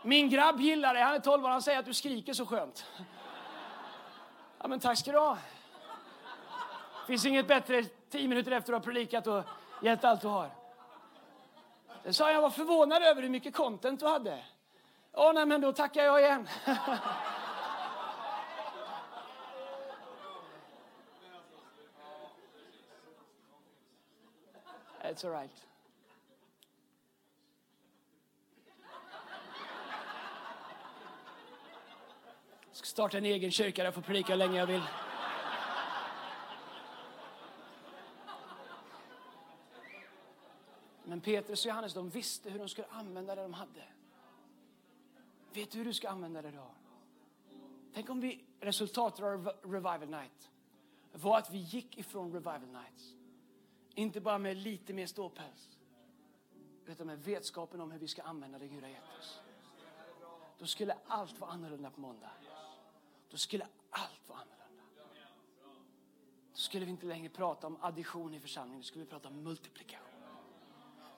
Min 0.02 0.30
grabb 0.30 0.60
gillar 0.60 0.94
det. 0.94 1.00
Han 1.00 1.14
är 1.14 1.20
12 1.20 1.44
år. 1.44 1.48
Han 1.48 1.62
säger 1.62 1.78
att 1.78 1.86
du 1.86 1.94
skriker 1.94 2.32
så 2.32 2.46
skönt. 2.46 2.86
Ja, 4.58 4.68
men 4.68 4.80
tack 4.80 4.98
ska 4.98 5.12
du 5.12 5.18
ha. 5.18 5.38
finns 7.06 7.26
inget 7.26 7.48
bättre 7.48 7.84
tio 8.10 8.28
minuter 8.28 8.52
efter 8.52 8.72
att 8.72 8.82
du 8.84 8.88
har 8.88 8.94
predikat 8.94 9.26
och 9.26 9.44
gett 9.82 10.04
allt 10.04 10.20
du 10.20 10.28
har. 10.28 10.63
Jag 12.06 12.14
sa 12.14 12.32
jag 12.32 12.42
var 12.42 12.50
förvånad 12.50 13.02
över 13.02 13.22
hur 13.22 13.28
mycket 13.28 13.54
content 13.54 14.00
du 14.00 14.06
hade. 14.06 14.44
Åh, 15.12 15.32
nej, 15.32 15.46
men 15.46 15.60
då 15.60 15.72
tackar 15.72 16.04
jag 16.04 16.20
igen. 16.20 16.48
It's 25.02 25.24
all 25.26 25.32
right. 25.32 25.66
Jag 32.68 32.76
ska 32.76 32.86
starta 32.86 33.18
en 33.18 33.24
egen 33.24 33.50
kyrka 33.50 33.82
där 33.82 33.84
jag 33.84 33.94
får 33.94 34.02
predika 34.02 34.32
hur 34.32 34.38
länge 34.38 34.58
jag 34.58 34.66
vill. 34.66 34.82
Petrus 41.24 41.64
och 41.64 41.68
Johannes 41.68 41.94
de 41.94 42.10
visste 42.10 42.50
hur 42.50 42.58
de 42.58 42.68
skulle 42.68 42.86
använda 42.86 43.34
det 43.34 43.42
de 43.42 43.52
hade. 43.52 43.84
Vet 45.52 45.70
du 45.70 45.78
hur 45.78 45.84
du 45.84 45.92
ska 45.94 46.08
använda 46.08 46.42
det 46.42 46.50
du 46.50 46.58
har? 46.58 46.74
Tänk 47.94 48.10
om 48.10 48.20
vi, 48.20 48.44
resultatet 48.60 49.24
av 49.24 49.52
Revival 49.62 50.08
Night 50.08 50.50
var 51.12 51.38
att 51.38 51.50
vi 51.50 51.58
gick 51.58 51.98
ifrån 51.98 52.32
Revival 52.32 52.60
Nights. 52.60 53.14
Inte 53.94 54.20
bara 54.20 54.38
med 54.38 54.56
lite 54.56 54.92
mer 54.92 55.06
ståpäls. 55.06 55.78
Utan 56.86 57.06
med 57.06 57.24
vetskapen 57.24 57.80
om 57.80 57.90
hur 57.90 57.98
vi 57.98 58.08
ska 58.08 58.22
använda 58.22 58.58
det 58.58 58.66
Gud 58.66 58.82
har 58.82 58.90
gett 58.90 59.18
oss. 59.18 59.40
Då 60.58 60.66
skulle 60.66 60.96
allt 61.06 61.40
vara 61.40 61.50
annorlunda 61.50 61.90
på 61.90 62.00
måndag. 62.00 62.30
Då 63.30 63.36
skulle 63.36 63.66
allt 63.90 64.28
vara 64.28 64.38
annorlunda. 64.38 64.82
Då 66.52 66.58
skulle 66.58 66.84
vi 66.84 66.90
inte 66.90 67.06
längre 67.06 67.28
prata 67.28 67.66
om 67.66 67.76
addition 67.80 68.34
i 68.34 68.40
församlingen. 68.40 68.80
Då 68.80 68.84
skulle 68.84 69.04
vi 69.04 69.10
prata 69.10 69.28
om 69.28 69.42
multiplikation. 69.42 70.13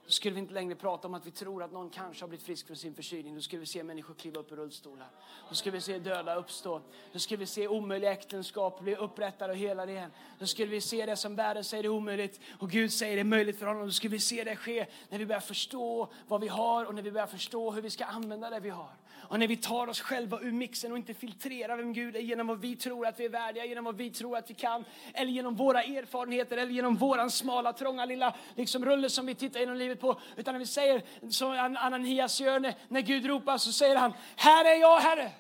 Då 0.07 0.13
skulle 0.13 0.35
vi 0.35 0.41
inte 0.41 0.55
längre 0.55 0.75
prata 0.75 1.09
om 1.09 1.15
att 1.15 1.27
vi 1.27 1.31
tror 1.31 1.63
att 1.63 1.73
någon 1.73 1.91
kanske 1.91 2.23
har 2.23 2.29
blivit 2.29 2.47
frisk 2.47 2.67
från 2.67 2.77
sin 2.77 2.95
förkylning. 2.95 3.35
Då 3.35 3.41
skulle 3.41 3.61
vi 3.61 3.67
se 3.67 3.85
människor 3.85 4.15
kliva 4.15 4.41
upp 4.41 4.53
ur 4.53 4.57
rullstolar. 4.57 5.11
Då 5.49 5.55
skulle 5.55 5.73
vi 5.73 5.81
se 5.81 5.99
döda 5.99 6.35
uppstå. 6.35 6.81
Då 7.13 7.19
skulle 7.19 7.39
vi 7.39 7.47
se 7.47 7.69
omöjliga 7.69 8.13
äktenskap 8.13 8.81
bli 8.81 8.97
upprättade 8.97 9.53
och 9.53 9.59
helade 9.59 9.93
igen. 9.93 10.11
Då 10.39 10.47
skulle 10.47 10.71
vi 10.71 10.81
se 10.81 11.07
det 11.07 11.17
som 11.17 11.37
världen 11.37 11.65
säger 11.65 11.85
är 11.85 11.89
omöjligt 11.89 12.41
och 12.59 12.71
Gud 12.71 12.93
säger 12.93 13.17
det 13.17 13.23
är 13.23 13.25
möjligt 13.25 13.59
för 13.59 13.67
honom. 13.67 13.87
Då 13.87 13.93
skulle 13.93 14.13
vi 14.13 14.21
se 14.21 14.45
det 14.45 14.57
ske 14.57 14.87
när 15.09 15.19
vi 15.19 15.27
börjar 15.27 15.41
förstå 15.41 16.13
vad 16.29 16.41
vi 16.41 16.49
har 16.49 16.85
och 16.85 16.95
när 16.95 17.03
vi 17.03 17.13
börjar 17.13 17.27
förstå 17.27 17.71
hur 17.71 17.83
vi 17.83 17.91
ska 17.91 18.05
använda 18.05 18.51
det 18.51 18.61
vi 18.61 18.71
har. 18.71 18.91
Och 19.29 19.39
när 19.39 19.49
vi 19.49 19.57
tar 19.57 19.87
oss 19.87 20.01
själva 20.01 20.41
ur 20.41 20.53
mixen 20.53 20.93
och 20.93 20.99
inte 20.99 21.15
filtrerar 21.15 21.77
vem 21.77 21.93
Gud 21.93 22.17
är 22.17 22.21
genom 22.21 22.47
vad 22.47 22.61
vi 22.61 22.77
tror 22.77 23.07
att 23.07 23.21
vi 23.21 23.25
är 23.25 23.29
värdiga, 23.29 23.65
genom 23.65 23.85
vad 23.85 23.97
vi 23.97 24.11
tror 24.11 24.37
att 24.37 24.51
vi 24.51 24.55
kan, 24.55 24.85
eller 25.15 25.33
genom 25.33 25.55
våra 25.55 25.83
erfarenheter, 25.83 26.57
eller 26.57 26.73
genom 26.73 26.97
våran 26.97 27.31
smala, 27.31 27.73
trånga 27.73 28.05
lilla 28.05 28.37
liksom, 28.55 28.85
rulle 28.85 29.11
som 29.11 29.27
vi 29.27 29.35
tittar 29.35 29.61
genom 29.61 29.77
livet 29.77 30.01
på. 30.01 30.21
Utan 30.37 30.55
när 30.55 30.59
vi 30.59 30.67
säger 30.67 31.03
som 31.31 31.77
Ananias 31.79 32.41
gör 32.41 32.61
när, 32.61 32.75
när 32.89 33.01
Gud 33.01 33.27
ropar 33.27 33.59
så 33.59 33.73
säger 33.73 33.97
han, 33.97 34.13
här 34.37 34.65
är 34.65 34.81
jag 34.81 35.01
Herre. 35.01 35.33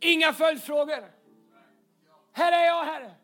Inga 0.00 0.32
följdfrågor. 0.32 1.12
Här 2.32 2.52
är 2.52 2.66
jag 2.66 2.84
Herre. 2.84 3.14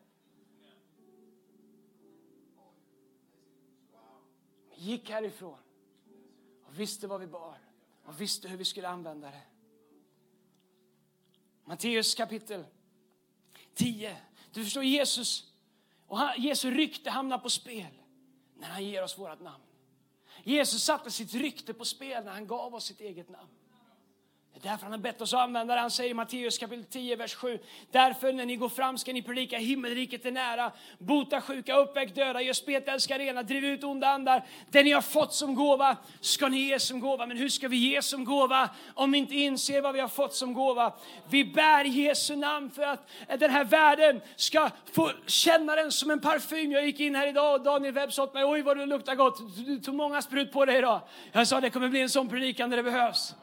Vi 4.75 4.81
gick 4.81 5.09
härifrån 5.09 5.57
och 6.65 6.79
visste 6.79 7.07
vad 7.07 7.19
vi 7.19 7.27
bar 7.27 7.57
och 8.05 8.21
visste 8.21 8.47
hur 8.47 8.57
vi 8.57 8.65
skulle 8.65 8.87
använda 8.87 9.31
det. 9.31 9.41
Matteus 11.65 12.15
kapitel 12.15 12.65
10. 13.73 14.17
Du 14.51 14.63
förstår 14.63 14.83
Jesus 14.83 15.53
och 16.07 16.17
han, 16.17 16.41
Jesu 16.41 16.71
rykte 16.71 17.09
hamnar 17.09 17.37
på 17.37 17.49
spel 17.49 17.93
när 18.55 18.67
han 18.67 18.85
ger 18.85 19.03
oss 19.03 19.17
vårt 19.17 19.39
namn. 19.39 19.63
Jesus 20.43 20.83
satte 20.83 21.11
sitt 21.11 21.33
rykte 21.33 21.73
på 21.73 21.85
spel 21.85 22.23
när 22.23 22.31
han 22.31 22.47
gav 22.47 22.75
oss 22.75 22.85
sitt 22.85 23.01
eget 23.01 23.29
namn. 23.29 23.51
Det 24.61 24.67
är 24.67 24.71
därför 24.71 24.83
han 24.83 24.91
har 24.91 24.99
bett 24.99 25.21
oss 25.21 25.33
använda 25.33 25.75
det. 25.75 25.81
Han 25.81 25.91
säger 25.91 26.09
i 26.09 26.13
Matteus 26.13 26.57
kapitel 26.57 26.85
10, 26.85 27.15
vers 27.15 27.35
7. 27.35 27.59
Därför 27.91 28.33
när 28.33 28.45
ni 28.45 28.55
går 28.55 28.69
fram 28.69 28.97
ska 28.97 29.13
ni 29.13 29.21
predika 29.21 29.57
himmelriket 29.57 30.25
är 30.25 30.31
nära. 30.31 30.71
Bota 30.97 31.41
sjuka, 31.41 31.77
uppväck 31.77 32.15
döda, 32.15 32.41
gör 32.41 32.53
spetälska 32.53 33.19
rena, 33.19 33.43
driv 33.43 33.65
ut 33.65 33.83
onda 33.83 34.07
andar. 34.07 34.45
Det 34.69 34.83
ni 34.83 34.91
har 34.91 35.01
fått 35.01 35.33
som 35.33 35.55
gåva 35.55 35.97
ska 36.21 36.47
ni 36.47 36.59
ge 36.59 36.79
som 36.79 36.99
gåva. 36.99 37.25
Men 37.25 37.37
hur 37.37 37.49
ska 37.49 37.67
vi 37.67 37.77
ge 37.77 38.01
som 38.01 38.25
gåva 38.25 38.69
om 38.93 39.11
vi 39.11 39.17
inte 39.17 39.35
inser 39.35 39.81
vad 39.81 39.93
vi 39.93 39.99
har 39.99 40.07
fått 40.07 40.33
som 40.33 40.53
gåva? 40.53 40.93
Vi 41.29 41.45
bär 41.45 41.85
Jesu 41.85 42.35
namn 42.35 42.71
för 42.71 42.83
att 42.83 43.09
den 43.39 43.51
här 43.51 43.63
världen 43.63 44.21
ska 44.35 44.69
få 44.93 45.11
känna 45.25 45.75
den 45.75 45.91
som 45.91 46.11
en 46.11 46.21
parfym. 46.21 46.71
Jag 46.71 46.85
gick 46.85 46.99
in 46.99 47.15
här 47.15 47.27
idag 47.27 47.55
och 47.55 47.61
Daniel 47.61 47.93
Webb 47.93 48.13
sa 48.13 48.27
till 48.27 48.33
mig, 48.33 48.45
oj 48.45 48.61
vad 48.61 48.77
du 48.77 48.85
luktar 48.85 49.15
gott. 49.15 49.57
Du 49.65 49.79
tog 49.79 49.95
många 49.95 50.21
sprut 50.21 50.51
på 50.51 50.65
dig 50.65 50.77
idag. 50.77 51.01
Jag 51.31 51.47
sa 51.47 51.61
det 51.61 51.69
kommer 51.69 51.89
bli 51.89 52.01
en 52.01 52.09
sån 52.09 52.29
predikan 52.29 52.69
där 52.69 52.77
det 52.77 52.83
behövs. 52.83 53.35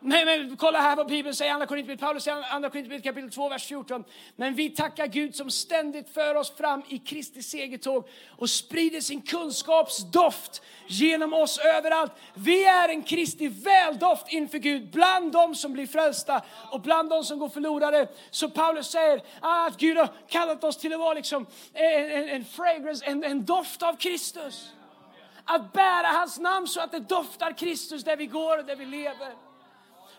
Nej, 0.00 0.24
men 0.24 0.56
kolla 0.56 0.80
här 0.80 0.96
vad 0.96 1.06
Bibeln 1.06 1.34
säger, 1.34 1.52
Andra 1.52 1.66
Korinthierbrevet, 1.66 2.00
Paulus 2.00 2.24
säger 2.24 2.54
Andra 2.54 2.70
Korinthierbrevet 2.70 3.04
kapitel 3.04 3.30
2, 3.30 3.48
vers 3.48 3.66
14. 3.66 4.04
Men 4.36 4.54
vi 4.54 4.70
tackar 4.70 5.06
Gud 5.06 5.36
som 5.36 5.50
ständigt 5.50 6.10
för 6.14 6.34
oss 6.34 6.56
fram 6.56 6.82
i 6.88 6.98
Kristi 6.98 7.42
segertåg 7.42 8.08
och 8.36 8.50
sprider 8.50 9.00
sin 9.00 9.22
kunskapsdoft 9.22 10.62
genom 10.86 11.32
oss 11.32 11.58
överallt. 11.58 12.12
Vi 12.34 12.64
är 12.64 12.88
en 12.88 13.02
Kristi 13.02 13.48
väldoft 13.48 14.32
inför 14.32 14.58
Gud 14.58 14.90
bland 14.90 15.32
dem 15.32 15.54
som 15.54 15.72
blir 15.72 15.86
frälsta 15.86 16.42
och 16.70 16.80
bland 16.80 17.10
dem 17.10 17.24
som 17.24 17.38
går 17.38 17.48
förlorade. 17.48 18.08
Så 18.30 18.50
Paulus 18.50 18.90
säger 18.90 19.22
att 19.40 19.76
Gud 19.76 19.96
har 19.96 20.08
kallat 20.28 20.64
oss 20.64 20.76
till 20.76 20.92
att 20.92 20.98
vara 21.00 21.14
liksom 21.14 21.46
en, 21.72 22.10
en, 22.10 22.28
en 22.28 22.44
fragrance, 22.44 23.04
en, 23.04 23.24
en 23.24 23.44
doft 23.44 23.82
av 23.82 23.96
Kristus. 23.96 24.70
Att 25.44 25.72
bära 25.72 26.06
hans 26.06 26.38
namn 26.38 26.66
så 26.66 26.80
att 26.80 26.92
det 26.92 27.00
doftar 27.00 27.52
Kristus 27.52 28.04
där 28.04 28.16
vi 28.16 28.26
går 28.26 28.58
och 28.58 28.64
där 28.64 28.76
vi 28.76 28.86
lever. 28.86 29.47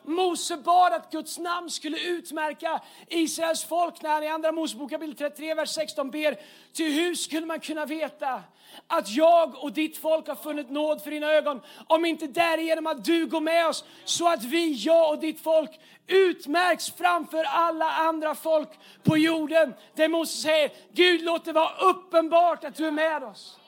Mose 0.10 0.58
bad 0.58 0.94
att 0.94 1.12
Guds 1.12 1.38
namn 1.38 1.70
skulle 1.70 2.00
utmärka 2.00 2.82
Israels 3.08 3.64
folk 3.64 4.02
när 4.02 4.10
han 4.10 4.24
i 4.24 4.28
Andra 4.28 4.52
Mosebok 4.52 4.90
kapitel 4.90 5.16
33, 5.16 5.54
vers 5.54 5.70
16 5.70 6.12
ber 6.12 6.40
Ty 6.74 6.90
hur 6.90 7.16
skulle 7.16 7.46
man 7.46 7.60
kunna 7.60 7.86
veta 7.86 8.44
att 8.88 9.10
jag 9.10 9.64
och 9.64 9.72
ditt 9.72 9.98
folk 9.98 10.28
har 10.28 10.36
funnit 10.36 10.70
nåd 10.70 11.04
för 11.04 11.12
dina 11.12 11.32
ögon 11.32 11.62
om 11.88 12.06
inte 12.06 12.28
därigenom 12.28 12.88
att 12.88 13.06
du 13.06 13.28
går 13.28 13.42
med 13.42 13.68
oss 13.68 13.86
så 14.06 14.28
att 14.28 14.44
vi, 14.44 14.74
jag 14.74 15.10
och 15.10 15.20
ditt 15.20 15.42
folk 15.42 15.80
utmärks 16.08 16.92
framför 16.92 17.44
alla 17.44 17.92
andra 17.92 18.36
folk 18.36 18.70
på 19.04 19.18
jorden. 19.18 19.74
Där 19.96 20.08
Mose 20.08 20.42
säger 20.42 20.72
Gud 20.94 21.22
låt 21.22 21.46
det 21.46 21.52
vara 21.52 21.78
uppenbart 21.78 22.64
att 22.64 22.76
du 22.76 22.88
är 22.88 22.92
med 22.92 23.24
oss. 23.24 23.60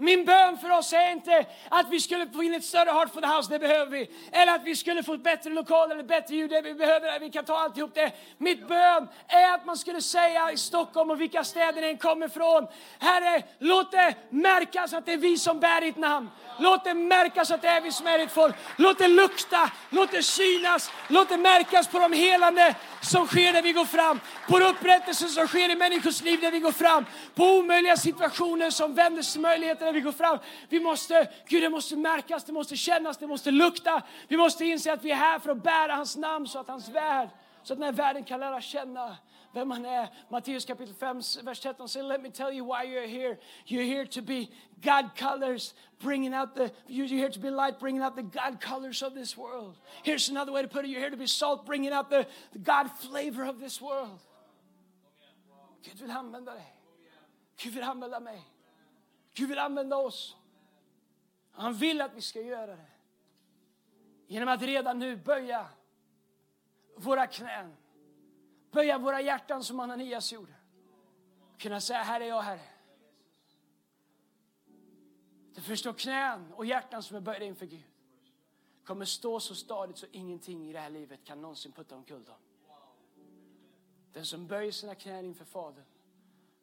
Min 0.00 0.24
bön 0.24 0.58
för 0.58 0.70
oss 0.70 0.92
är 0.92 1.12
inte 1.12 1.44
att 1.68 1.90
vi 1.90 2.00
skulle 2.00 2.26
få 2.26 2.42
in 2.42 2.54
ett 2.54 2.64
större 2.64 2.90
Heart 2.90 3.12
for 3.12 3.20
the 3.20 3.26
House, 3.26 3.50
det 3.52 3.58
behöver 3.58 3.90
vi. 3.90 4.10
Eller 4.32 4.54
att 4.54 4.64
vi 4.64 4.76
skulle 4.76 5.02
få 5.02 5.14
ett 5.14 5.22
bättre 5.22 5.50
lokal 5.50 5.92
eller 5.92 6.02
bättre 6.02 6.36
ljud, 6.36 6.50
det 6.50 6.60
vi 6.60 6.74
behöver, 6.74 7.20
vi 7.20 7.30
kan 7.30 7.44
ta 7.44 7.58
alltihop 7.58 7.94
det. 7.94 8.12
Mitt 8.38 8.68
bön 8.68 9.08
är 9.28 9.54
att 9.54 9.66
man 9.66 9.76
skulle 9.76 10.02
säga 10.02 10.52
i 10.52 10.56
Stockholm 10.56 11.10
och 11.10 11.20
vilka 11.20 11.44
städer 11.44 11.82
den 11.82 11.96
kommer 11.96 12.26
ifrån. 12.26 12.66
Herre, 12.98 13.42
låt 13.58 13.90
det 13.90 14.14
märkas 14.30 14.92
att 14.92 15.06
det 15.06 15.12
är 15.12 15.16
vi 15.16 15.38
som 15.38 15.60
bär 15.60 15.80
ditt 15.80 15.96
namn. 15.96 16.30
Låt 16.58 16.84
det 16.84 16.94
märkas 16.94 17.50
att 17.50 17.62
det 17.62 17.68
är 17.68 17.80
vi 17.80 17.92
som 17.92 18.06
är 18.06 18.18
ditt 18.18 18.30
folk. 18.30 18.54
Låt 18.76 18.98
det 18.98 19.08
lukta, 19.08 19.70
låt 19.90 20.10
det 20.10 20.22
synas, 20.22 20.90
låt 21.08 21.28
det 21.28 21.36
märkas 21.36 21.88
på 21.88 21.98
de 21.98 22.12
helande 22.12 22.74
som 23.02 23.26
sker 23.26 23.52
när 23.52 23.62
vi 23.62 23.72
går 23.72 23.84
fram. 23.84 24.20
På 24.48 24.58
upprättelsen 24.58 25.28
som 25.28 25.46
sker 25.46 25.70
i 25.70 25.76
människors 25.76 26.22
liv 26.22 26.38
när 26.42 26.50
vi 26.50 26.60
går 26.60 26.72
fram. 26.72 27.06
På 27.34 27.44
omöjliga 27.44 27.96
situationer 27.96 28.70
som 28.70 28.94
vänder 28.94 29.22
till 29.22 29.40
möjligheter 29.40 29.89
när 29.92 29.94
vi 29.94 30.00
går 30.00 30.12
fram. 30.12 30.38
Vi 30.68 30.80
måste, 30.80 31.28
Gud 31.46 31.62
det 31.62 31.70
måste 31.70 31.96
märkas, 31.96 32.44
det 32.44 32.52
måste 32.52 32.76
kännas, 32.76 33.16
det 33.16 33.26
måste 33.26 33.50
lukta. 33.50 34.02
Vi 34.28 34.36
måste 34.36 34.64
inse 34.64 34.92
att 34.92 35.04
vi 35.04 35.10
är 35.10 35.16
här 35.16 35.38
för 35.38 35.50
att 35.50 35.62
bära 35.62 35.94
hans 35.94 36.16
namn 36.16 36.46
så 36.46 36.58
att 36.58 36.68
hans 36.68 36.88
värld, 36.88 37.28
så 37.62 37.72
att 37.72 37.78
den 37.78 37.84
här 37.84 37.92
världen 37.92 38.24
kan 38.24 38.40
lära 38.40 38.60
känna 38.60 39.16
vem 39.52 39.70
han 39.70 39.84
är. 39.84 40.08
Matteus 40.28 40.64
kapitel 40.64 40.94
5, 40.94 41.20
vers 41.42 41.60
13 41.60 41.88
säger 41.88 42.06
Let 42.06 42.22
me 42.22 42.30
tell 42.30 42.52
you 42.52 42.64
why 42.64 42.84
you're 42.84 43.06
here. 43.06 43.38
You're 43.66 43.86
here 43.86 44.06
to 44.06 44.22
be 44.22 44.48
God 44.80 45.10
colors 45.16 45.74
bringing 45.98 46.34
out 46.34 46.54
the, 46.54 46.70
you're 46.86 47.06
here 47.06 47.30
to 47.30 47.40
be 47.40 47.50
light 47.50 47.78
bringing 47.78 48.02
out 48.02 48.16
the 48.16 48.22
God 48.22 48.60
colors 48.60 49.02
of 49.02 49.14
this 49.14 49.36
world. 49.36 49.76
Here's 50.02 50.30
another 50.30 50.52
way 50.52 50.62
to 50.62 50.68
put 50.68 50.84
it. 50.84 50.88
You're 50.88 51.00
here 51.00 51.10
to 51.10 51.16
be 51.16 51.26
salt 51.26 51.66
bringing 51.66 51.92
out 51.92 52.10
the, 52.10 52.26
the 52.52 52.58
God 52.58 52.90
flavor 52.90 53.44
of 53.44 53.60
this 53.60 53.80
world. 53.80 54.20
Gud 55.82 55.98
vill 55.98 56.10
använda 56.10 56.54
dig. 56.54 56.76
Gud 57.62 57.72
vill 57.72 57.82
använda 57.82 58.20
mig. 58.20 58.42
Gud 59.40 59.48
vill 59.48 59.58
använda 59.58 59.96
oss. 59.96 60.36
Han 61.52 61.74
vill 61.74 62.00
att 62.00 62.14
vi 62.14 62.20
ska 62.20 62.40
göra 62.40 62.76
det. 62.76 62.90
Genom 64.26 64.48
att 64.48 64.62
redan 64.62 64.98
nu 64.98 65.16
böja 65.16 65.68
våra 66.96 67.26
knän 67.26 67.76
böja 68.70 68.98
våra 68.98 69.20
hjärtan 69.20 69.64
som 69.64 69.80
Ananias 69.80 70.32
gjorde. 70.32 70.54
Kunna 71.58 71.80
säga, 71.80 72.02
här 72.02 72.20
är 72.20 72.24
jag 72.24 72.42
Herre. 72.42 72.68
Det 75.54 75.60
förstår 75.60 75.92
knän 75.92 76.52
och 76.52 76.66
hjärtan 76.66 77.02
som 77.02 77.16
är 77.16 77.20
böjda 77.20 77.44
inför 77.44 77.66
Gud 77.66 77.90
kommer 78.84 79.04
stå 79.04 79.40
så 79.40 79.54
stadigt 79.54 79.98
så 79.98 80.06
ingenting 80.12 80.68
i 80.68 80.72
det 80.72 80.78
här 80.80 80.90
livet 80.90 81.24
kan 81.24 81.40
någonsin 81.40 81.72
putta 81.72 81.96
omkull 81.96 82.24
dem. 82.24 82.38
Den 84.12 84.26
som 84.26 84.46
böjer 84.46 84.72
sina 84.72 84.94
knän 84.94 85.24
inför 85.24 85.44
Fadern 85.44 85.84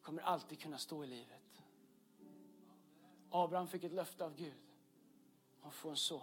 kommer 0.01 0.21
alltid 0.21 0.59
kunna 0.59 0.77
stå 0.77 1.03
i 1.03 1.07
livet. 1.07 1.36
Abraham 3.43 3.67
fick 3.67 3.83
ett 3.83 3.93
löfte 3.93 4.25
av 4.25 4.35
Gud 4.35 4.53
att 5.61 5.73
få 5.73 5.89
en 5.89 5.95
son 5.95 6.21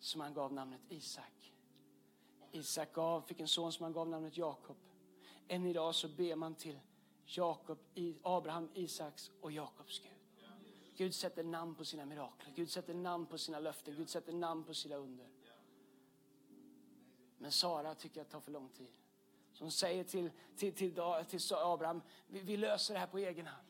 som 0.00 0.20
han 0.20 0.34
gav 0.34 0.52
namnet 0.52 0.80
Isak. 0.88 1.54
Isak 2.52 2.92
gav, 2.92 3.20
fick 3.20 3.40
en 3.40 3.48
son 3.48 3.72
som 3.72 3.84
han 3.84 3.92
gav 3.92 4.08
namnet 4.08 4.36
Jakob. 4.36 4.76
Än 5.48 5.66
idag 5.66 5.94
så 5.94 6.08
ber 6.08 6.36
man 6.36 6.54
till 6.54 6.78
Jakob, 7.24 7.78
Abraham, 8.22 8.70
Isaks 8.74 9.30
och 9.40 9.52
Jakobs 9.52 9.98
Gud. 9.98 10.12
Gud 10.96 11.14
sätter 11.14 11.44
namn 11.44 11.74
på 11.74 11.84
sina 11.84 12.04
mirakler, 12.04 12.52
Gud 12.54 12.70
sätter 12.70 12.94
namn 12.94 13.26
på 13.26 13.38
sina 13.38 13.58
löften, 13.58 13.94
Gud 13.96 14.08
sätter 14.08 14.32
namn 14.32 14.64
på 14.64 14.74
sina 14.74 14.96
under. 14.96 15.28
Men 17.38 17.52
Sara 17.52 17.94
tycker 17.94 18.20
att 18.20 18.26
det 18.26 18.32
tar 18.32 18.40
för 18.40 18.52
lång 18.52 18.68
tid. 18.68 18.92
Så 19.52 19.64
hon 19.64 19.72
säger 19.72 20.04
till, 20.04 20.30
till, 20.56 20.74
till, 20.74 20.94
till 21.26 21.54
Abraham, 21.54 22.02
vi, 22.26 22.40
vi 22.40 22.56
löser 22.56 22.94
det 22.94 23.00
här 23.00 23.06
på 23.06 23.18
egen 23.18 23.46
hand. 23.46 23.66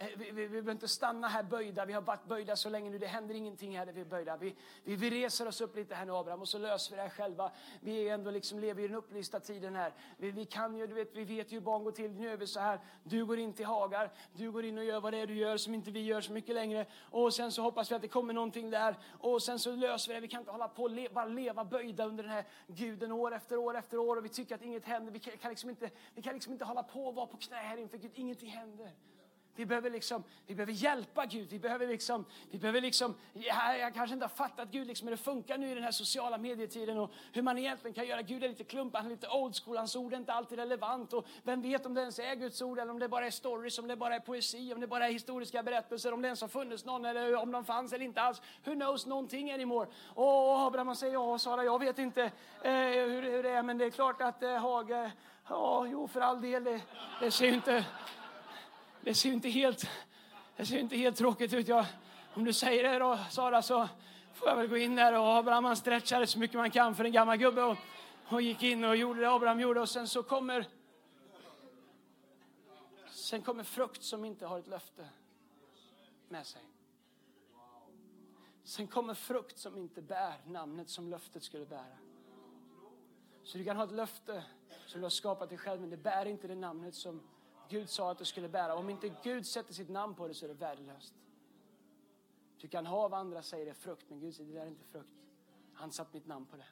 Eh, 0.00 0.06
vi, 0.16 0.24
vi, 0.24 0.32
vi 0.32 0.48
behöver 0.48 0.72
inte 0.72 0.88
stanna 0.88 1.28
här 1.28 1.42
böjda. 1.42 1.84
Vi 1.84 1.92
har 1.92 2.02
varit 2.02 2.24
böjda 2.24 2.56
så 2.56 2.68
länge 2.68 2.90
nu. 2.90 2.98
Det 2.98 3.06
händer 3.06 3.34
ingenting 3.34 3.78
här 3.78 3.86
där 3.86 3.92
vi 3.92 4.00
är 4.00 4.04
böjda. 4.04 4.36
Vi, 4.36 4.54
vi, 4.84 4.96
vi 4.96 5.10
reser 5.10 5.48
oss 5.48 5.60
upp 5.60 5.76
lite 5.76 5.94
här 5.94 6.06
nu 6.06 6.12
Abraham 6.12 6.40
och 6.40 6.48
så 6.48 6.58
löser 6.58 6.90
vi 6.90 6.96
det 6.96 7.02
här 7.02 7.10
själva. 7.10 7.52
Vi 7.80 8.08
är 8.08 8.14
ändå 8.14 8.30
liksom 8.30 8.58
lever 8.58 8.82
i 8.82 8.88
den 8.88 8.96
upplysta 8.96 9.40
tiden 9.40 9.76
här. 9.76 9.92
Vi, 10.16 10.30
vi 10.30 10.44
kan 10.44 10.76
ju, 10.76 10.86
du 10.86 10.94
vet, 10.94 11.14
vi 11.14 11.24
vet 11.24 11.52
ju 11.52 11.56
hur 11.56 11.60
barn 11.60 11.84
går 11.84 11.92
till. 11.92 12.10
Nu 12.10 12.24
gör 12.24 12.36
vi 12.36 12.46
så 12.46 12.60
här. 12.60 12.80
Du 13.04 13.24
går 13.24 13.38
in 13.38 13.52
till 13.52 13.66
Hagar. 13.66 14.12
Du 14.32 14.50
går 14.50 14.64
in 14.64 14.78
och 14.78 14.84
gör 14.84 15.00
vad 15.00 15.12
det 15.12 15.18
är 15.18 15.26
du 15.26 15.34
gör 15.34 15.56
som 15.56 15.74
inte 15.74 15.90
vi 15.90 16.00
gör 16.00 16.20
så 16.20 16.32
mycket 16.32 16.54
längre. 16.54 16.86
Och 17.10 17.34
sen 17.34 17.52
så 17.52 17.62
hoppas 17.62 17.90
vi 17.90 17.94
att 17.94 18.02
det 18.02 18.08
kommer 18.08 18.34
någonting 18.34 18.70
där. 18.70 18.96
Och 19.18 19.42
sen 19.42 19.58
så 19.58 19.76
löser 19.76 20.08
vi 20.08 20.14
det. 20.14 20.20
Vi 20.20 20.28
kan 20.28 20.40
inte 20.40 20.50
hålla 20.52 20.68
på 20.68 20.82
och 20.82 20.90
le, 20.90 21.08
bara 21.08 21.24
leva 21.24 21.64
böjda 21.64 22.04
under 22.04 22.22
den 22.22 22.32
här 22.32 22.44
guden 22.66 23.12
år 23.12 23.34
efter 23.34 23.56
år 23.56 23.76
efter 23.76 23.98
år. 23.98 24.16
Och 24.16 24.24
vi 24.24 24.28
tycker 24.28 24.54
att 24.54 24.62
inget 24.62 24.84
händer. 24.84 25.12
Vi 25.12 25.18
kan, 25.18 25.38
kan 25.38 25.50
liksom 25.50 25.70
inte, 25.70 25.90
vi 26.14 26.22
kan 26.22 26.34
liksom 26.34 26.52
inte 26.52 26.64
hålla 26.64 26.82
på 26.82 27.06
och 27.06 27.14
vara 27.14 27.26
på 27.26 27.36
knä 27.36 27.56
här 27.56 27.76
inför 27.76 27.98
Gud. 27.98 28.10
Ingenting 28.14 28.50
händer. 28.50 28.90
Vi 29.60 29.66
behöver, 29.66 29.90
liksom, 29.90 30.24
vi 30.46 30.54
behöver 30.54 30.72
hjälpa 30.72 31.26
Gud. 31.26 31.48
Vi 31.50 31.58
behöver 31.58 31.86
liksom, 31.86 32.24
vi 32.50 32.58
behöver 32.58 32.80
liksom, 32.80 33.14
jag, 33.32 33.78
jag 33.78 33.94
kanske 33.94 34.14
inte 34.14 34.24
har 34.24 34.30
fattat 34.30 34.68
Gud 34.70 34.86
liksom, 34.86 35.08
hur 35.08 35.16
det 35.16 35.22
funkar 35.22 35.58
nu 35.58 35.70
i 35.70 35.74
den 35.74 35.82
här 35.82 35.90
sociala 35.90 36.38
medietiden 36.38 36.98
och 36.98 37.10
hur 37.32 37.42
man 37.42 37.58
egentligen 37.58 37.94
kan 37.94 38.06
göra. 38.06 38.22
Gud 38.22 38.44
är 38.44 38.48
lite 38.48 38.64
klumpig, 38.64 38.98
han 38.98 39.06
är 39.06 39.10
lite 39.10 39.28
old 39.28 39.54
school, 39.56 39.76
hans 39.76 39.96
ord 39.96 40.12
är 40.12 40.16
inte 40.16 40.32
alltid 40.32 40.58
relevant. 40.58 41.12
Och 41.12 41.26
vem 41.42 41.62
vet 41.62 41.86
om 41.86 41.94
det 41.94 42.00
ens 42.00 42.18
är 42.18 42.34
Guds 42.34 42.62
ord 42.62 42.78
eller 42.78 42.92
om 42.92 42.98
det 42.98 43.08
bara 43.08 43.26
är 43.26 43.30
stories, 43.30 43.78
om 43.78 43.88
det 43.88 43.96
bara 43.96 44.14
är 44.14 44.20
poesi, 44.20 44.74
om 44.74 44.80
det 44.80 44.86
bara 44.86 45.06
är 45.08 45.12
historiska 45.12 45.62
berättelser, 45.62 46.12
om 46.12 46.22
det 46.22 46.28
ens 46.28 46.40
har 46.40 46.48
funnits 46.48 46.84
någon 46.84 47.04
eller 47.04 47.36
om 47.36 47.52
de 47.52 47.64
fanns 47.64 47.92
eller 47.92 48.04
inte 48.04 48.20
alls. 48.20 48.42
Who 48.64 48.74
knows 48.74 49.06
någonting 49.06 49.52
anymore? 49.52 49.88
Och 50.14 50.60
Abraham 50.60 50.94
säger 50.94 51.12
ja, 51.12 51.38
Sara, 51.38 51.64
jag 51.64 51.78
vet 51.78 51.98
inte 51.98 52.22
eh, 52.62 52.72
hur, 52.72 53.22
hur, 53.22 53.42
det 53.42 53.50
är, 53.50 53.62
men 53.62 53.78
det 53.78 53.84
är 53.84 53.90
klart 53.90 54.22
att 54.22 54.42
eh, 54.42 54.56
Hage, 54.56 55.10
ja, 55.48 55.86
jo 55.86 56.08
för 56.08 56.20
all 56.20 56.40
del, 56.40 56.64
det, 56.64 56.80
det 57.20 57.30
ser 57.30 57.46
ju 57.46 57.54
inte 57.54 57.84
det 59.02 59.14
ser 59.14 59.32
inte 59.32 59.48
helt, 59.48 59.88
det 60.56 60.66
ser 60.66 60.78
inte 60.78 60.96
helt 60.96 61.16
tråkigt 61.16 61.52
ut. 61.52 61.68
Jag, 61.68 61.86
om 62.34 62.44
du 62.44 62.52
säger 62.52 62.82
det 62.92 62.98
då, 62.98 63.18
Sara, 63.30 63.62
så 63.62 63.88
får 64.34 64.48
jag 64.48 64.56
väl 64.56 64.66
gå 64.66 64.76
in 64.76 64.94
där 64.94 65.18
och 65.18 65.36
Abraham 65.36 65.64
han 65.64 65.76
stretchade 65.76 66.26
så 66.26 66.38
mycket 66.38 66.56
man 66.56 66.70
kan 66.70 66.94
för 66.94 67.04
en 67.04 67.12
gammal 67.12 67.36
gubbe 67.36 67.62
och, 67.62 67.76
och 68.28 68.42
gick 68.42 68.62
in 68.62 68.84
och 68.84 68.96
gjorde 68.96 69.20
det 69.20 69.30
Abraham 69.30 69.60
gjorde 69.60 69.80
och 69.80 69.88
sen 69.88 70.08
så 70.08 70.22
kommer 70.22 70.66
Sen 73.10 73.42
kommer 73.42 73.64
frukt 73.64 74.02
som 74.02 74.24
inte 74.24 74.46
har 74.46 74.58
ett 74.58 74.66
löfte 74.66 75.08
med 76.28 76.46
sig. 76.46 76.62
Sen 78.64 78.86
kommer 78.86 79.14
frukt 79.14 79.58
som 79.58 79.76
inte 79.76 80.02
bär 80.02 80.34
namnet 80.46 80.88
som 80.88 81.08
löftet 81.08 81.42
skulle 81.42 81.66
bära. 81.66 81.98
Så 83.42 83.58
du 83.58 83.64
kan 83.64 83.76
ha 83.76 83.84
ett 83.84 83.92
löfte 83.92 84.44
som 84.86 85.00
du 85.00 85.04
har 85.04 85.10
skapat 85.10 85.48
dig 85.48 85.58
själv, 85.58 85.80
men 85.80 85.90
det 85.90 85.96
bär 85.96 86.26
inte 86.26 86.48
det 86.48 86.54
namnet 86.54 86.94
som 86.94 87.22
Gud 87.70 87.90
sa 87.90 88.10
att 88.10 88.18
du 88.18 88.24
skulle 88.24 88.48
bära. 88.48 88.74
Om 88.74 88.90
inte 88.90 89.08
Gud 89.22 89.46
sätter 89.46 89.74
sitt 89.74 89.88
namn 89.88 90.14
på 90.14 90.28
det 90.28 90.34
så 90.34 90.44
är 90.44 90.48
det 90.48 90.54
värdelöst. 90.54 91.14
Du 92.60 92.68
kan 92.68 92.86
ha 92.86 93.08
vad 93.08 93.20
andra 93.20 93.42
säger 93.42 93.66
är 93.66 93.74
frukt, 93.74 94.06
men 94.08 94.20
Gud 94.20 94.34
säger 94.34 94.52
det 94.52 94.58
där 94.58 94.66
är 94.66 94.70
inte 94.70 94.84
frukt. 94.84 95.08
Han 95.72 95.92
satt 95.92 96.12
mitt 96.12 96.26
namn 96.26 96.46
på 96.46 96.56
det. 96.56 96.66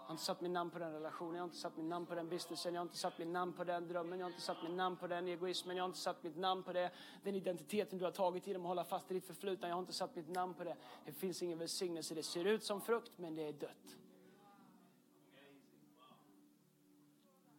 Jag 0.00 0.10
har 0.10 0.14
inte 0.14 0.24
satt 0.24 0.40
mitt 0.40 0.50
namn 0.50 0.70
på 0.70 0.78
den 0.78 0.92
relationen, 0.92 1.34
jag 1.34 1.42
har 1.42 1.44
inte 1.44 1.56
satt 1.56 1.76
mitt 1.76 1.86
namn 1.86 2.06
på 2.06 2.14
den 2.14 2.28
businessen, 2.28 2.74
jag 2.74 2.80
har 2.80 2.84
inte 2.84 2.96
satt 2.96 3.18
mitt 3.18 3.28
namn 3.28 3.52
på 3.52 3.64
den 3.64 3.88
drömmen, 3.88 4.18
jag 4.18 4.26
har 4.26 4.30
inte 4.30 4.42
satt 4.42 4.62
mitt 4.62 4.72
namn 4.72 4.96
på 4.96 5.06
den 5.06 5.28
egoismen, 5.28 5.76
jag 5.76 5.84
har 5.84 5.88
inte 5.88 5.98
satt 5.98 6.22
mitt 6.22 6.36
namn 6.36 6.62
på 6.62 6.72
det, 6.72 6.90
den 7.22 7.34
identiteten 7.34 7.98
du 7.98 8.04
har 8.04 8.12
tagit 8.12 8.46
genom 8.46 8.62
att 8.62 8.68
hålla 8.68 8.84
fast 8.84 9.10
i 9.10 9.14
ditt 9.14 9.24
förflutna, 9.24 9.68
jag 9.68 9.74
har 9.74 9.80
inte 9.80 9.92
satt 9.92 10.16
mitt 10.16 10.28
namn 10.28 10.54
på 10.54 10.64
det. 10.64 10.76
Det 11.04 11.12
finns 11.12 11.42
ingen 11.42 11.58
välsignelse, 11.58 12.14
det 12.14 12.22
ser 12.22 12.44
ut 12.44 12.64
som 12.64 12.80
frukt, 12.80 13.12
men 13.16 13.34
det 13.34 13.42
är 13.42 13.52
dött. 13.52 13.96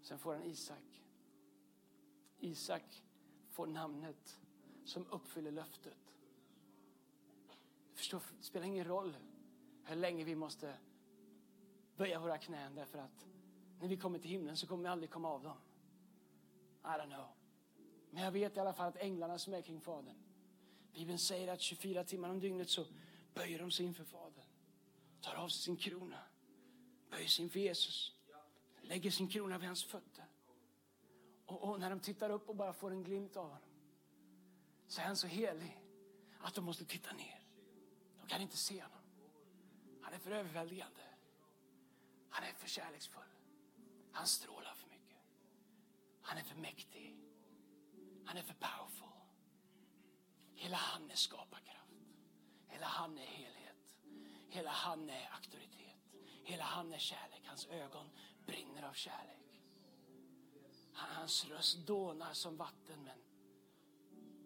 Sen 0.01 0.19
får 0.19 0.33
han 0.33 0.43
Isak. 0.43 0.88
Isak 2.39 3.03
får 3.49 3.67
namnet 3.67 4.39
som 4.85 5.07
uppfyller 5.07 5.51
löftet. 5.51 6.13
Förstår, 7.93 8.21
det 8.37 8.43
spelar 8.43 8.65
ingen 8.65 8.85
roll 8.85 9.17
hur 9.83 9.95
länge 9.95 10.23
vi 10.23 10.35
måste 10.35 10.77
böja 11.95 12.19
våra 12.19 12.37
knän 12.37 12.75
därför 12.75 12.99
att 12.99 13.25
när 13.79 13.87
vi 13.87 13.97
kommer 13.97 14.19
till 14.19 14.31
himlen 14.31 14.57
så 14.57 14.67
kommer 14.67 14.83
vi 14.83 14.89
aldrig 14.89 15.09
komma 15.09 15.29
av 15.29 15.43
dem. 15.43 15.57
I 16.83 16.87
don't 16.87 17.07
know. 17.07 17.27
Men 18.09 18.23
jag 18.23 18.31
vet 18.31 18.57
i 18.57 18.59
alla 18.59 18.73
fall 18.73 18.87
att 18.87 18.97
änglarna 18.97 19.37
som 19.37 19.53
är 19.53 19.61
kring 19.61 19.81
Fadern, 19.81 20.15
Bibeln 20.93 21.19
säger 21.19 21.53
att 21.53 21.61
24 21.61 22.03
timmar 22.03 22.29
om 22.29 22.39
dygnet 22.39 22.69
så 22.69 22.85
böjer 23.33 23.59
de 23.59 23.71
sig 23.71 23.85
inför 23.85 24.03
Fadern, 24.03 24.45
tar 25.21 25.35
av 25.35 25.47
sig 25.47 25.61
sin 25.61 25.77
krona, 25.77 26.19
böjer 27.09 27.27
sig 27.27 27.43
inför 27.43 27.59
Jesus, 27.59 28.13
lägger 28.81 29.11
sin 29.11 29.27
krona 29.27 29.57
vid 29.57 29.67
hans 29.67 29.83
fötter. 29.83 30.25
Och, 31.49 31.63
och 31.63 31.79
när 31.79 31.89
de 31.89 31.99
tittar 31.99 32.29
upp 32.29 32.49
och 32.49 32.55
bara 32.55 32.73
får 32.73 32.91
en 32.91 33.03
glimt 33.03 33.37
av 33.37 33.43
honom 33.43 33.69
så 34.87 35.01
är 35.01 35.05
han 35.05 35.17
så 35.17 35.27
helig 35.27 35.81
att 36.39 36.55
de 36.55 36.65
måste 36.65 36.85
titta 36.85 37.13
ner. 37.13 37.43
De 38.21 38.27
kan 38.27 38.41
inte 38.41 38.57
se 38.57 38.81
honom. 38.81 38.97
Han 40.01 40.13
är 40.13 40.17
för 40.17 40.31
överväldigande. 40.31 41.01
Han 42.29 42.43
är 42.43 42.53
för 42.53 42.67
kärleksfull. 42.67 43.23
Han 44.11 44.27
strålar 44.27 44.73
för 44.73 44.87
mycket. 44.87 45.17
Han 46.21 46.37
är 46.37 46.43
för 46.43 46.55
mäktig. 46.55 47.17
Han 48.25 48.37
är 48.37 48.41
för 48.41 48.53
powerful. 48.53 49.07
Hela 50.55 50.77
han 50.77 51.11
är 51.11 51.15
skaparkraft. 51.15 51.93
Hela 52.67 52.85
han 52.85 53.17
är 53.17 53.25
helhet. 53.25 53.95
Hela 54.49 54.69
han 54.69 55.09
är 55.09 55.29
auktoritet. 55.33 55.97
Hela 56.43 56.63
han 56.63 56.93
är 56.93 56.97
kärlek. 56.97 57.41
Hans 57.45 57.67
ögon 57.67 58.09
brinner 58.45 58.83
av 58.83 58.93
kärlek. 58.93 59.38
Hans 60.99 61.45
röst 61.45 61.77
dånar 61.77 62.33
som 62.33 62.57
vatten 62.57 63.03
men 63.03 63.17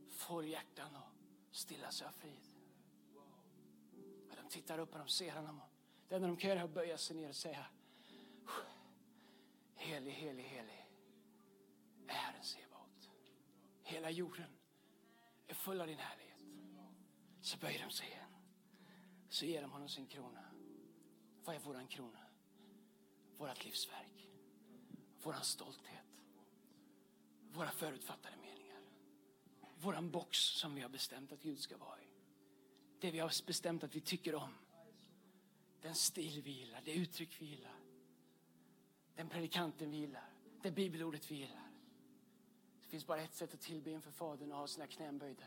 får 0.10 0.46
hjärtan 0.46 0.96
att 0.96 1.56
stilla 1.56 1.92
sig 1.92 2.08
av 2.08 2.12
frid. 2.12 2.48
Och 4.30 4.36
de 4.36 4.50
tittar 4.50 4.80
upp 4.80 4.94
och 4.94 5.00
de 5.00 5.08
ser 5.08 5.32
honom. 5.32 5.62
Det 6.08 6.16
enda 6.16 6.28
de 6.28 6.38
kan 6.38 6.50
göra 6.50 6.60
är 6.60 6.64
att 6.64 6.74
böja 6.74 6.98
sig 6.98 7.16
ner 7.16 7.30
och 7.30 7.36
säga 7.36 7.66
Helig, 9.76 10.12
helig, 10.12 10.44
helig 10.44 10.88
är 12.08 12.14
Herren 12.14 12.44
Sebaot. 12.44 13.10
Hela 13.84 14.10
jorden 14.10 14.50
är 15.48 15.54
full 15.54 15.82
av 15.82 15.88
din 15.88 15.98
härlighet. 15.98 16.44
Så 17.42 17.58
böjer 17.58 17.86
de 17.86 17.92
sig 17.92 18.08
igen. 18.08 18.34
Så 19.30 19.46
ger 19.46 19.62
de 19.62 19.72
honom 19.72 19.90
sin 19.90 20.08
krona. 20.08 20.46
Vad 21.44 21.56
är 21.56 21.60
våran 21.60 21.88
krona? 21.88 22.20
Vårat 23.38 23.66
livsverk. 23.66 24.30
Våran 25.24 25.44
stolthet. 25.44 26.03
Våra 27.54 27.72
förutfattade 27.72 28.36
meningar. 28.38 28.80
Våran 29.76 30.12
box 30.12 30.38
som 30.38 30.76
vi 30.76 30.82
har 30.82 30.90
bestämt 30.90 31.32
att 31.32 31.42
Gud 31.42 31.60
ska 31.60 31.78
vara 31.78 32.02
i. 32.02 32.08
Det 33.00 33.12
vi 33.12 33.20
har 33.20 33.46
bestämt 33.46 33.84
att 33.84 33.96
vi 33.96 34.02
tycker 34.02 34.36
om. 34.36 34.54
Den 35.82 35.96
stil 35.96 36.42
vi 36.42 36.52
gillar, 36.52 36.82
det 36.86 36.94
uttryck 36.94 37.42
vi 37.42 37.46
gillar. 37.46 37.76
Den 39.16 39.30
predikanten 39.30 39.92
vi 39.92 39.98
gillar, 39.98 40.30
det 40.62 40.72
bibelordet 40.72 41.32
vi 41.32 41.36
gillar. 41.36 41.72
Det 42.82 42.88
finns 42.88 43.06
bara 43.06 43.22
ett 43.22 43.34
sätt 43.34 43.54
att 43.54 43.62
tillbe 43.62 43.92
inför 43.92 44.12
Fadern 44.12 44.52
och 44.52 44.58
ha 44.58 44.68
sina 44.68 44.88
knän 44.88 45.18
böjda. 45.18 45.46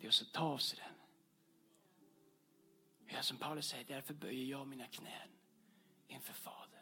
Det 0.00 0.06
är 0.06 0.08
att 0.08 0.32
ta 0.32 0.42
av 0.42 0.58
sig 0.58 0.78
den. 0.78 0.94
Ja, 3.06 3.22
som 3.22 3.36
Paulus 3.36 3.68
säger, 3.68 3.84
därför 3.84 4.14
böjer 4.14 4.44
jag 4.44 4.66
mina 4.66 4.86
knän 4.86 5.28
inför 6.08 6.32
Fadern. 6.32 6.73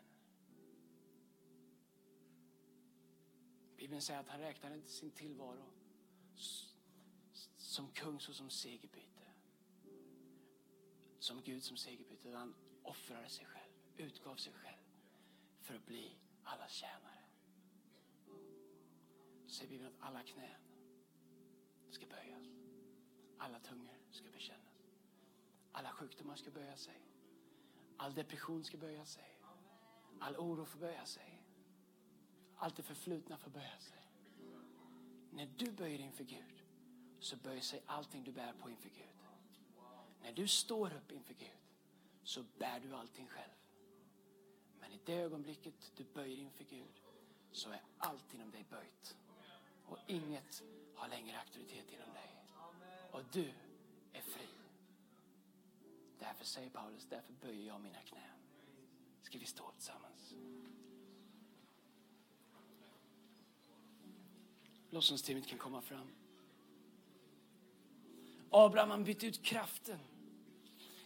Bibeln 3.82 4.02
säger 4.02 4.20
att 4.20 4.28
han 4.28 4.40
räknade 4.40 4.74
inte 4.74 4.88
sin 4.88 5.10
tillvaro 5.10 5.64
som 7.56 7.88
kung 7.88 8.20
såsom 8.20 8.50
segerbyte. 8.50 9.26
Som 11.18 11.42
Gud 11.42 11.62
som 11.62 11.76
segerbyte. 11.76 12.30
Han 12.30 12.54
offrade 12.82 13.28
sig 13.28 13.46
själv, 13.46 13.72
utgav 13.96 14.36
sig 14.36 14.52
själv 14.52 14.82
för 15.60 15.74
att 15.74 15.86
bli 15.86 16.16
alla 16.44 16.68
tjänare. 16.68 17.24
Så 19.46 19.54
säger 19.54 19.70
Bibeln 19.70 19.94
att 19.94 20.06
alla 20.06 20.22
knän 20.22 20.62
ska 21.90 22.06
böjas. 22.06 22.46
Alla 23.38 23.60
tungor 23.60 23.98
ska 24.10 24.30
bekännas. 24.30 24.86
Alla 25.72 25.90
sjukdomar 25.90 26.36
ska 26.36 26.50
böja 26.50 26.76
sig. 26.76 27.00
All 27.96 28.14
depression 28.14 28.64
ska 28.64 28.76
böja 28.76 29.04
sig. 29.04 29.38
All 30.20 30.36
oro 30.36 30.64
får 30.64 30.78
böja 30.78 31.06
sig. 31.06 31.41
Allt 32.62 32.76
det 32.76 32.82
förflutna 32.82 33.36
får 33.36 33.50
böja 33.50 33.78
sig. 33.78 33.98
När 35.30 35.46
du 35.56 35.72
böjer 35.72 35.98
inför 35.98 36.24
Gud 36.24 36.62
så 37.20 37.36
böjer 37.36 37.60
sig 37.60 37.82
allting 37.86 38.24
du 38.24 38.32
bär 38.32 38.52
på 38.52 38.70
inför 38.70 38.88
Gud. 38.88 39.26
När 40.22 40.32
du 40.32 40.48
står 40.48 40.94
upp 40.94 41.12
inför 41.12 41.34
Gud 41.34 41.58
så 42.22 42.44
bär 42.58 42.80
du 42.80 42.94
allting 42.94 43.28
själv. 43.28 43.52
Men 44.80 44.92
i 44.92 45.00
det 45.04 45.14
ögonblicket 45.14 45.92
du 45.96 46.04
böjer 46.04 46.38
inför 46.38 46.64
Gud 46.64 47.00
så 47.52 47.70
är 47.70 47.82
allt 47.98 48.34
inom 48.34 48.50
dig 48.50 48.64
böjt. 48.70 49.16
Och 49.86 49.98
inget 50.06 50.62
har 50.94 51.08
längre 51.08 51.38
auktoritet 51.38 51.92
inom 51.92 52.12
dig. 52.14 52.44
Och 53.10 53.24
du 53.32 53.52
är 54.12 54.22
fri. 54.22 54.48
Därför 56.18 56.44
säger 56.44 56.70
Paulus, 56.70 57.06
därför 57.10 57.32
böjer 57.32 57.66
jag 57.66 57.80
mina 57.80 58.02
knän. 58.02 58.38
Ska 59.22 59.38
vi 59.38 59.46
stå 59.46 59.70
tillsammans? 59.70 60.34
Lovsångsteamet 64.92 65.46
kan 65.46 65.58
komma 65.58 65.80
fram. 65.80 66.08
Abraham 68.50 68.90
han 68.90 69.04
bytte 69.04 69.26
ut 69.26 69.42
kraften 69.42 69.98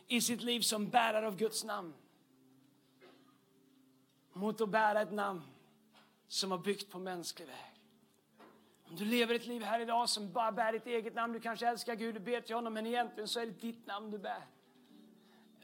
i 0.07 0.21
sitt 0.21 0.43
liv 0.43 0.61
som 0.61 0.89
bärare 0.89 1.27
av 1.27 1.37
Guds 1.37 1.65
namn 1.65 1.95
mot 4.33 4.61
att 4.61 4.69
bära 4.69 5.03
ett 5.03 5.13
namn 5.13 5.43
som 6.29 6.51
var 6.51 6.59
byggt 6.59 6.91
på 6.91 6.99
mänsklig 6.99 7.47
väg. 7.47 7.81
Om 8.91 8.97
du 8.97 9.05
lever 9.05 9.35
ett 9.35 9.47
liv 9.47 9.63
här 9.63 9.81
idag 9.81 10.09
som 10.09 10.33
bara 10.33 10.53
bär 10.53 10.73
ditt 10.73 10.87
eget 10.87 11.15
namn, 11.15 11.33
du 11.33 11.41
kanske 11.41 11.69
älskar 11.69 11.95
Gud 11.95 12.15
du 12.15 12.21
ber 12.21 12.41
till 12.41 12.55
honom, 12.55 12.75
men 12.75 12.87
egentligen 12.87 13.29
så 13.29 13.41
är 13.41 13.47
det 13.47 13.61
ditt 13.61 13.87
namn 13.87 14.11
du 14.11 14.19
bär. 14.19 14.47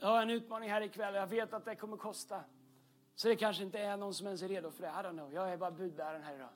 Jag 0.00 0.08
har 0.08 0.22
en 0.22 0.30
utmaning 0.30 0.70
här 0.70 0.80
ikväll 0.80 1.14
och 1.14 1.20
jag 1.20 1.26
vet 1.26 1.52
att 1.52 1.64
det 1.64 1.76
kommer 1.76 1.96
kosta. 1.96 2.44
Så 3.14 3.28
det 3.28 3.36
kanske 3.36 3.62
inte 3.62 3.78
är 3.78 3.96
någon 3.96 4.14
som 4.14 4.26
ens 4.26 4.42
är 4.42 4.48
redo 4.48 4.70
för 4.70 4.82
det. 4.82 4.88
I 4.88 4.92
don't 4.92 5.12
know. 5.12 5.32
Jag 5.32 5.52
är 5.52 5.56
bara 5.56 5.70
budbäraren 5.70 6.22
här 6.22 6.34
idag. 6.34 6.48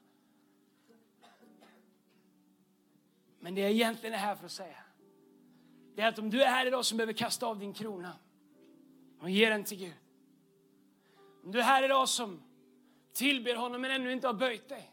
Men 3.46 3.54
det 3.54 3.60
jag 3.60 3.70
egentligen 3.70 4.14
är 4.14 4.18
här 4.18 4.36
för 4.36 4.46
att 4.46 4.52
säga, 4.52 4.76
det 5.94 6.02
är 6.02 6.08
att 6.08 6.18
om 6.18 6.30
du 6.30 6.42
är 6.42 6.46
här 6.46 6.66
idag 6.66 6.84
som 6.84 6.96
behöver 6.96 7.12
kasta 7.12 7.46
av 7.46 7.58
din 7.58 7.72
krona 7.72 8.12
och 9.20 9.30
ge 9.30 9.48
den 9.50 9.64
till 9.64 9.78
Gud. 9.78 9.94
Om 11.44 11.52
du 11.52 11.58
är 11.58 11.62
här 11.62 11.82
idag 11.82 12.08
som 12.08 12.42
tillber 13.12 13.54
honom 13.54 13.80
men 13.80 13.90
ännu 13.90 14.12
inte 14.12 14.26
har 14.26 14.34
böjt 14.34 14.68
dig. 14.68 14.92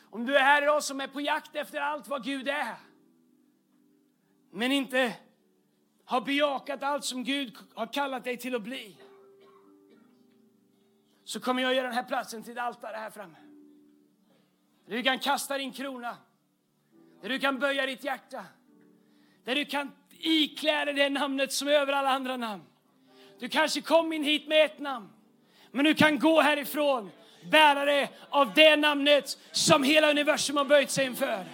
Om 0.00 0.26
du 0.26 0.36
är 0.36 0.40
här 0.40 0.62
idag 0.62 0.84
som 0.84 1.00
är 1.00 1.08
på 1.08 1.20
jakt 1.20 1.56
efter 1.56 1.80
allt 1.80 2.08
vad 2.08 2.24
Gud 2.24 2.48
är 2.48 2.76
men 4.50 4.72
inte 4.72 5.16
har 6.04 6.20
bejakat 6.20 6.82
allt 6.82 7.04
som 7.04 7.24
Gud 7.24 7.56
har 7.74 7.92
kallat 7.92 8.24
dig 8.24 8.36
till 8.36 8.54
att 8.54 8.62
bli 8.62 8.96
så 11.24 11.40
kommer 11.40 11.62
jag 11.62 11.74
göra 11.74 11.86
den 11.86 11.96
här 11.96 12.04
platsen 12.04 12.42
till 12.42 12.52
ett 12.52 12.58
altare 12.58 12.96
här 12.96 13.10
framme. 13.10 13.38
Du 14.86 15.02
kan 15.02 15.18
kasta 15.18 15.58
din 15.58 15.72
krona, 15.72 16.16
där 17.22 17.28
du 17.28 17.38
kan 17.38 17.58
böja 17.58 17.86
ditt 17.86 18.04
hjärta, 18.04 18.44
där 19.44 19.54
du 19.54 19.64
kan 19.64 19.92
iklä 20.18 20.84
dig 20.84 20.94
det 20.94 21.08
namnet 21.08 21.52
som 21.52 21.68
är 21.68 21.72
över 21.72 21.92
alla 21.92 22.10
andra 22.10 22.36
namn. 22.36 22.62
Du 23.38 23.48
kanske 23.48 23.80
kom 23.80 24.12
in 24.12 24.24
hit 24.24 24.48
med 24.48 24.64
ett 24.64 24.78
namn, 24.78 25.08
men 25.70 25.84
du 25.84 25.94
kan 25.94 26.18
gå 26.18 26.40
härifrån 26.40 27.10
bärare 27.50 28.08
av 28.30 28.54
det 28.54 28.76
namnet 28.76 29.38
som 29.52 29.82
hela 29.82 30.10
universum 30.10 30.56
har 30.56 30.64
böjt 30.64 30.90
sig 30.90 31.06
inför. 31.06 31.44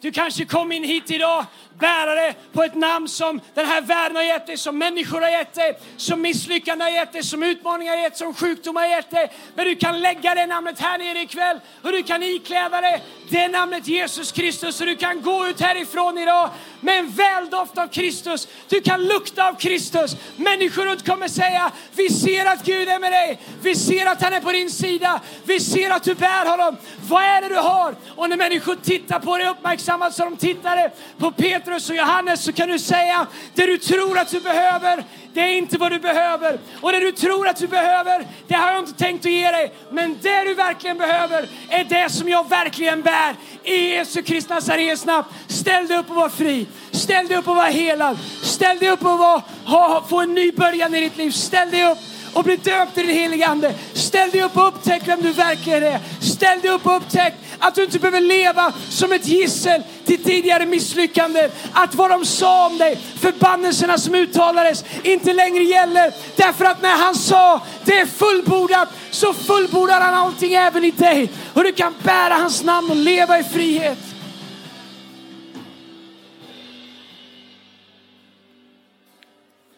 Du 0.00 0.12
kanske 0.12 0.44
kom 0.44 0.72
in 0.72 0.84
hit 0.84 1.10
idag 1.10 1.46
bärare 1.78 2.34
på 2.52 2.62
ett 2.62 2.74
namn 2.74 3.08
som 3.08 3.40
den 3.54 3.66
här 3.66 3.80
världen 3.80 4.16
har 4.16 4.22
gett 4.22 4.46
dig, 4.46 4.56
som 4.56 4.78
människor 4.78 5.20
har 5.20 5.28
gett 5.28 5.54
dig, 5.54 5.78
som 5.96 6.22
misslyckande 6.22 6.84
har 6.84 6.90
gett 6.90 7.12
dig, 7.12 7.22
som 7.22 7.42
utmaningar 7.42 7.96
har 7.96 8.02
gett 8.02 8.16
som 8.16 8.34
sjukdomar 8.34 8.80
har 8.80 8.88
gett 8.88 9.10
dig. 9.10 9.32
Men 9.54 9.64
du 9.64 9.76
kan 9.76 10.00
lägga 10.00 10.34
det 10.34 10.46
namnet 10.46 10.80
här 10.80 10.98
nere 10.98 11.20
ikväll 11.20 11.60
och 11.82 11.92
du 11.92 12.02
kan 12.02 12.22
ikläda 12.22 12.80
dig 12.80 13.02
det 13.30 13.48
namnet 13.48 13.88
Jesus 13.88 14.32
Kristus 14.32 14.80
och 14.80 14.86
du 14.86 14.96
kan 14.96 15.22
gå 15.22 15.46
ut 15.46 15.60
härifrån 15.60 16.18
idag 16.18 16.50
med 16.80 16.98
en 16.98 17.10
väldoft 17.10 17.78
av 17.78 17.86
Kristus. 17.86 18.48
Du 18.68 18.80
kan 18.80 19.04
lukta 19.04 19.48
av 19.48 19.54
Kristus. 19.54 20.16
Människor 20.36 20.84
runt 20.84 21.06
kommer 21.06 21.28
säga, 21.28 21.72
vi 21.94 22.08
ser 22.08 22.46
att 22.46 22.64
Gud 22.64 22.88
är 22.88 22.98
med 22.98 23.12
dig. 23.12 23.40
Vi 23.62 23.74
ser 23.74 24.06
att 24.06 24.22
han 24.22 24.32
är 24.32 24.40
på 24.40 24.52
din 24.52 24.70
sida. 24.70 25.20
Vi 25.44 25.60
ser 25.60 25.90
att 25.90 26.02
du 26.02 26.14
bär 26.14 26.50
honom. 26.50 26.76
Vad 27.08 27.22
är 27.22 27.40
det 27.40 27.48
du 27.48 27.60
har? 27.60 27.94
Och 28.16 28.28
när 28.28 28.36
människor 28.36 28.74
tittar 28.74 29.20
på 29.20 29.36
dig 29.36 29.48
uppmärksammat 29.48 30.14
som 30.14 30.30
de 30.30 30.36
tittade 30.36 30.92
på 31.18 31.30
Petrus 31.30 31.90
och 31.90 31.96
Johannes 31.96 32.44
så 32.44 32.52
kan 32.52 32.68
du 32.68 32.78
säga, 32.78 33.26
det 33.54 33.66
du 33.66 33.78
tror 33.78 34.18
att 34.18 34.30
du 34.30 34.40
behöver, 34.40 35.04
det 35.34 35.40
är 35.40 35.56
inte 35.56 35.78
vad 35.78 35.92
du 35.92 35.98
behöver. 35.98 36.58
Och 36.80 36.92
det 36.92 37.00
du 37.00 37.12
tror 37.12 37.48
att 37.48 37.56
du 37.56 37.66
behöver, 37.66 38.26
det 38.46 38.54
har 38.54 38.72
jag 38.72 38.78
inte 38.78 38.92
tänkt 38.92 39.26
att 39.26 39.32
ge 39.32 39.50
dig. 39.50 39.72
Men 39.90 40.18
det 40.22 40.44
du 40.44 40.54
verkligen 40.54 40.98
behöver 40.98 41.48
är 41.68 41.84
det 41.84 42.12
som 42.12 42.28
jag 42.28 42.48
verkligen 42.48 43.02
bär. 43.02 43.34
I 43.64 43.90
Jesu 43.90 44.22
Kristi 44.22 44.54
Nazarens 44.54 45.06
namn. 45.06 45.24
Ställ 45.48 45.86
dig 45.86 45.98
upp 45.98 46.10
och 46.10 46.16
var 46.16 46.28
fri. 46.28 46.66
Ställ 46.90 47.28
dig 47.28 47.36
upp 47.36 47.48
och 47.48 47.56
var 47.56 47.66
helad. 47.66 48.18
Ställ 48.42 48.78
dig 48.78 48.90
upp 48.90 49.04
och 49.04 49.18
var, 49.18 49.42
ha, 49.64 50.04
få 50.08 50.20
en 50.20 50.34
ny 50.34 50.52
början 50.52 50.94
i 50.94 51.00
ditt 51.00 51.16
liv. 51.16 51.30
Ställ 51.30 51.70
dig 51.70 51.90
upp 51.90 51.98
och 52.32 52.44
bli 52.44 52.56
döpt 52.56 52.98
i 52.98 53.02
den 53.02 53.14
helige 53.14 53.46
Ande. 53.46 53.74
Ställ 53.92 54.30
dig 54.30 54.42
upp 54.42 54.56
och 54.56 54.68
upptäck 54.68 55.02
vem 55.06 55.22
du 55.22 55.32
verkligen 55.32 55.82
är. 55.82 56.00
Ställ 56.20 56.60
dig 56.60 56.70
upp 56.70 56.86
och 56.86 56.96
upptäck 56.96 57.34
att 57.58 57.74
du 57.74 57.84
inte 57.84 57.98
behöver 57.98 58.20
leva 58.20 58.72
som 58.88 59.12
ett 59.12 59.26
gissel 59.26 59.82
till 60.04 60.24
tidigare 60.24 60.66
misslyckanden. 60.66 61.50
Att 61.72 61.94
vad 61.94 62.10
de 62.10 62.24
sa 62.24 62.66
om 62.66 62.78
dig, 62.78 62.96
förbannelserna 62.96 63.98
som 63.98 64.14
uttalades, 64.14 64.84
inte 65.02 65.32
längre 65.32 65.62
gäller. 65.62 66.12
Därför 66.36 66.64
att 66.64 66.82
när 66.82 66.96
han 66.96 67.14
sa 67.14 67.62
det 67.84 67.98
är 67.98 68.06
fullbordat 68.06 68.88
så 69.10 69.32
fullbordar 69.32 70.00
han 70.00 70.14
allting 70.14 70.54
även 70.54 70.84
i 70.84 70.90
dig. 70.90 71.30
Och 71.54 71.64
du 71.64 71.72
kan 71.72 71.94
bära 72.02 72.34
hans 72.34 72.64
namn 72.64 72.90
och 72.90 72.96
leva 72.96 73.38
i 73.38 73.44
frihet. 73.44 73.98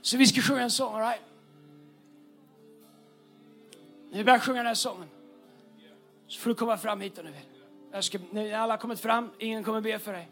Så 0.02 0.16
vi 0.16 0.26
ska 0.26 0.40
sjunga 0.40 0.62
en 0.62 0.70
sång, 0.70 0.94
alright? 0.94 1.31
När 4.12 4.18
vi 4.18 4.24
börjar 4.24 4.38
sjunga 4.38 4.58
den 4.58 4.66
här 4.66 4.74
sången 4.74 5.08
så 6.26 6.40
får 6.40 6.50
du 6.50 6.54
komma 6.56 6.76
fram 6.76 7.00
hit 7.00 7.18
om 7.18 7.26
du 7.26 7.32
vill. 7.32 7.40
Jag 7.92 8.04
ska, 8.04 8.18
när 8.30 8.54
alla 8.54 8.72
har 8.72 8.78
kommit 8.78 9.00
fram, 9.00 9.30
ingen 9.38 9.64
kommer 9.64 9.80
be 9.80 9.98
för 9.98 10.12
dig, 10.12 10.28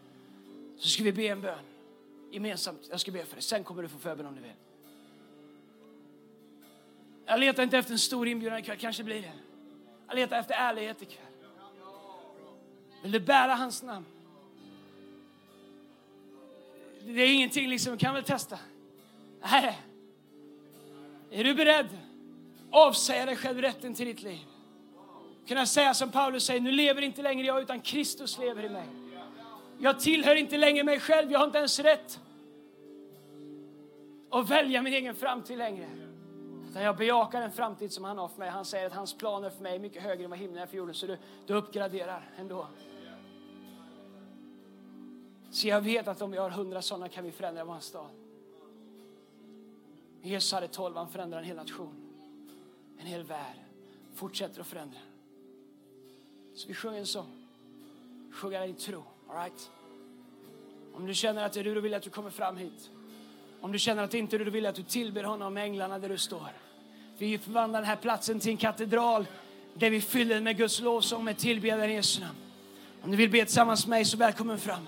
så 0.77 0.87
ska 0.87 1.03
vi 1.03 1.11
be 1.11 1.23
en 1.23 1.41
bön 1.41 1.59
gemensamt. 2.31 2.87
Jag 2.89 2.99
ska 2.99 3.11
be 3.11 3.25
för 3.25 3.35
dig, 3.35 3.41
sen 3.41 3.63
kommer 3.63 3.81
du 3.81 3.89
få 3.89 3.97
förbön 3.97 4.25
om 4.25 4.35
du 4.35 4.41
vill. 4.41 4.51
Jag 7.25 7.39
letar 7.39 7.63
inte 7.63 7.77
efter 7.77 7.91
en 7.91 7.99
stor 7.99 8.27
inbjudan 8.27 8.59
ikväll, 8.59 8.77
kanske 8.77 9.03
blir 9.03 9.21
det. 9.21 9.33
Jag 10.07 10.15
letar 10.15 10.39
efter 10.39 10.55
ärlighet 10.55 11.01
ikväll. 11.01 11.25
Vill 13.03 13.11
du 13.11 13.19
bära 13.19 13.55
hans 13.55 13.83
namn? 13.83 14.05
Det 17.05 17.21
är 17.21 17.33
ingenting 17.33 17.69
liksom, 17.69 17.97
kan 17.97 18.13
väl 18.13 18.23
testa. 18.23 18.59
Nej. 19.41 19.79
Är 21.31 21.43
du 21.43 21.53
beredd? 21.53 22.10
Avsäga 22.71 23.25
dig 23.25 23.35
själv 23.35 23.61
rätten 23.61 23.93
till 23.93 24.05
ditt 24.05 24.21
liv. 24.21 24.39
Kunna 25.47 25.65
säga 25.65 25.93
som 25.93 26.11
Paulus 26.11 26.43
säger, 26.43 26.61
nu 26.61 26.71
lever 26.71 27.01
inte 27.01 27.21
längre 27.21 27.47
jag 27.47 27.61
utan 27.61 27.79
Kristus 27.79 28.37
lever 28.37 28.63
i 28.63 28.69
mig. 28.69 28.85
Jag 29.79 29.99
tillhör 29.99 30.35
inte 30.35 30.57
längre 30.57 30.83
mig 30.83 30.99
själv, 30.99 31.31
jag 31.31 31.39
har 31.39 31.45
inte 31.45 31.57
ens 31.57 31.79
rätt 31.79 32.19
att 34.31 34.49
välja 34.49 34.81
min 34.81 34.93
egen 34.93 35.15
framtid 35.15 35.57
längre. 35.57 35.89
Utan 36.69 36.83
jag 36.83 36.97
bejakar 36.97 37.41
den 37.41 37.51
framtid 37.51 37.91
som 37.91 38.03
han 38.03 38.17
har 38.17 38.27
för 38.27 38.39
mig. 38.39 38.49
Han 38.49 38.65
säger 38.65 38.87
att 38.87 38.93
hans 38.93 39.13
planer 39.13 39.49
för 39.49 39.63
mig 39.63 39.75
är 39.75 39.79
mycket 39.79 40.03
högre 40.03 40.23
än 40.23 40.29
vad 40.29 40.39
himlen 40.39 40.63
är 40.63 40.67
för 40.67 40.77
jorden. 40.77 40.95
Så 40.95 41.07
du, 41.07 41.17
du 41.45 41.53
uppgraderar 41.53 42.29
ändå. 42.37 42.67
Så 45.51 45.67
jag 45.67 45.81
vet 45.81 46.07
att 46.07 46.21
om 46.21 46.31
vi 46.31 46.37
har 46.37 46.49
hundra 46.49 46.81
sådana 46.81 47.09
kan 47.09 47.23
vi 47.23 47.31
förändra 47.31 47.63
vår 47.63 47.79
stad. 47.79 48.09
Jesus 50.21 50.51
hade 50.51 50.67
tolv, 50.67 50.95
han 50.95 51.09
förändrar 51.09 51.39
en 51.39 51.45
hel 51.45 51.55
nation. 51.55 52.10
En 53.01 53.07
hel 53.07 53.23
värld. 53.23 53.55
Fortsätter 54.15 54.61
att 54.61 54.67
förändra. 54.67 54.99
Så 56.55 56.67
vi 56.67 56.73
sjunger 56.73 56.99
en 56.99 57.05
sång. 57.05 57.47
Sjunga 58.31 58.65
i 58.65 58.73
tro. 58.73 59.03
All 59.29 59.35
right? 59.35 59.69
Om 60.93 61.05
du 61.05 61.13
känner 61.13 61.43
att 61.43 61.53
det 61.53 61.59
är 61.59 61.63
du, 61.63 61.75
då 61.75 61.81
vill 61.81 61.91
jag 61.91 61.97
att 61.97 62.03
du 62.03 62.09
kommer 62.09 62.29
fram 62.29 62.57
hit. 62.57 62.89
Om 63.61 63.71
du 63.71 63.79
känner 63.79 64.03
att 64.03 64.11
det 64.11 64.17
inte 64.17 64.35
är 64.35 64.39
du, 64.39 64.45
då 64.45 64.51
vill 64.51 64.63
jag 64.63 64.69
att 64.69 64.75
du 64.75 64.83
tillber 64.83 65.23
honom 65.23 65.53
med 65.53 65.63
änglarna 65.63 65.99
där 65.99 66.09
du 66.09 66.17
står. 66.17 66.49
Vi 67.17 67.37
förvandlar 67.37 67.81
den 67.81 67.89
här 67.89 67.95
platsen 67.95 68.39
till 68.39 68.51
en 68.51 68.57
katedral 68.57 69.27
där 69.73 69.89
vi 69.89 70.01
fyller 70.01 70.35
den 70.35 70.43
med 70.43 70.57
Guds 70.57 70.81
lovsång 70.81 71.23
med 71.23 71.37
tillbedjan 71.37 71.89
i 71.89 71.93
Jesu 71.93 72.21
namn. 72.21 72.37
Om 73.01 73.11
du 73.11 73.17
vill 73.17 73.29
be 73.29 73.45
tillsammans 73.45 73.87
med 73.87 73.89
mig 73.89 74.05
så 74.05 74.17
välkommen 74.17 74.59
fram. 74.59 74.87